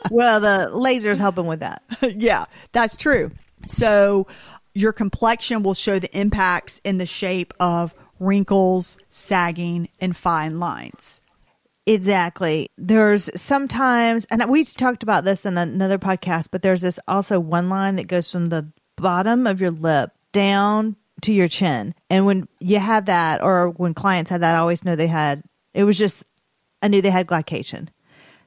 Well, 0.09 0.39
the 0.41 0.69
laser's 0.69 1.17
helping 1.17 1.45
with 1.45 1.61
that. 1.61 1.83
yeah, 2.01 2.45
that's 2.71 2.97
true. 2.97 3.31
So 3.67 4.27
your 4.73 4.93
complexion 4.93 5.63
will 5.63 5.73
show 5.73 5.99
the 5.99 6.15
impacts 6.17 6.81
in 6.83 6.97
the 6.97 7.05
shape 7.05 7.53
of 7.59 7.93
wrinkles, 8.19 8.97
sagging, 9.09 9.89
and 9.99 10.15
fine 10.15 10.59
lines. 10.59 11.21
Exactly. 11.87 12.69
There's 12.77 13.29
sometimes, 13.39 14.25
and 14.29 14.47
we 14.49 14.63
talked 14.63 15.03
about 15.03 15.23
this 15.23 15.45
in 15.45 15.57
another 15.57 15.97
podcast, 15.97 16.49
but 16.51 16.61
there's 16.61 16.81
this 16.81 16.99
also 17.07 17.39
one 17.39 17.69
line 17.69 17.95
that 17.95 18.07
goes 18.07 18.31
from 18.31 18.49
the 18.49 18.71
bottom 18.97 19.47
of 19.47 19.61
your 19.61 19.71
lip 19.71 20.11
down 20.31 20.95
to 21.21 21.33
your 21.33 21.47
chin. 21.47 21.95
And 22.09 22.25
when 22.25 22.47
you 22.59 22.79
have 22.79 23.05
that, 23.05 23.43
or 23.43 23.69
when 23.69 23.93
clients 23.93 24.29
had 24.29 24.41
that, 24.41 24.55
I 24.55 24.59
always 24.59 24.85
know 24.85 24.95
they 24.95 25.07
had, 25.07 25.43
it 25.73 25.83
was 25.83 25.97
just, 25.97 26.23
I 26.81 26.87
knew 26.87 27.01
they 27.01 27.09
had 27.09 27.27
glycation. 27.27 27.87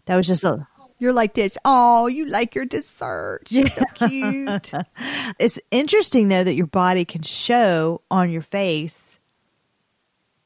That 0.07 0.17
was 0.17 0.27
just 0.27 0.45
a, 0.45 0.67
You're 0.99 1.13
like 1.13 1.35
this. 1.35 1.59
Oh, 1.65 2.07
you 2.07 2.27
like 2.27 2.55
your 2.55 2.65
dessert. 2.65 3.43
You're 3.49 3.69
so 3.69 3.83
cute. 3.95 4.73
it's 5.39 5.59
interesting 5.71 6.29
though 6.29 6.45
that 6.45 6.55
your 6.55 6.67
body 6.67 7.05
can 7.05 7.23
show 7.23 8.01
on 8.11 8.31
your 8.31 8.43
face 8.43 9.19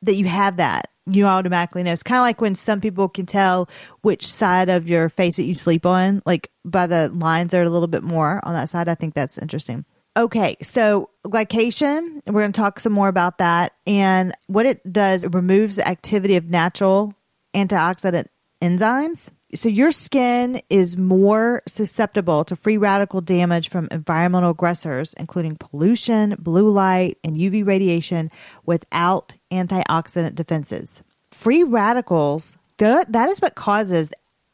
that 0.02 0.14
you 0.14 0.26
have 0.26 0.56
that. 0.56 0.88
You 1.06 1.26
automatically 1.26 1.82
know. 1.82 1.92
It's 1.92 2.02
kind 2.02 2.18
of 2.18 2.22
like 2.22 2.40
when 2.40 2.54
some 2.54 2.80
people 2.80 3.08
can 3.08 3.26
tell 3.26 3.68
which 4.02 4.26
side 4.26 4.68
of 4.68 4.88
your 4.88 5.08
face 5.08 5.37
that 5.37 5.44
you 5.44 5.54
sleep 5.54 5.87
on, 5.87 6.22
like 6.26 6.50
by 6.64 6.87
the 6.87 7.08
lines 7.08 7.54
are 7.54 7.62
a 7.62 7.70
little 7.70 7.88
bit 7.88 8.02
more 8.02 8.40
on 8.42 8.52
that 8.52 8.68
side. 8.68 8.88
I 8.88 8.94
think 8.94 9.14
that's 9.14 9.38
interesting. 9.38 9.84
Okay, 10.18 10.56
so 10.61 11.11
glycation, 11.24 12.20
we're 12.26 12.40
going 12.40 12.52
to 12.52 12.61
talk 12.61 12.80
some 12.80 12.92
more 12.92 13.08
about 13.08 13.38
that. 13.38 13.72
And 13.87 14.34
what 14.48 14.66
it 14.66 14.92
does, 14.92 15.24
it 15.24 15.34
removes 15.34 15.76
the 15.76 15.87
activity 15.87 16.37
of 16.37 16.50
natural 16.50 17.14
antioxidant 17.54 18.26
enzymes. 18.61 19.30
So 19.54 19.70
your 19.70 19.92
skin 19.92 20.61
is 20.68 20.98
more 20.98 21.62
susceptible 21.66 22.44
to 22.44 22.56
free 22.56 22.76
radical 22.76 23.22
damage 23.22 23.70
from 23.70 23.88
environmental 23.90 24.50
aggressors, 24.50 25.14
including 25.14 25.56
pollution, 25.56 26.37
blue 26.38 26.68
light, 26.68 27.16
and 27.24 27.34
UV 27.34 27.66
radiation 27.66 28.30
without 28.66 29.32
antioxidant 29.50 30.34
defenses. 30.34 31.02
Free 31.30 31.64
radicals, 31.64 32.58
that 32.76 33.28
is 33.30 33.40
what 33.40 33.54
causes 33.54 34.11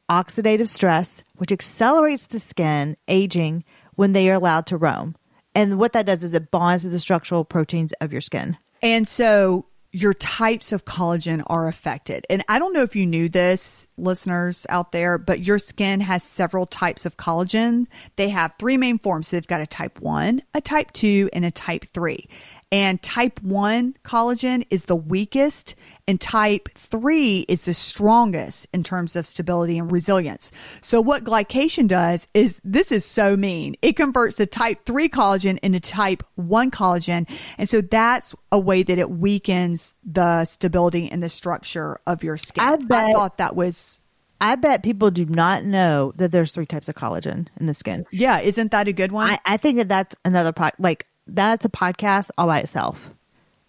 oxidative 0.08 0.68
stress, 0.68 1.24
which 1.36 1.50
accelerates 1.50 2.28
the 2.28 2.38
skin 2.38 2.96
aging 3.08 3.64
when 3.96 4.12
they 4.12 4.30
are 4.30 4.34
allowed 4.34 4.66
to 4.66 4.76
roam. 4.76 5.16
And 5.56 5.78
what 5.78 5.92
that 5.94 6.06
does 6.06 6.22
is 6.22 6.34
it 6.34 6.50
bonds 6.52 6.84
to 6.84 6.88
the 6.88 7.00
structural 7.00 7.44
proteins 7.44 7.92
of 8.00 8.12
your 8.12 8.20
skin. 8.20 8.56
and 8.82 9.08
so 9.08 9.66
your 9.94 10.12
types 10.12 10.72
of 10.72 10.84
collagen 10.84 11.40
are 11.46 11.68
affected. 11.68 12.26
And 12.28 12.44
I 12.48 12.58
don't 12.58 12.72
know 12.72 12.82
if 12.82 12.96
you 12.96 13.06
knew 13.06 13.28
this, 13.28 13.86
listeners 13.96 14.66
out 14.68 14.90
there, 14.90 15.18
but 15.18 15.46
your 15.46 15.60
skin 15.60 16.00
has 16.00 16.24
several 16.24 16.66
types 16.66 17.06
of 17.06 17.16
collagen. 17.16 17.86
They 18.16 18.30
have 18.30 18.54
three 18.58 18.76
main 18.76 18.98
forms. 18.98 19.28
So 19.28 19.36
they've 19.36 19.46
got 19.46 19.60
a 19.60 19.68
type 19.68 20.00
one, 20.00 20.42
a 20.52 20.60
type 20.60 20.90
two, 20.92 21.30
and 21.32 21.44
a 21.44 21.52
type 21.52 21.84
three. 21.94 22.28
And 22.74 23.00
type 23.00 23.40
1 23.40 23.94
collagen 24.04 24.66
is 24.68 24.86
the 24.86 24.96
weakest, 24.96 25.76
and 26.08 26.20
type 26.20 26.68
3 26.74 27.46
is 27.48 27.66
the 27.66 27.72
strongest 27.72 28.66
in 28.74 28.82
terms 28.82 29.14
of 29.14 29.28
stability 29.28 29.78
and 29.78 29.92
resilience. 29.92 30.50
So, 30.80 31.00
what 31.00 31.22
glycation 31.22 31.86
does 31.86 32.26
is 32.34 32.60
this 32.64 32.90
is 32.90 33.04
so 33.04 33.36
mean. 33.36 33.76
It 33.80 33.94
converts 33.94 34.38
the 34.38 34.46
type 34.46 34.86
3 34.86 35.08
collagen 35.08 35.60
into 35.62 35.78
type 35.78 36.24
1 36.34 36.72
collagen. 36.72 37.30
And 37.58 37.68
so, 37.68 37.80
that's 37.80 38.34
a 38.50 38.58
way 38.58 38.82
that 38.82 38.98
it 38.98 39.08
weakens 39.08 39.83
the 40.04 40.44
stability 40.46 41.10
and 41.10 41.22
the 41.22 41.28
structure 41.28 42.00
of 42.06 42.22
your 42.24 42.36
skin. 42.36 42.64
I 42.64 42.76
bet- 42.76 43.04
I 43.10 43.12
thought 43.12 43.38
that 43.38 43.54
was, 43.56 44.00
I 44.40 44.56
bet 44.56 44.82
people 44.82 45.10
do 45.10 45.24
not 45.26 45.64
know 45.64 46.12
that 46.16 46.32
there's 46.32 46.52
three 46.52 46.66
types 46.66 46.88
of 46.88 46.94
collagen 46.94 47.48
in 47.58 47.66
the 47.66 47.74
skin. 47.74 48.04
yeah, 48.10 48.40
isn't 48.40 48.70
that 48.70 48.88
a 48.88 48.92
good 48.92 49.12
one? 49.12 49.28
I, 49.30 49.38
I 49.44 49.56
think 49.56 49.76
that 49.78 49.88
that's 49.88 50.14
another 50.24 50.52
pod, 50.52 50.72
like 50.78 51.06
that's 51.26 51.64
a 51.64 51.68
podcast 51.68 52.30
all 52.38 52.46
by 52.46 52.60
itself. 52.60 53.10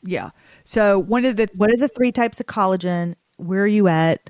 yeah. 0.04 0.30
So, 0.63 0.99
one 0.99 1.25
of 1.25 1.36
the 1.38 1.47
What 1.56 1.71
are 1.71 1.78
the 1.78 1.88
three 1.88 2.12
types 2.12 2.39
of 2.39 2.45
collagen? 2.47 3.15
Where 3.38 3.62
are 3.63 3.67
you 3.67 3.88
at 3.88 4.30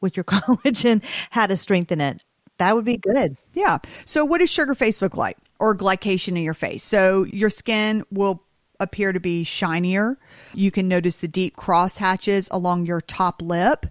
with 0.00 0.16
your 0.16 0.24
collagen? 0.24 1.02
How 1.30 1.46
to 1.46 1.56
strengthen 1.56 2.00
it? 2.00 2.24
That 2.58 2.74
would 2.76 2.84
be 2.84 2.96
good. 2.96 3.36
Yeah. 3.52 3.78
So, 4.04 4.24
what 4.24 4.38
does 4.38 4.50
sugar 4.50 4.74
face 4.74 5.02
look 5.02 5.16
like 5.16 5.36
or 5.58 5.76
glycation 5.76 6.28
in 6.28 6.42
your 6.44 6.54
face? 6.54 6.82
So, 6.82 7.24
your 7.24 7.50
skin 7.50 8.04
will 8.10 8.42
appear 8.80 9.12
to 9.12 9.20
be 9.20 9.44
shinier. 9.44 10.18
You 10.52 10.70
can 10.70 10.88
notice 10.88 11.18
the 11.18 11.28
deep 11.28 11.56
cross 11.56 11.98
hatches 11.98 12.48
along 12.50 12.86
your 12.86 13.00
top 13.00 13.40
lip. 13.42 13.86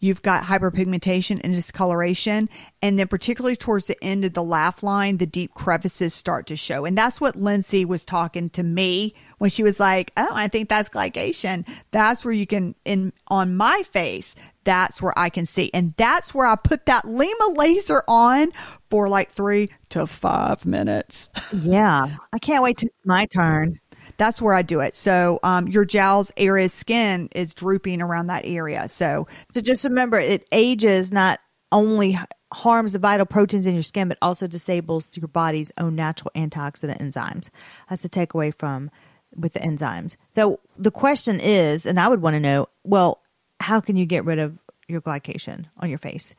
You've 0.00 0.22
got 0.22 0.44
hyperpigmentation 0.44 1.40
and 1.42 1.52
discoloration. 1.52 2.48
And 2.80 2.98
then, 2.98 3.08
particularly 3.08 3.56
towards 3.56 3.88
the 3.88 4.02
end 4.02 4.24
of 4.24 4.32
the 4.32 4.44
laugh 4.44 4.82
line, 4.82 5.16
the 5.16 5.26
deep 5.26 5.54
crevices 5.54 6.14
start 6.14 6.46
to 6.46 6.56
show. 6.56 6.84
And 6.84 6.96
that's 6.96 7.20
what 7.20 7.34
Lindsey 7.34 7.84
was 7.84 8.04
talking 8.04 8.48
to 8.50 8.62
me 8.62 9.14
when 9.38 9.50
she 9.50 9.64
was 9.64 9.80
like, 9.80 10.12
Oh, 10.16 10.28
I 10.30 10.46
think 10.48 10.68
that's 10.68 10.88
glycation. 10.88 11.66
That's 11.90 12.24
where 12.24 12.34
you 12.34 12.46
can, 12.46 12.76
in 12.84 13.12
on 13.26 13.56
my 13.56 13.82
face, 13.90 14.36
that's 14.62 15.02
where 15.02 15.18
I 15.18 15.30
can 15.30 15.46
see. 15.46 15.70
And 15.74 15.94
that's 15.96 16.32
where 16.32 16.46
I 16.46 16.54
put 16.54 16.86
that 16.86 17.04
Lyma 17.04 17.56
laser 17.56 18.04
on 18.06 18.52
for 18.90 19.08
like 19.08 19.32
three 19.32 19.70
to 19.88 20.06
five 20.06 20.64
minutes. 20.64 21.28
Yeah, 21.52 22.16
I 22.32 22.38
can't 22.38 22.62
wait 22.62 22.78
till 22.78 22.88
it's 22.88 23.06
my 23.06 23.26
turn. 23.26 23.80
That's 24.18 24.42
where 24.42 24.54
I 24.54 24.62
do 24.62 24.80
it. 24.80 24.94
So 24.94 25.38
um, 25.42 25.68
your 25.68 25.84
jowls 25.84 26.32
area 26.36 26.68
skin 26.68 27.28
is 27.34 27.54
drooping 27.54 28.02
around 28.02 28.26
that 28.26 28.44
area. 28.44 28.88
So 28.88 29.26
So 29.52 29.60
just 29.60 29.84
remember, 29.84 30.18
it 30.18 30.46
AGEs 30.52 31.12
not 31.12 31.40
only 31.72 32.18
harms 32.52 32.94
the 32.94 32.98
vital 32.98 33.26
proteins 33.26 33.66
in 33.66 33.74
your 33.74 33.82
skin, 33.82 34.08
but 34.08 34.18
also 34.22 34.46
disables 34.46 35.16
your 35.16 35.28
body's 35.28 35.72
own 35.78 35.94
natural 35.94 36.30
antioxidant 36.34 36.98
enzymes. 36.98 37.50
That's 37.88 38.02
the 38.02 38.08
takeaway 38.08 38.54
from 38.54 38.90
with 39.36 39.52
the 39.52 39.60
enzymes. 39.60 40.16
So 40.30 40.60
the 40.76 40.90
question 40.90 41.38
is, 41.40 41.86
and 41.86 42.00
I 42.00 42.08
would 42.08 42.22
want 42.22 42.34
to 42.34 42.40
know, 42.40 42.68
well, 42.84 43.22
how 43.60 43.80
can 43.80 43.96
you 43.96 44.06
get 44.06 44.24
rid 44.24 44.38
of 44.38 44.58
your 44.88 45.00
glycation 45.00 45.66
on 45.76 45.90
your 45.90 45.98
face? 45.98 46.34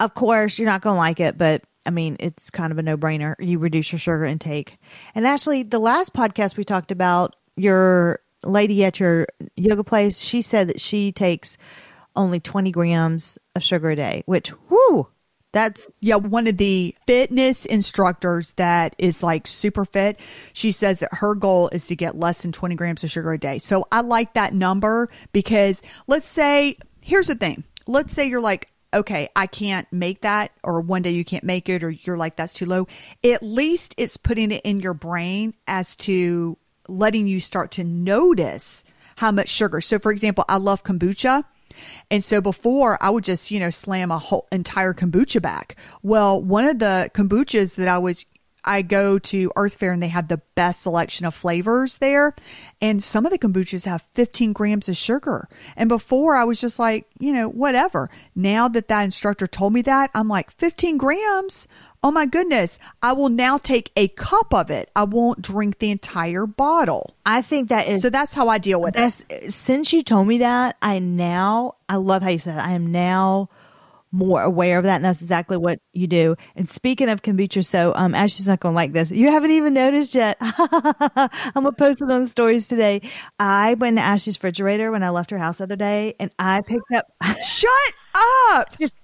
Of 0.00 0.14
course, 0.14 0.58
you're 0.58 0.68
not 0.68 0.80
going 0.80 0.94
to 0.94 0.98
like 0.98 1.20
it, 1.20 1.36
but 1.36 1.62
I 1.84 1.90
mean, 1.90 2.16
it's 2.20 2.50
kind 2.50 2.72
of 2.72 2.78
a 2.78 2.82
no 2.82 2.96
brainer. 2.96 3.34
You 3.38 3.58
reduce 3.58 3.92
your 3.92 3.98
sugar 3.98 4.24
intake. 4.24 4.78
And 5.14 5.26
actually, 5.26 5.62
the 5.62 5.78
last 5.78 6.14
podcast 6.14 6.56
we 6.56 6.64
talked 6.64 6.92
about, 6.92 7.36
your 7.56 8.20
lady 8.44 8.84
at 8.84 9.00
your 9.00 9.26
yoga 9.56 9.84
place, 9.84 10.18
she 10.18 10.42
said 10.42 10.68
that 10.68 10.80
she 10.80 11.12
takes 11.12 11.58
only 12.14 12.40
20 12.40 12.70
grams 12.70 13.38
of 13.54 13.62
sugar 13.62 13.90
a 13.90 13.96
day, 13.96 14.22
which, 14.26 14.52
whoo, 14.68 15.08
that's 15.52 15.90
yeah, 16.00 16.16
one 16.16 16.46
of 16.46 16.56
the 16.56 16.96
fitness 17.06 17.66
instructors 17.66 18.52
that 18.54 18.96
is 18.98 19.22
like 19.22 19.46
super 19.46 19.84
fit, 19.84 20.18
she 20.54 20.72
says 20.72 21.00
that 21.00 21.12
her 21.12 21.34
goal 21.34 21.68
is 21.68 21.86
to 21.88 21.96
get 21.96 22.16
less 22.16 22.42
than 22.42 22.52
20 22.52 22.74
grams 22.74 23.04
of 23.04 23.10
sugar 23.10 23.32
a 23.32 23.38
day. 23.38 23.58
So 23.58 23.86
I 23.92 24.00
like 24.00 24.34
that 24.34 24.54
number 24.54 25.10
because 25.32 25.82
let's 26.06 26.26
say, 26.26 26.78
here's 27.02 27.26
the 27.26 27.34
thing. 27.34 27.64
Let's 27.86 28.14
say 28.14 28.28
you're 28.28 28.40
like, 28.40 28.71
okay, 28.94 29.28
I 29.34 29.46
can't 29.46 29.90
make 29.92 30.22
that, 30.22 30.52
or 30.62 30.80
one 30.80 31.02
day 31.02 31.10
you 31.10 31.24
can't 31.24 31.44
make 31.44 31.68
it, 31.68 31.82
or 31.82 31.90
you're 31.90 32.16
like, 32.16 32.36
that's 32.36 32.54
too 32.54 32.66
low. 32.66 32.88
At 33.24 33.42
least 33.42 33.94
it's 33.98 34.16
putting 34.16 34.50
it 34.50 34.62
in 34.64 34.80
your 34.80 34.94
brain 34.94 35.54
as 35.66 35.96
to 35.96 36.58
letting 36.88 37.26
you 37.26 37.40
start 37.40 37.72
to 37.72 37.84
notice 37.84 38.84
how 39.16 39.30
much 39.30 39.48
sugar. 39.48 39.80
So, 39.80 39.98
for 39.98 40.10
example, 40.10 40.44
I 40.48 40.56
love 40.56 40.84
kombucha. 40.84 41.44
And 42.10 42.22
so 42.22 42.40
before 42.40 42.98
I 43.02 43.10
would 43.10 43.24
just, 43.24 43.50
you 43.50 43.58
know, 43.58 43.70
slam 43.70 44.10
a 44.10 44.18
whole 44.18 44.46
entire 44.52 44.92
kombucha 44.92 45.40
back. 45.40 45.76
Well, 46.02 46.42
one 46.42 46.66
of 46.66 46.78
the 46.78 47.10
kombuchas 47.14 47.76
that 47.76 47.88
I 47.88 47.98
was 47.98 48.26
I 48.64 48.82
go 48.82 49.18
to 49.18 49.50
Earth 49.56 49.76
Fare 49.76 49.92
and 49.92 50.02
they 50.02 50.08
have 50.08 50.28
the 50.28 50.40
best 50.54 50.82
selection 50.82 51.26
of 51.26 51.34
flavors 51.34 51.98
there. 51.98 52.34
And 52.80 53.02
some 53.02 53.26
of 53.26 53.32
the 53.32 53.38
kombuchas 53.38 53.86
have 53.86 54.02
15 54.12 54.52
grams 54.52 54.88
of 54.88 54.96
sugar. 54.96 55.48
And 55.76 55.88
before 55.88 56.36
I 56.36 56.44
was 56.44 56.60
just 56.60 56.78
like, 56.78 57.06
you 57.18 57.32
know, 57.32 57.48
whatever. 57.48 58.10
Now 58.34 58.68
that 58.68 58.88
that 58.88 59.02
instructor 59.02 59.46
told 59.46 59.72
me 59.72 59.82
that, 59.82 60.10
I'm 60.14 60.28
like, 60.28 60.50
15 60.50 60.96
grams? 60.96 61.66
Oh 62.04 62.10
my 62.10 62.26
goodness. 62.26 62.78
I 63.00 63.12
will 63.12 63.28
now 63.28 63.58
take 63.58 63.92
a 63.96 64.08
cup 64.08 64.52
of 64.52 64.70
it. 64.70 64.90
I 64.96 65.04
won't 65.04 65.40
drink 65.40 65.78
the 65.78 65.90
entire 65.90 66.46
bottle. 66.46 67.14
I 67.24 67.42
think 67.42 67.68
that 67.68 67.86
is 67.86 68.02
So 68.02 68.10
that's 68.10 68.34
how 68.34 68.48
I 68.48 68.58
deal 68.58 68.80
with 68.80 68.96
it. 68.96 69.52
since 69.52 69.92
you 69.92 70.02
told 70.02 70.26
me 70.26 70.38
that, 70.38 70.76
I 70.82 70.98
now 70.98 71.76
I 71.88 71.96
love 71.96 72.22
how 72.22 72.30
you 72.30 72.38
said 72.38 72.56
that. 72.56 72.66
I 72.66 72.72
am 72.72 72.90
now 72.90 73.50
more 74.12 74.42
aware 74.42 74.78
of 74.78 74.84
that, 74.84 74.96
and 74.96 75.04
that's 75.04 75.20
exactly 75.22 75.56
what 75.56 75.80
you 75.92 76.06
do. 76.06 76.36
And 76.54 76.68
speaking 76.68 77.08
of 77.08 77.22
kombucha, 77.22 77.64
so 77.64 77.92
um, 77.96 78.14
Ashley's 78.14 78.46
not 78.46 78.60
going 78.60 78.74
to 78.74 78.76
like 78.76 78.92
this. 78.92 79.10
You 79.10 79.30
haven't 79.30 79.50
even 79.52 79.72
noticed 79.74 80.14
yet. 80.14 80.36
I'm 80.40 81.30
gonna 81.54 81.72
post 81.72 82.02
it 82.02 82.10
on 82.10 82.20
the 82.20 82.26
stories 82.26 82.68
today. 82.68 83.00
I 83.38 83.74
went 83.74 83.96
to 83.96 84.02
Ashley's 84.02 84.36
refrigerator 84.36 84.92
when 84.92 85.02
I 85.02 85.10
left 85.10 85.30
her 85.30 85.38
house 85.38 85.58
the 85.58 85.64
other 85.64 85.76
day, 85.76 86.14
and 86.20 86.30
I 86.38 86.60
picked 86.60 86.92
up 86.94 87.06
Shut 87.44 87.70
up. 88.52 88.78
just. 88.78 88.94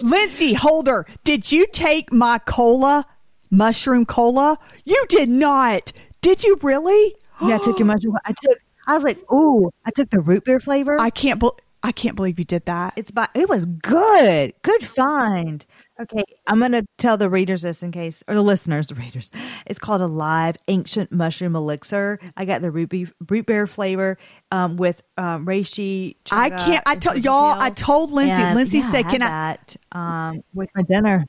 Lindsey 0.00 0.54
Holder, 0.54 1.04
did 1.22 1.52
you 1.52 1.66
take 1.66 2.10
my 2.10 2.38
cola, 2.38 3.04
mushroom 3.50 4.06
cola? 4.06 4.58
You 4.86 5.04
did 5.10 5.28
not. 5.28 5.92
Did 6.22 6.42
you 6.42 6.58
really? 6.62 7.14
Yeah, 7.42 7.56
I 7.56 7.58
took 7.58 7.78
your 7.78 7.84
mushroom. 7.94 8.16
I 8.24 8.32
took. 8.32 8.58
I 8.86 8.94
was 8.94 9.04
like, 9.04 9.18
ooh, 9.30 9.70
I 9.84 9.90
took 9.90 10.08
the 10.08 10.20
root 10.20 10.44
beer 10.44 10.60
flavor. 10.60 10.98
I 10.98 11.10
can't. 11.10 11.38
Be- 11.40 11.50
I 11.84 11.92
can't 11.92 12.16
believe 12.16 12.38
you 12.38 12.46
did 12.46 12.64
that. 12.64 12.94
It's 12.96 13.10
by 13.10 13.28
it 13.34 13.46
was 13.46 13.66
good. 13.66 14.54
Good 14.62 14.82
find. 14.86 15.64
Okay, 16.00 16.24
I'm 16.46 16.58
gonna 16.58 16.86
tell 16.96 17.18
the 17.18 17.28
readers 17.28 17.60
this 17.60 17.82
in 17.82 17.92
case 17.92 18.24
or 18.26 18.34
the 18.34 18.42
listeners, 18.42 18.88
the 18.88 18.94
readers. 18.94 19.30
It's 19.66 19.78
called 19.78 20.00
a 20.00 20.06
live 20.06 20.56
ancient 20.66 21.12
mushroom 21.12 21.54
elixir. 21.54 22.18
I 22.38 22.46
got 22.46 22.62
the 22.62 22.70
root 22.70 22.90
root 23.28 23.46
beer 23.46 23.66
flavor 23.66 24.16
um, 24.50 24.76
with 24.76 25.02
um, 25.18 25.44
reishi. 25.44 26.16
I 26.32 26.48
can't. 26.48 26.82
I 26.86 26.96
told 26.96 27.22
y'all. 27.22 27.60
I 27.60 27.68
told 27.68 28.12
Lindsey. 28.12 28.32
And, 28.32 28.56
Lindsey 28.56 28.78
yeah, 28.78 28.90
said, 28.90 29.02
"Can 29.04 29.22
I?" 29.22 29.28
that 29.28 29.76
um, 29.92 30.40
with 30.54 30.70
my 30.74 30.84
dinner? 30.88 31.26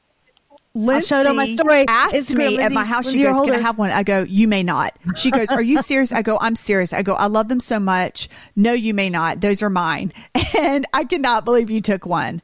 Lindsey 0.75 1.07
showed 1.07 1.25
on 1.25 1.37
my 1.37 1.47
story. 1.47 1.85
Asked 1.87 2.13
Instagram, 2.13 2.57
me 2.57 2.61
at 2.61 2.71
my 2.71 2.83
house. 2.83 3.05
Lindsey 3.05 3.19
She 3.19 3.23
goes, 3.23 3.39
"Can 3.41 3.53
I 3.53 3.59
have 3.59 3.77
one?" 3.77 3.91
I 3.91 4.03
go, 4.03 4.23
"You 4.23 4.47
may 4.47 4.61
not." 4.61 4.93
She 5.15 5.31
goes, 5.31 5.49
"Are 5.49 5.61
you 5.61 5.81
serious?" 5.81 6.11
I 6.11 6.21
go, 6.21 6.37
"I'm 6.39 6.55
serious." 6.55 6.91
I 6.91 7.01
go, 7.01 7.13
"I 7.15 7.27
love 7.27 7.47
them 7.47 7.61
so 7.61 7.79
much." 7.79 8.27
No, 8.55 8.73
you 8.73 8.93
may 8.93 9.09
not. 9.09 9.39
Those 9.41 9.61
are 9.63 9.69
mine, 9.69 10.11
and 10.59 10.85
I 10.93 11.05
cannot 11.05 11.45
believe 11.45 11.69
you 11.69 11.81
took 11.81 12.05
one. 12.05 12.41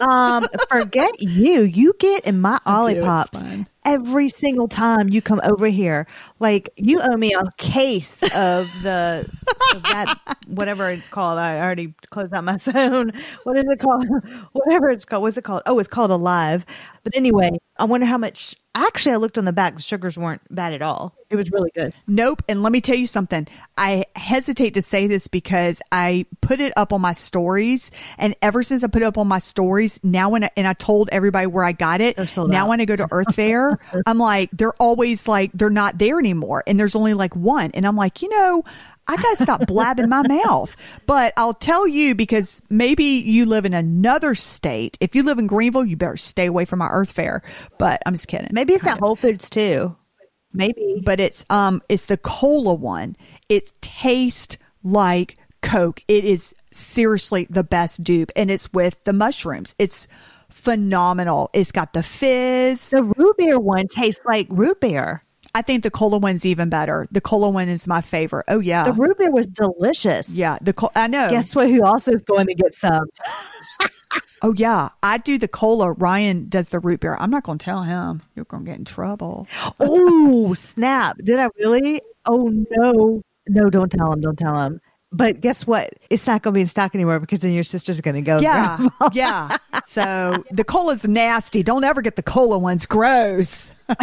Um, 0.00 0.46
forget 0.68 1.12
you. 1.20 1.62
You 1.62 1.94
get 1.98 2.24
in 2.24 2.40
my 2.40 2.58
do, 2.66 2.86
it's 2.86 2.98
ollipops 2.98 3.40
fine. 3.40 3.66
every 3.84 4.28
single 4.28 4.68
time 4.68 5.08
you 5.08 5.22
come 5.22 5.40
over 5.44 5.66
here. 5.66 6.06
Like 6.44 6.68
you 6.76 7.00
owe 7.00 7.16
me 7.16 7.32
a 7.32 7.42
case 7.56 8.22
of 8.22 8.68
the 8.82 9.26
of 9.74 9.82
that 9.84 10.36
whatever 10.46 10.90
it's 10.90 11.08
called. 11.08 11.38
I 11.38 11.58
already 11.58 11.94
closed 12.10 12.34
out 12.34 12.44
my 12.44 12.58
phone. 12.58 13.12
What 13.44 13.56
is 13.56 13.64
it 13.64 13.80
called? 13.80 14.06
Whatever 14.52 14.90
it's 14.90 15.06
called. 15.06 15.22
What's 15.22 15.38
it 15.38 15.44
called? 15.44 15.62
Oh, 15.64 15.78
it's 15.78 15.88
called 15.88 16.10
Alive. 16.10 16.66
But 17.02 17.16
anyway, 17.16 17.50
I 17.78 17.84
wonder 17.84 18.04
how 18.04 18.18
much. 18.18 18.56
Actually, 18.76 19.12
I 19.12 19.16
looked 19.18 19.38
on 19.38 19.44
the 19.44 19.52
back. 19.52 19.76
The 19.76 19.82
sugars 19.82 20.18
weren't 20.18 20.42
bad 20.50 20.72
at 20.72 20.82
all. 20.82 21.14
It 21.30 21.36
was 21.36 21.50
really 21.52 21.70
good. 21.76 21.94
Nope. 22.08 22.42
And 22.48 22.62
let 22.62 22.72
me 22.72 22.80
tell 22.80 22.96
you 22.96 23.06
something. 23.06 23.46
I 23.78 24.04
hesitate 24.16 24.74
to 24.74 24.82
say 24.82 25.06
this 25.06 25.28
because 25.28 25.80
I 25.92 26.26
put 26.40 26.60
it 26.60 26.72
up 26.76 26.92
on 26.92 27.00
my 27.00 27.12
stories. 27.12 27.92
And 28.18 28.34
ever 28.42 28.64
since 28.64 28.82
I 28.82 28.88
put 28.88 29.02
it 29.02 29.04
up 29.04 29.16
on 29.16 29.28
my 29.28 29.38
stories, 29.38 30.00
now 30.02 30.30
when 30.30 30.44
I, 30.44 30.50
and 30.56 30.66
I 30.66 30.72
told 30.72 31.08
everybody 31.12 31.46
where 31.46 31.64
I 31.64 31.70
got 31.72 32.00
it, 32.00 32.16
now 32.36 32.64
out. 32.64 32.68
when 32.68 32.80
I 32.80 32.84
go 32.84 32.96
to 32.96 33.06
Earth 33.12 33.34
Fare, 33.34 33.78
I'm 34.06 34.18
like, 34.18 34.50
they're 34.50 34.74
always 34.80 35.28
like, 35.28 35.52
they're 35.54 35.70
not 35.70 35.98
there 35.98 36.18
anymore. 36.18 36.33
More 36.36 36.62
and 36.66 36.78
there's 36.78 36.94
only 36.94 37.14
like 37.14 37.34
one. 37.34 37.70
And 37.74 37.86
I'm 37.86 37.96
like, 37.96 38.22
you 38.22 38.28
know, 38.28 38.62
I 39.06 39.16
gotta 39.16 39.36
stop 39.36 39.66
blabbing 39.66 40.08
my 40.08 40.26
mouth. 40.26 40.74
But 41.06 41.32
I'll 41.36 41.54
tell 41.54 41.86
you 41.86 42.14
because 42.14 42.62
maybe 42.70 43.04
you 43.04 43.46
live 43.46 43.64
in 43.64 43.74
another 43.74 44.34
state. 44.34 44.96
If 45.00 45.14
you 45.14 45.22
live 45.22 45.38
in 45.38 45.46
Greenville, 45.46 45.84
you 45.84 45.96
better 45.96 46.16
stay 46.16 46.46
away 46.46 46.64
from 46.64 46.78
my 46.78 46.88
Earth 46.88 47.12
Fare. 47.12 47.42
But 47.78 48.02
I'm 48.06 48.14
just 48.14 48.28
kidding. 48.28 48.48
Maybe 48.52 48.74
it's 48.74 48.86
at 48.86 48.98
Whole 48.98 49.16
Foods 49.16 49.50
too. 49.50 49.96
Maybe. 50.56 51.02
but 51.04 51.18
it's 51.18 51.44
um 51.50 51.82
it's 51.88 52.06
the 52.06 52.16
cola 52.16 52.74
one. 52.74 53.16
It 53.48 53.72
tastes 53.80 54.56
like 54.84 55.36
Coke. 55.62 56.02
It 56.06 56.24
is 56.24 56.54
seriously 56.72 57.46
the 57.50 57.64
best 57.64 58.04
dupe, 58.04 58.30
and 58.36 58.50
it's 58.50 58.72
with 58.72 59.02
the 59.04 59.12
mushrooms. 59.12 59.74
It's 59.78 60.06
phenomenal. 60.50 61.50
It's 61.52 61.72
got 61.72 61.92
the 61.92 62.02
fizz. 62.02 62.90
the 62.90 63.02
root 63.02 63.36
beer 63.36 63.58
one 63.58 63.88
tastes 63.88 64.24
like 64.24 64.46
root 64.50 64.80
beer. 64.80 65.23
I 65.54 65.62
think 65.62 65.82
the 65.84 65.90
cola 65.90 66.18
one's 66.18 66.44
even 66.44 66.68
better. 66.68 67.06
The 67.12 67.20
cola 67.20 67.48
one 67.50 67.68
is 67.68 67.86
my 67.86 68.00
favorite. 68.00 68.44
Oh 68.48 68.58
yeah, 68.60 68.84
The 68.84 68.92
root 68.92 69.16
beer 69.18 69.30
was 69.30 69.46
delicious. 69.46 70.30
yeah. 70.34 70.58
The 70.60 70.72
co- 70.72 70.90
I 70.96 71.06
know. 71.06 71.30
Guess 71.30 71.54
what? 71.54 71.68
Who 71.70 71.84
also 71.84 72.10
is 72.12 72.22
going 72.24 72.46
to 72.46 72.54
get 72.54 72.74
some? 72.74 73.04
Oh 74.42 74.52
yeah, 74.54 74.90
I 75.02 75.16
do 75.18 75.38
the 75.38 75.48
cola. 75.48 75.92
Ryan 75.92 76.48
does 76.50 76.68
the 76.68 76.78
root 76.78 77.00
beer. 77.00 77.16
I'm 77.18 77.30
not 77.30 77.44
going 77.44 77.56
to 77.56 77.64
tell 77.64 77.82
him. 77.82 78.20
You're 78.36 78.44
going 78.44 78.64
to 78.64 78.70
get 78.70 78.78
in 78.78 78.84
trouble. 78.84 79.48
Oh, 79.80 80.52
snap. 80.52 81.16
Did 81.24 81.38
I 81.38 81.48
really? 81.58 82.02
Oh, 82.26 82.48
no. 82.70 83.22
No, 83.48 83.70
don't 83.70 83.90
tell 83.90 84.12
him. 84.12 84.20
Don't 84.20 84.38
tell 84.38 84.54
him. 84.60 84.80
But 85.10 85.40
guess 85.40 85.66
what? 85.66 85.94
It's 86.10 86.26
not 86.26 86.42
going 86.42 86.52
to 86.52 86.58
be 86.58 86.60
in 86.60 86.66
stock 86.66 86.94
anymore 86.94 87.20
because 87.20 87.40
then 87.40 87.52
your 87.52 87.64
sister's 87.64 88.00
going 88.02 88.16
to 88.16 88.22
go. 88.22 88.38
Yeah, 88.40 88.86
yeah. 89.12 89.56
So 89.86 90.44
the 90.50 90.64
cola's 90.64 91.06
nasty. 91.06 91.62
Don't 91.62 91.84
ever 91.84 92.02
get 92.02 92.16
the 92.16 92.22
cola 92.22 92.58
ones. 92.58 92.84
Gross. 92.86 93.72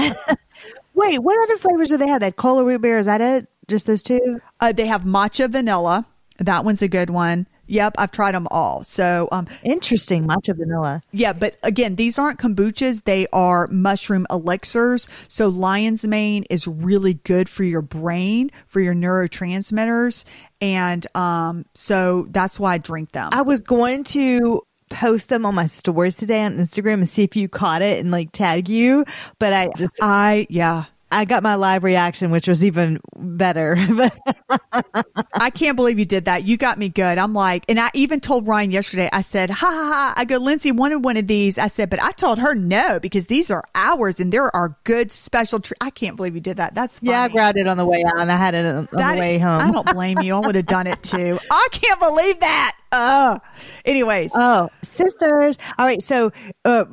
Wait, 0.93 1.19
what 1.19 1.41
other 1.43 1.57
flavors 1.57 1.89
do 1.89 1.97
they 1.97 2.07
have? 2.07 2.19
That 2.21 2.35
cola 2.35 2.63
root 2.63 2.81
beer, 2.81 2.99
is 2.99 3.05
that 3.05 3.21
it? 3.21 3.47
Just 3.67 3.87
those 3.87 4.03
two? 4.03 4.39
Uh, 4.59 4.71
they 4.71 4.87
have 4.87 5.03
matcha 5.03 5.49
vanilla. 5.49 6.05
That 6.39 6.65
one's 6.65 6.81
a 6.81 6.87
good 6.87 7.09
one. 7.09 7.47
Yep, 7.67 7.95
I've 7.97 8.11
tried 8.11 8.33
them 8.33 8.47
all. 8.51 8.83
So, 8.83 9.29
um, 9.31 9.47
Interesting. 9.63 10.27
Matcha 10.27 10.53
vanilla. 10.57 11.01
yeah, 11.13 11.31
but 11.31 11.57
again, 11.63 11.95
these 11.95 12.19
aren't 12.19 12.37
kombuchas. 12.37 13.05
They 13.05 13.27
are 13.31 13.67
mushroom 13.67 14.27
elixirs. 14.29 15.07
So 15.29 15.47
lion's 15.47 16.05
mane 16.05 16.43
is 16.49 16.67
really 16.67 17.13
good 17.13 17.47
for 17.47 17.63
your 17.63 17.81
brain, 17.81 18.51
for 18.67 18.81
your 18.81 18.93
neurotransmitters. 18.93 20.25
And, 20.59 21.07
um, 21.15 21.65
so 21.73 22.27
that's 22.31 22.59
why 22.59 22.73
I 22.73 22.77
drink 22.77 23.13
them. 23.13 23.29
I 23.31 23.43
was 23.43 23.61
going 23.61 24.03
to 24.05 24.63
post 24.91 25.29
them 25.29 25.45
on 25.45 25.55
my 25.55 25.65
stories 25.65 26.15
today 26.15 26.43
on 26.43 26.57
Instagram 26.57 26.95
and 26.95 27.09
see 27.09 27.23
if 27.23 27.35
you 27.35 27.49
caught 27.49 27.81
it 27.81 27.99
and 27.99 28.11
like 28.11 28.31
tag 28.31 28.69
you, 28.69 29.05
but 29.39 29.53
I 29.53 29.69
just 29.77 29.97
I, 30.01 30.45
yeah. 30.49 30.85
I 31.11 31.25
got 31.25 31.43
my 31.43 31.55
live 31.55 31.83
reaction, 31.83 32.31
which 32.31 32.47
was 32.47 32.63
even 32.63 32.99
better. 33.17 33.75
I 35.33 35.49
can't 35.49 35.75
believe 35.75 35.99
you 35.99 36.05
did 36.05 36.25
that. 36.25 36.43
You 36.45 36.57
got 36.57 36.77
me 36.79 36.89
good. 36.89 37.17
I'm 37.17 37.33
like, 37.33 37.65
and 37.67 37.79
I 37.79 37.89
even 37.93 38.19
told 38.19 38.47
Ryan 38.47 38.71
yesterday, 38.71 39.09
I 39.11 39.21
said, 39.21 39.49
ha 39.49 39.65
ha 39.67 39.91
ha. 39.93 40.13
I 40.15 40.25
go, 40.25 40.37
Lindsey 40.37 40.71
wanted 40.71 41.03
one 41.03 41.17
of 41.17 41.27
these. 41.27 41.57
I 41.57 41.67
said, 41.67 41.89
but 41.89 42.01
I 42.01 42.11
told 42.11 42.39
her 42.39 42.55
no, 42.55 42.99
because 42.99 43.25
these 43.27 43.51
are 43.51 43.63
ours 43.75 44.19
and 44.19 44.31
there 44.31 44.53
are 44.55 44.77
good 44.85 45.11
special 45.11 45.59
tre- 45.59 45.75
I 45.81 45.89
can't 45.89 46.15
believe 46.15 46.35
you 46.35 46.41
did 46.41 46.57
that. 46.57 46.75
That's 46.75 46.99
funny. 46.99 47.11
yeah, 47.11 47.23
I 47.23 47.27
grabbed 47.27 47.57
it 47.57 47.67
on 47.67 47.77
the 47.77 47.85
way 47.85 48.03
out 48.05 48.19
and 48.19 48.31
I 48.31 48.35
had 48.37 48.55
it 48.55 48.65
on 48.65 48.87
That- 48.93 49.15
the 49.15 49.19
way 49.19 49.37
home. 49.37 49.61
I 49.61 49.71
don't 49.71 49.91
blame 49.93 50.19
you. 50.21 50.35
I 50.35 50.39
would 50.39 50.55
have 50.55 50.65
done 50.65 50.87
it 50.87 51.01
too. 51.03 51.37
I 51.51 51.67
can't 51.71 51.99
believe 51.99 52.39
that. 52.39 52.77
Uh, 52.93 53.39
anyways, 53.85 54.31
Oh, 54.35 54.69
sisters. 54.83 55.57
All 55.77 55.85
right. 55.85 56.01
So, 56.01 56.31
uh, 56.65 56.83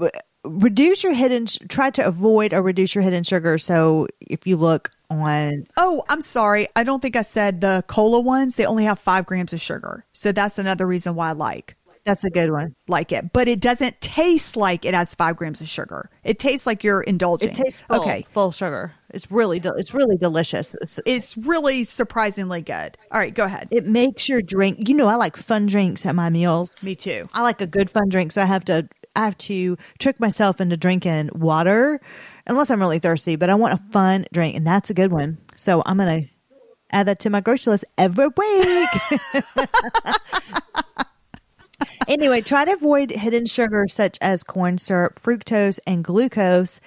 reduce 0.49 1.03
your 1.03 1.13
hidden, 1.13 1.47
try 1.69 1.91
to 1.91 2.07
avoid 2.07 2.53
or 2.53 2.63
reduce 2.63 2.95
your 2.95 3.03
hidden 3.03 3.25
sugar. 3.25 3.59
So, 3.59 4.07
if 4.21 4.47
you 4.47 4.57
look 4.57 4.91
on, 5.11 5.65
oh, 5.77 6.05
I'm 6.09 6.21
sorry. 6.21 6.69
I 6.77 6.85
don't 6.85 7.01
think 7.01 7.17
I 7.17 7.23
said 7.23 7.61
the 7.61 7.83
cola 7.87 8.21
ones. 8.21 8.57
They 8.57 8.67
only 8.67 8.85
have 8.85 8.99
five 8.99 9.25
grams 9.27 9.53
of 9.53 9.61
sugar. 9.61 10.05
So 10.13 10.33
that's 10.33 10.59
another 10.59 10.87
reason 10.87 11.15
why 11.15 11.31
I 11.31 11.33
like. 11.33 11.77
that's 12.05 12.25
a 12.25 12.31
good 12.31 12.51
one. 12.51 12.75
Like 12.89 13.13
it, 13.13 13.33
but 13.33 13.49
it 13.49 13.61
doesn't 13.61 14.01
taste 14.01 14.57
like 14.57 14.85
it 14.85 14.95
has 14.95 15.15
five 15.15 15.37
grams 15.37 15.61
of 15.61 15.69
sugar. 15.69 16.11
It 16.25 16.39
tastes 16.39 16.67
like 16.67 16.85
you're 16.85 17.03
indulging. 17.03 17.51
It 17.51 17.55
tastes 17.55 17.81
full, 17.81 18.01
okay. 18.03 18.27
full 18.31 18.51
sugar. 18.53 18.93
It's 19.11 19.31
really, 19.31 19.59
del- 19.61 19.77
it's 19.77 19.95
really 19.95 20.17
delicious. 20.19 20.75
It's, 20.83 21.01
It's 21.07 21.37
really 21.39 21.85
surprisingly 21.85 22.61
good. 22.61 22.99
All 23.11 23.19
right, 23.19 23.35
go 23.35 23.45
ahead. 23.45 23.69
it 23.71 23.87
makes 23.87 24.29
your 24.29 24.43
drink. 24.43 24.89
You 24.89 24.95
know, 24.95 25.07
I 25.07 25.15
like 25.15 25.37
fun 25.39 25.65
drinks 25.67 26.05
at 26.05 26.15
my 26.15 26.29
meals. 26.29 26.85
Me 26.85 26.95
too. 26.95 27.29
I 27.33 27.43
like 27.43 27.63
a 27.63 27.67
good 27.67 27.91
fun 27.91 28.09
drink, 28.11 28.33
so 28.33 28.43
I 28.43 28.47
have 28.47 28.65
to 28.67 28.89
I 29.19 29.25
have 29.25 29.37
to 29.39 29.77
trick 29.99 30.21
myself 30.21 30.61
into 30.61 30.77
drinking 30.77 31.31
water 31.35 32.01
unless 32.47 32.71
I'm 32.71 32.79
really 32.79 33.01
thirsty, 33.01 33.35
but 33.35 33.51
I 33.51 33.57
want 33.57 33.75
a 33.75 33.83
fun 33.91 34.27
drink 34.33 34.55
and 34.55 34.65
that's 34.65 34.91
a 34.91 34.95
good 34.95 35.11
one. 35.11 35.39
So 35.57 35.83
I'm 35.85 35.97
going 35.97 36.23
to 36.23 36.29
add 36.93 37.09
that 37.09 37.19
to 37.21 37.31
my 37.31 37.41
grocery 37.41 37.73
list 37.73 37.85
every 37.99 38.29
week. 38.29 38.89
anyway, 42.09 42.43
try 42.43 42.65
to 42.65 42.73
avoid 42.73 43.11
hidden 43.11 43.47
sugars 43.47 43.93
such 43.93 44.19
as 44.21 44.45
corn 44.45 44.79
syrup, 44.79 45.21
fructose, 45.21 45.81
and 45.85 46.05
glucose. 46.05 46.81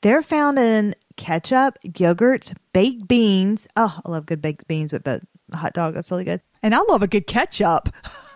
They're 0.00 0.22
found 0.22 0.58
in 0.58 0.96
ketchup, 1.16 1.78
yogurts, 1.86 2.52
baked 2.72 3.06
beans. 3.06 3.68
Oh, 3.76 4.00
I 4.04 4.10
love 4.10 4.26
good 4.26 4.42
baked 4.42 4.66
beans 4.66 4.92
with 4.92 5.04
the 5.04 5.20
hot 5.52 5.74
dog. 5.74 5.94
That's 5.94 6.10
really 6.10 6.24
good. 6.24 6.40
And 6.60 6.74
I 6.74 6.80
love 6.88 7.04
a 7.04 7.08
good 7.08 7.28
ketchup. 7.28 7.88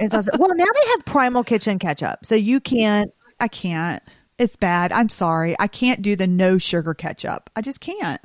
It's 0.00 0.14
also, 0.14 0.30
well, 0.38 0.54
now 0.54 0.64
they 0.64 0.90
have 0.90 1.04
Primal 1.04 1.44
Kitchen 1.44 1.78
ketchup, 1.78 2.24
so 2.24 2.34
you 2.34 2.60
can't. 2.60 3.12
I 3.40 3.48
can't. 3.48 4.02
It's 4.38 4.56
bad. 4.56 4.92
I'm 4.92 5.08
sorry. 5.08 5.56
I 5.58 5.66
can't 5.66 6.02
do 6.02 6.14
the 6.14 6.26
no 6.26 6.58
sugar 6.58 6.94
ketchup. 6.94 7.50
I 7.56 7.60
just 7.60 7.80
can't. 7.80 8.20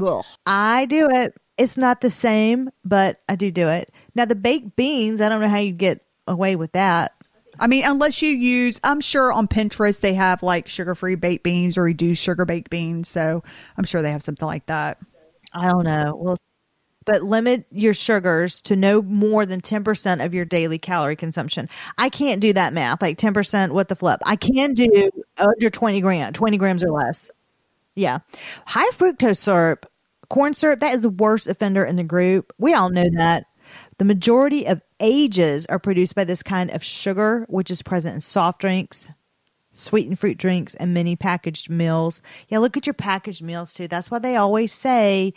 Ugh. 0.00 0.24
I 0.46 0.86
do 0.86 1.08
it. 1.10 1.36
It's 1.56 1.76
not 1.76 2.00
the 2.00 2.10
same, 2.10 2.70
but 2.84 3.20
I 3.28 3.36
do 3.36 3.50
do 3.52 3.68
it. 3.68 3.92
Now 4.14 4.24
the 4.24 4.34
baked 4.34 4.74
beans, 4.74 5.20
I 5.20 5.28
don't 5.28 5.40
know 5.40 5.48
how 5.48 5.58
you 5.58 5.72
get 5.72 6.04
away 6.26 6.56
with 6.56 6.72
that. 6.72 7.12
I 7.60 7.68
mean, 7.68 7.84
unless 7.84 8.20
you 8.20 8.30
use, 8.30 8.80
I'm 8.82 9.00
sure 9.00 9.32
on 9.32 9.46
Pinterest 9.46 10.00
they 10.00 10.14
have 10.14 10.42
like 10.42 10.66
sugar 10.66 10.96
free 10.96 11.14
baked 11.14 11.44
beans 11.44 11.78
or 11.78 11.84
reduced 11.84 12.22
sugar 12.22 12.44
baked 12.44 12.70
beans. 12.70 13.08
So 13.08 13.44
I'm 13.76 13.84
sure 13.84 14.02
they 14.02 14.10
have 14.10 14.22
something 14.22 14.46
like 14.46 14.66
that. 14.66 14.98
I 15.52 15.68
don't 15.70 15.84
know. 15.84 16.16
Well, 16.16 16.38
but 17.04 17.22
limit 17.22 17.66
your 17.70 17.94
sugars 17.94 18.62
to 18.62 18.76
no 18.76 19.02
more 19.02 19.46
than 19.46 19.60
10% 19.60 20.24
of 20.24 20.34
your 20.34 20.44
daily 20.44 20.78
calorie 20.78 21.16
consumption. 21.16 21.68
I 21.98 22.08
can't 22.08 22.40
do 22.40 22.52
that 22.52 22.72
math, 22.72 23.02
like 23.02 23.18
10%, 23.18 23.70
what 23.70 23.88
the 23.88 23.96
flip. 23.96 24.20
I 24.24 24.36
can 24.36 24.74
do 24.74 25.10
under 25.38 25.70
20 25.70 26.00
grams, 26.00 26.36
20 26.36 26.56
grams 26.56 26.82
or 26.82 26.90
less. 26.90 27.30
Yeah. 27.94 28.18
High 28.66 28.90
fructose 28.90 29.38
syrup, 29.38 29.90
corn 30.28 30.54
syrup, 30.54 30.80
that 30.80 30.94
is 30.94 31.02
the 31.02 31.10
worst 31.10 31.46
offender 31.46 31.84
in 31.84 31.96
the 31.96 32.04
group. 32.04 32.52
We 32.58 32.74
all 32.74 32.90
know 32.90 33.08
that. 33.14 33.46
The 33.98 34.04
majority 34.04 34.66
of 34.66 34.82
AGEs 35.00 35.66
are 35.66 35.78
produced 35.78 36.14
by 36.14 36.24
this 36.24 36.42
kind 36.42 36.70
of 36.70 36.82
sugar, 36.82 37.46
which 37.48 37.70
is 37.70 37.82
present 37.82 38.14
in 38.14 38.20
soft 38.20 38.60
drinks, 38.60 39.08
sweetened 39.70 40.18
fruit 40.18 40.36
drinks, 40.36 40.74
and 40.74 40.92
many 40.92 41.14
packaged 41.14 41.70
meals. 41.70 42.20
Yeah, 42.48 42.58
look 42.58 42.76
at 42.76 42.86
your 42.86 42.94
packaged 42.94 43.42
meals 43.42 43.72
too. 43.72 43.86
That's 43.86 44.10
why 44.10 44.18
they 44.18 44.36
always 44.36 44.72
say. 44.72 45.34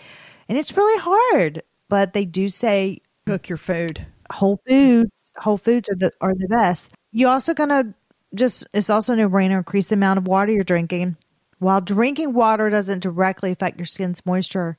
And 0.50 0.58
it's 0.58 0.76
really 0.76 1.02
hard, 1.02 1.64
but 1.90 2.14
they 2.14 2.26
do 2.26 2.50
say 2.50 3.02
Cook 3.28 3.50
your 3.50 3.58
food. 3.58 4.06
Whole 4.32 4.62
Foods. 4.66 5.34
Whole 5.36 5.58
Foods 5.58 5.90
are 5.90 5.96
the 5.96 6.14
are 6.22 6.34
the 6.34 6.48
best. 6.48 6.94
You 7.12 7.28
also 7.28 7.54
gonna 7.54 7.94
just 8.34 8.66
it's 8.74 8.90
also 8.90 9.14
a 9.14 9.16
no 9.18 9.30
brainer 9.30 9.58
increase 9.58 9.88
the 9.88 9.96
amount 9.96 10.18
of 10.18 10.28
water 10.28 10.52
you're 10.54 10.64
drinking. 10.64 11.18
While 11.60 11.82
drinking 11.82 12.34
water 12.34 12.70
doesn't 12.70 13.02
directly 13.02 13.52
affect 13.52 13.80
your 13.80 13.86
skin's 13.86 14.26
moisture, 14.26 14.78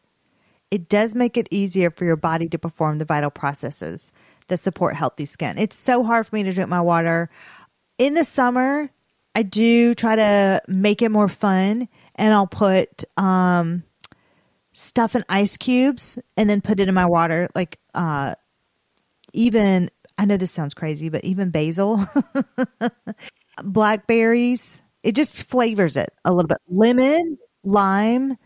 it 0.70 0.88
does 0.88 1.14
make 1.14 1.36
it 1.36 1.48
easier 1.50 1.90
for 1.90 2.04
your 2.04 2.16
body 2.16 2.48
to 2.48 2.58
perform 2.58 2.98
the 2.98 3.04
vital 3.04 3.30
processes 3.30 4.12
that 4.46 4.60
support 4.60 4.94
healthy 4.94 5.26
skin. 5.26 5.58
It's 5.58 5.76
so 5.76 6.02
hard 6.02 6.26
for 6.26 6.36
me 6.36 6.44
to 6.44 6.52
drink 6.52 6.70
my 6.70 6.80
water. 6.80 7.28
In 7.98 8.14
the 8.14 8.24
summer, 8.24 8.88
I 9.34 9.42
do 9.42 9.94
try 9.94 10.16
to 10.16 10.62
make 10.68 11.02
it 11.02 11.10
more 11.10 11.28
fun 11.28 11.88
and 12.14 12.32
I'll 12.34 12.46
put 12.46 13.04
um 13.18 13.82
stuff 14.78 15.16
in 15.16 15.24
ice 15.28 15.56
cubes 15.56 16.18
and 16.36 16.48
then 16.48 16.60
put 16.60 16.78
it 16.78 16.88
in 16.88 16.94
my 16.94 17.06
water 17.06 17.48
like 17.54 17.78
uh 17.94 18.34
even 19.32 19.90
I 20.18 20.24
know 20.24 20.36
this 20.36 20.50
sounds 20.50 20.74
crazy, 20.74 21.08
but 21.08 21.24
even 21.24 21.50
basil, 21.50 22.04
blackberries, 23.62 24.82
it 25.04 25.14
just 25.14 25.44
flavors 25.44 25.96
it 25.96 26.10
a 26.24 26.32
little 26.32 26.48
bit. 26.48 26.58
Lemon, 26.68 27.38
lime. 27.62 28.36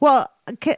Well, 0.00 0.28
okay, 0.50 0.74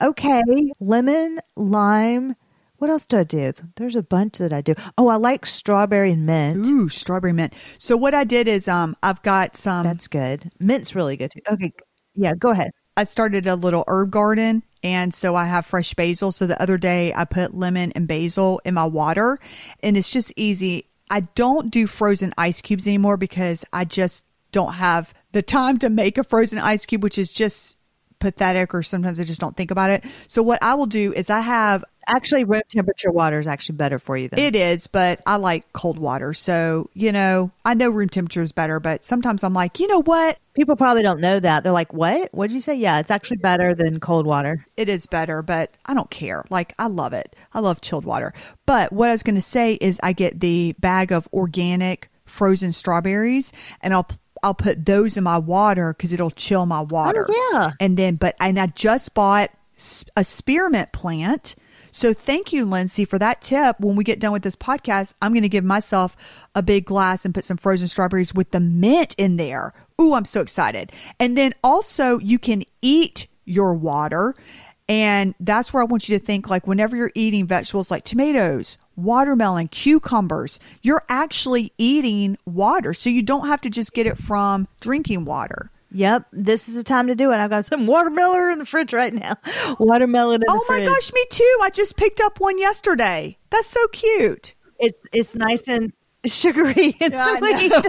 okay, 0.00 0.42
lemon, 0.78 1.40
lime. 1.56 2.36
What 2.76 2.90
else 2.90 3.06
do 3.06 3.18
I 3.18 3.24
do? 3.24 3.52
There's 3.74 3.96
a 3.96 4.04
bunch 4.04 4.38
that 4.38 4.52
I 4.52 4.60
do. 4.60 4.76
Oh, 4.96 5.08
I 5.08 5.16
like 5.16 5.46
strawberry 5.46 6.12
and 6.12 6.26
mint. 6.26 6.64
Ooh, 6.68 6.88
strawberry 6.88 7.32
mint. 7.32 7.54
So 7.78 7.96
what 7.96 8.14
I 8.14 8.22
did 8.22 8.46
is 8.46 8.68
um 8.68 8.94
I've 9.02 9.20
got 9.22 9.56
some 9.56 9.82
That's 9.82 10.06
good. 10.06 10.52
Mint's 10.60 10.94
really 10.94 11.16
good 11.16 11.32
too. 11.32 11.40
Okay, 11.50 11.72
yeah, 12.14 12.34
go 12.36 12.50
ahead. 12.50 12.70
I 12.98 13.04
started 13.04 13.46
a 13.46 13.54
little 13.54 13.84
herb 13.86 14.10
garden 14.10 14.64
and 14.82 15.14
so 15.14 15.36
I 15.36 15.44
have 15.44 15.66
fresh 15.66 15.94
basil. 15.94 16.32
So 16.32 16.48
the 16.48 16.60
other 16.60 16.76
day 16.76 17.14
I 17.14 17.26
put 17.26 17.54
lemon 17.54 17.92
and 17.92 18.08
basil 18.08 18.60
in 18.64 18.74
my 18.74 18.86
water 18.86 19.38
and 19.84 19.96
it's 19.96 20.08
just 20.08 20.32
easy. 20.34 20.88
I 21.08 21.20
don't 21.20 21.70
do 21.70 21.86
frozen 21.86 22.34
ice 22.36 22.60
cubes 22.60 22.88
anymore 22.88 23.16
because 23.16 23.64
I 23.72 23.84
just 23.84 24.24
don't 24.50 24.72
have 24.72 25.14
the 25.30 25.42
time 25.42 25.78
to 25.78 25.88
make 25.88 26.18
a 26.18 26.24
frozen 26.24 26.58
ice 26.58 26.86
cube, 26.86 27.04
which 27.04 27.18
is 27.18 27.32
just 27.32 27.77
pathetic 28.18 28.74
or 28.74 28.82
sometimes 28.82 29.20
I 29.20 29.24
just 29.24 29.40
don't 29.40 29.56
think 29.56 29.70
about 29.70 29.90
it. 29.90 30.04
So 30.26 30.42
what 30.42 30.62
I 30.62 30.74
will 30.74 30.86
do 30.86 31.12
is 31.12 31.30
I 31.30 31.40
have 31.40 31.84
Actually, 32.10 32.44
room 32.44 32.62
temperature 32.70 33.10
water 33.10 33.38
is 33.38 33.46
actually 33.46 33.76
better 33.76 33.98
for 33.98 34.16
you 34.16 34.28
than 34.28 34.38
it 34.38 34.56
is, 34.56 34.86
but 34.86 35.20
I 35.26 35.36
like 35.36 35.70
cold 35.74 35.98
water. 35.98 36.32
So, 36.32 36.88
you 36.94 37.12
know, 37.12 37.50
I 37.66 37.74
know 37.74 37.90
room 37.90 38.08
temperature 38.08 38.40
is 38.40 38.50
better, 38.50 38.80
but 38.80 39.04
sometimes 39.04 39.44
I'm 39.44 39.52
like, 39.52 39.78
you 39.78 39.88
know 39.88 40.00
what? 40.00 40.38
People 40.54 40.74
probably 40.74 41.02
don't 41.02 41.20
know 41.20 41.38
that. 41.38 41.62
They're 41.62 41.72
like, 41.72 41.92
"What? 41.92 42.30
What 42.32 42.48
did 42.48 42.54
you 42.54 42.62
say?" 42.62 42.76
Yeah, 42.76 42.98
it's 42.98 43.10
actually 43.10 43.36
better 43.36 43.74
than 43.74 44.00
cold 44.00 44.26
water. 44.26 44.64
it 44.78 44.88
is 44.88 45.06
better, 45.06 45.42
but 45.42 45.70
I 45.84 45.92
don't 45.92 46.10
care. 46.10 46.44
Like 46.48 46.74
I 46.78 46.86
love 46.86 47.12
it. 47.12 47.36
I 47.52 47.60
love 47.60 47.82
chilled 47.82 48.06
water. 48.06 48.32
But 48.64 48.90
what 48.90 49.10
I 49.10 49.12
was 49.12 49.22
going 49.22 49.34
to 49.36 49.42
say 49.42 49.74
is 49.74 50.00
I 50.02 50.14
get 50.14 50.40
the 50.40 50.74
bag 50.78 51.12
of 51.12 51.28
organic 51.32 52.08
frozen 52.24 52.72
strawberries 52.72 53.52
and 53.82 53.92
I'll 53.92 54.08
I'll 54.42 54.54
put 54.54 54.84
those 54.84 55.16
in 55.16 55.24
my 55.24 55.38
water 55.38 55.92
because 55.92 56.12
it'll 56.12 56.30
chill 56.30 56.66
my 56.66 56.80
oh, 56.80 56.84
water. 56.84 57.26
Oh, 57.28 57.50
yeah. 57.52 57.72
And 57.80 57.96
then, 57.96 58.16
but 58.16 58.36
and 58.40 58.58
I 58.58 58.66
just 58.66 59.14
bought 59.14 59.50
a 60.16 60.24
spearmint 60.24 60.92
plant. 60.92 61.54
So 61.90 62.12
thank 62.12 62.52
you, 62.52 62.64
Lindsey, 62.64 63.04
for 63.04 63.18
that 63.18 63.40
tip. 63.40 63.80
When 63.80 63.96
we 63.96 64.04
get 64.04 64.20
done 64.20 64.32
with 64.32 64.42
this 64.42 64.56
podcast, 64.56 65.14
I'm 65.22 65.32
going 65.32 65.42
to 65.42 65.48
give 65.48 65.64
myself 65.64 66.16
a 66.54 66.62
big 66.62 66.84
glass 66.84 67.24
and 67.24 67.34
put 67.34 67.44
some 67.44 67.56
frozen 67.56 67.88
strawberries 67.88 68.34
with 68.34 68.50
the 68.50 68.60
mint 68.60 69.14
in 69.18 69.36
there. 69.36 69.72
Ooh, 70.00 70.14
I'm 70.14 70.24
so 70.24 70.40
excited. 70.40 70.92
And 71.18 71.36
then 71.36 71.54
also 71.64 72.18
you 72.18 72.38
can 72.38 72.64
eat 72.82 73.26
your 73.44 73.74
water. 73.74 74.34
And 74.88 75.34
that's 75.38 75.72
where 75.74 75.82
I 75.82 75.86
want 75.86 76.08
you 76.08 76.18
to 76.18 76.24
think 76.24 76.48
like 76.48 76.66
whenever 76.66 76.96
you're 76.96 77.12
eating 77.14 77.46
vegetables 77.46 77.90
like 77.90 78.04
tomatoes, 78.04 78.78
watermelon, 78.96 79.68
cucumbers, 79.68 80.58
you're 80.82 81.04
actually 81.10 81.72
eating 81.76 82.38
water. 82.46 82.94
So 82.94 83.10
you 83.10 83.22
don't 83.22 83.46
have 83.48 83.60
to 83.62 83.70
just 83.70 83.92
get 83.92 84.06
it 84.06 84.16
from 84.16 84.66
drinking 84.80 85.26
water. 85.26 85.70
Yep, 85.90 86.26
this 86.32 86.68
is 86.68 86.74
the 86.74 86.84
time 86.84 87.06
to 87.06 87.14
do 87.14 87.32
it. 87.32 87.36
I've 87.36 87.48
got 87.50 87.64
some 87.64 87.86
watermelon 87.86 88.52
in 88.52 88.58
the 88.58 88.66
fridge 88.66 88.92
right 88.92 89.12
now. 89.12 89.36
Watermelon 89.78 90.42
in 90.42 90.46
Oh 90.46 90.64
my 90.68 90.76
fridge. 90.76 90.86
gosh, 90.88 91.12
me 91.14 91.24
too. 91.30 91.58
I 91.62 91.70
just 91.70 91.96
picked 91.96 92.20
up 92.20 92.40
one 92.40 92.58
yesterday. 92.58 93.38
That's 93.48 93.68
so 93.68 93.86
cute. 93.88 94.54
It's 94.78 95.02
it's 95.14 95.34
nice 95.34 95.66
and 95.66 95.92
sugary 96.26 96.94
and 97.00 97.14
Yeah, 97.14 97.38
sweet. 97.38 97.72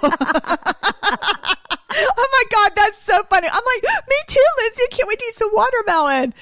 oh 1.92 2.28
my 2.32 2.44
God, 2.52 2.72
that's 2.76 2.98
so 3.02 3.22
funny. 3.24 3.48
I'm 3.52 3.64
like, 3.66 3.84
me 4.08 4.16
too, 4.28 4.46
Lindsey. 4.62 4.84
I 4.84 4.88
can't 4.92 5.08
wait 5.10 5.20
to 5.20 5.26
eat 5.26 5.36
some 5.36 5.50
watermelon. 5.54 6.34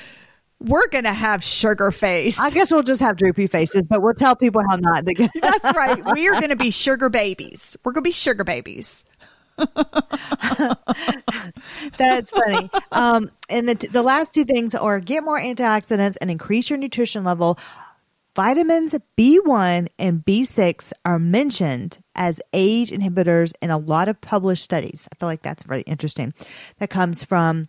We're 0.60 0.88
going 0.88 1.04
to 1.04 1.14
have 1.14 1.44
sugar 1.44 1.92
face. 1.92 2.40
I 2.40 2.50
guess 2.50 2.72
we'll 2.72 2.82
just 2.82 3.02
have 3.02 3.16
droopy 3.18 3.46
faces, 3.48 3.84
but 3.84 4.02
we'll 4.02 4.16
tell 4.16 4.36
people 4.36 4.64
how 4.68 4.76
not 4.76 5.06
to 5.06 5.14
get. 5.14 5.30
That's 5.42 5.76
right. 5.76 6.02
We 6.14 6.28
are 6.28 6.34
going 6.34 6.50
to 6.50 6.56
be 6.56 6.72
sugar 6.72 7.10
babies. 7.10 7.78
We're 7.84 7.92
going 7.92 8.04
to 8.04 8.08
be 8.08 8.12
sugar 8.12 8.44
babies. 8.44 9.06
That's 11.98 12.30
funny. 12.30 12.70
Um, 12.92 13.32
and 13.50 13.68
the 13.68 13.74
the 13.92 14.04
last 14.04 14.34
two 14.34 14.46
things 14.46 14.76
are 14.76 15.00
get 15.00 15.24
more 15.24 15.40
antioxidants 15.40 16.16
and 16.22 16.30
increase 16.30 16.70
your 16.70 16.78
nutrition 16.78 17.24
level. 17.24 17.58
Vitamins 18.36 18.94
B1 19.18 19.88
and 19.98 20.24
B6 20.24 20.94
are 21.06 21.18
mentioned 21.18 21.98
as 22.14 22.40
age 22.54 22.92
inhibitors 22.92 23.52
in 23.64 23.72
a 23.72 23.80
lot 23.80 24.10
of 24.10 24.22
published 24.22 24.64
studies. 24.64 25.08
I 25.12 25.16
feel 25.16 25.28
like 25.28 25.42
that's 25.42 25.66
really 25.68 25.82
interesting. 25.84 26.36
That 26.78 26.92
comes 26.92 27.24
from 27.24 27.68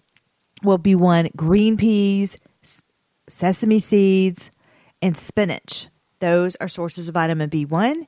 well, 0.62 0.78
B1 0.78 1.34
green 1.36 1.78
peas, 1.78 2.36
sesame 3.28 3.78
seeds, 3.78 4.50
and 5.02 5.16
spinach. 5.16 5.86
Those 6.20 6.56
are 6.56 6.68
sources 6.68 7.08
of 7.08 7.14
vitamin 7.14 7.50
B1. 7.50 8.06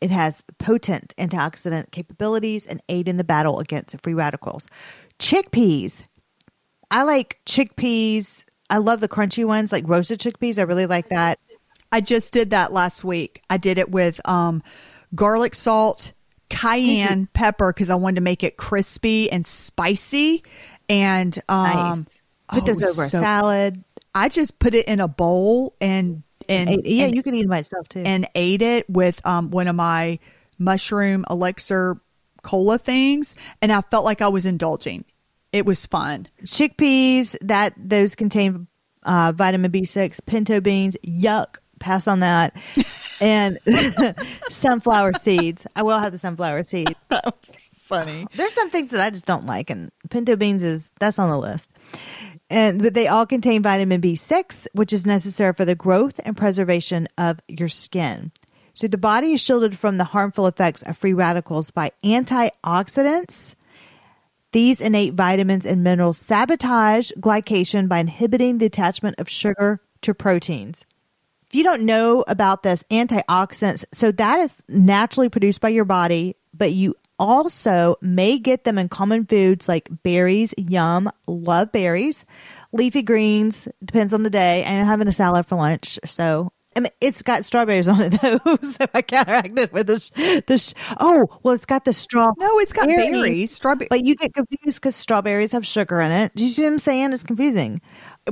It 0.00 0.10
has 0.10 0.42
potent 0.58 1.14
antioxidant 1.18 1.90
capabilities 1.90 2.66
and 2.66 2.82
aid 2.88 3.08
in 3.08 3.16
the 3.16 3.24
battle 3.24 3.60
against 3.60 4.00
free 4.02 4.14
radicals. 4.14 4.68
Chickpeas. 5.18 6.04
I 6.90 7.02
like 7.02 7.40
chickpeas. 7.46 8.44
I 8.70 8.78
love 8.78 9.00
the 9.00 9.08
crunchy 9.08 9.44
ones, 9.44 9.72
like 9.72 9.84
roasted 9.86 10.20
chickpeas. 10.20 10.58
I 10.58 10.62
really 10.62 10.86
like 10.86 11.08
that. 11.10 11.38
I 11.92 12.00
just 12.00 12.32
did 12.32 12.50
that 12.50 12.72
last 12.72 13.04
week. 13.04 13.42
I 13.48 13.56
did 13.56 13.78
it 13.78 13.90
with 13.90 14.20
um, 14.28 14.62
garlic 15.14 15.54
salt, 15.54 16.12
cayenne 16.48 17.28
pepper 17.32 17.72
because 17.72 17.88
I 17.90 17.94
wanted 17.94 18.16
to 18.16 18.20
make 18.20 18.42
it 18.42 18.56
crispy 18.56 19.30
and 19.30 19.46
spicy. 19.46 20.42
And 20.88 21.38
um, 21.48 21.66
Nice. 21.66 22.20
Put 22.48 22.62
oh, 22.64 22.66
those 22.66 22.82
over 22.82 23.04
a 23.04 23.08
salad. 23.08 23.82
I 24.14 24.28
just 24.28 24.58
put 24.58 24.74
it 24.74 24.86
in 24.86 25.00
a 25.00 25.08
bowl 25.08 25.74
and 25.80 26.22
and 26.48 26.84
yeah, 26.84 27.06
and, 27.06 27.14
you 27.14 27.22
can 27.22 27.34
eat 27.34 27.42
them 27.42 27.50
by 27.50 27.58
itself 27.58 27.88
too. 27.88 28.02
and 28.04 28.28
ate 28.34 28.62
it 28.62 28.88
with 28.88 29.20
um, 29.26 29.50
one 29.50 29.66
of 29.66 29.76
my 29.76 30.18
mushroom 30.58 31.24
elixir 31.30 32.00
cola 32.42 32.78
things, 32.78 33.34
and 33.62 33.72
I 33.72 33.80
felt 33.80 34.04
like 34.04 34.20
I 34.20 34.28
was 34.28 34.46
indulging. 34.46 35.04
It 35.52 35.64
was 35.66 35.86
fun. 35.86 36.28
chickpeas 36.42 37.36
that 37.40 37.74
those 37.76 38.14
contain 38.14 38.66
uh, 39.04 39.32
vitamin 39.34 39.70
B6, 39.70 40.20
pinto 40.26 40.60
beans, 40.60 40.96
yuck, 41.06 41.56
pass 41.78 42.06
on 42.08 42.20
that, 42.20 42.56
and 43.20 43.58
sunflower 44.50 45.14
seeds. 45.14 45.66
I 45.76 45.82
will 45.82 45.98
have 45.98 46.12
the 46.12 46.18
sunflower 46.18 46.64
seed. 46.64 46.94
That's 47.08 47.52
funny. 47.74 48.26
There's 48.34 48.52
some 48.52 48.70
things 48.70 48.90
that 48.90 49.00
I 49.00 49.10
just 49.10 49.26
don't 49.26 49.46
like, 49.46 49.70
and 49.70 49.90
pinto 50.10 50.36
beans 50.36 50.62
is 50.62 50.92
that's 50.98 51.18
on 51.18 51.30
the 51.30 51.38
list. 51.38 51.70
And 52.50 52.82
but 52.82 52.94
they 52.94 53.08
all 53.08 53.26
contain 53.26 53.62
vitamin 53.62 54.00
B6, 54.00 54.68
which 54.72 54.92
is 54.92 55.06
necessary 55.06 55.52
for 55.54 55.64
the 55.64 55.74
growth 55.74 56.20
and 56.24 56.36
preservation 56.36 57.08
of 57.16 57.40
your 57.48 57.68
skin. 57.68 58.32
So 58.74 58.88
the 58.88 58.98
body 58.98 59.32
is 59.32 59.40
shielded 59.40 59.78
from 59.78 59.98
the 59.98 60.04
harmful 60.04 60.46
effects 60.46 60.82
of 60.82 60.98
free 60.98 61.12
radicals 61.12 61.70
by 61.70 61.92
antioxidants. 62.04 63.54
These 64.52 64.80
innate 64.80 65.14
vitamins 65.14 65.64
and 65.64 65.82
minerals 65.82 66.18
sabotage 66.18 67.10
glycation 67.18 67.88
by 67.88 67.98
inhibiting 67.98 68.58
the 68.58 68.66
attachment 68.66 69.18
of 69.18 69.28
sugar 69.28 69.80
to 70.02 70.14
proteins. 70.14 70.84
If 71.46 71.54
you 71.54 71.64
don't 71.64 71.82
know 71.82 72.24
about 72.26 72.62
this, 72.62 72.84
antioxidants, 72.90 73.84
so 73.92 74.10
that 74.12 74.40
is 74.40 74.56
naturally 74.68 75.28
produced 75.28 75.60
by 75.60 75.70
your 75.70 75.84
body, 75.84 76.36
but 76.52 76.72
you 76.72 76.96
also 77.18 77.96
may 78.00 78.38
get 78.38 78.64
them 78.64 78.78
in 78.78 78.88
common 78.88 79.26
foods 79.26 79.68
like 79.68 79.88
berries, 80.02 80.54
yum, 80.56 81.10
love 81.26 81.72
berries, 81.72 82.24
leafy 82.72 83.02
greens, 83.02 83.68
depends 83.84 84.12
on 84.12 84.22
the 84.22 84.30
day. 84.30 84.64
And 84.64 84.80
I'm 84.80 84.86
having 84.86 85.08
a 85.08 85.12
salad 85.12 85.46
for 85.46 85.56
lunch, 85.56 85.98
so 86.04 86.50
I 86.76 86.80
mean, 86.80 86.90
it's 87.00 87.22
got 87.22 87.44
strawberries 87.44 87.86
on 87.86 88.00
it 88.00 88.10
though, 88.22 88.56
so 88.62 88.86
I 88.92 89.02
counteracted 89.02 89.72
with 89.72 89.86
this. 89.86 90.10
This 90.46 90.74
oh, 90.98 91.24
well, 91.42 91.54
it's 91.54 91.66
got 91.66 91.84
the 91.84 91.92
straw. 91.92 92.32
No, 92.38 92.58
it's 92.58 92.72
got 92.72 92.88
berries, 92.88 93.52
strawberry. 93.52 93.88
but 93.88 94.04
you 94.04 94.16
get 94.16 94.34
confused 94.34 94.80
because 94.80 94.96
strawberries 94.96 95.52
have 95.52 95.66
sugar 95.66 96.00
in 96.00 96.10
it. 96.10 96.34
Do 96.34 96.44
you 96.44 96.50
see 96.50 96.62
what 96.62 96.72
I'm 96.72 96.78
saying? 96.78 97.12
It's 97.12 97.22
confusing. 97.22 97.80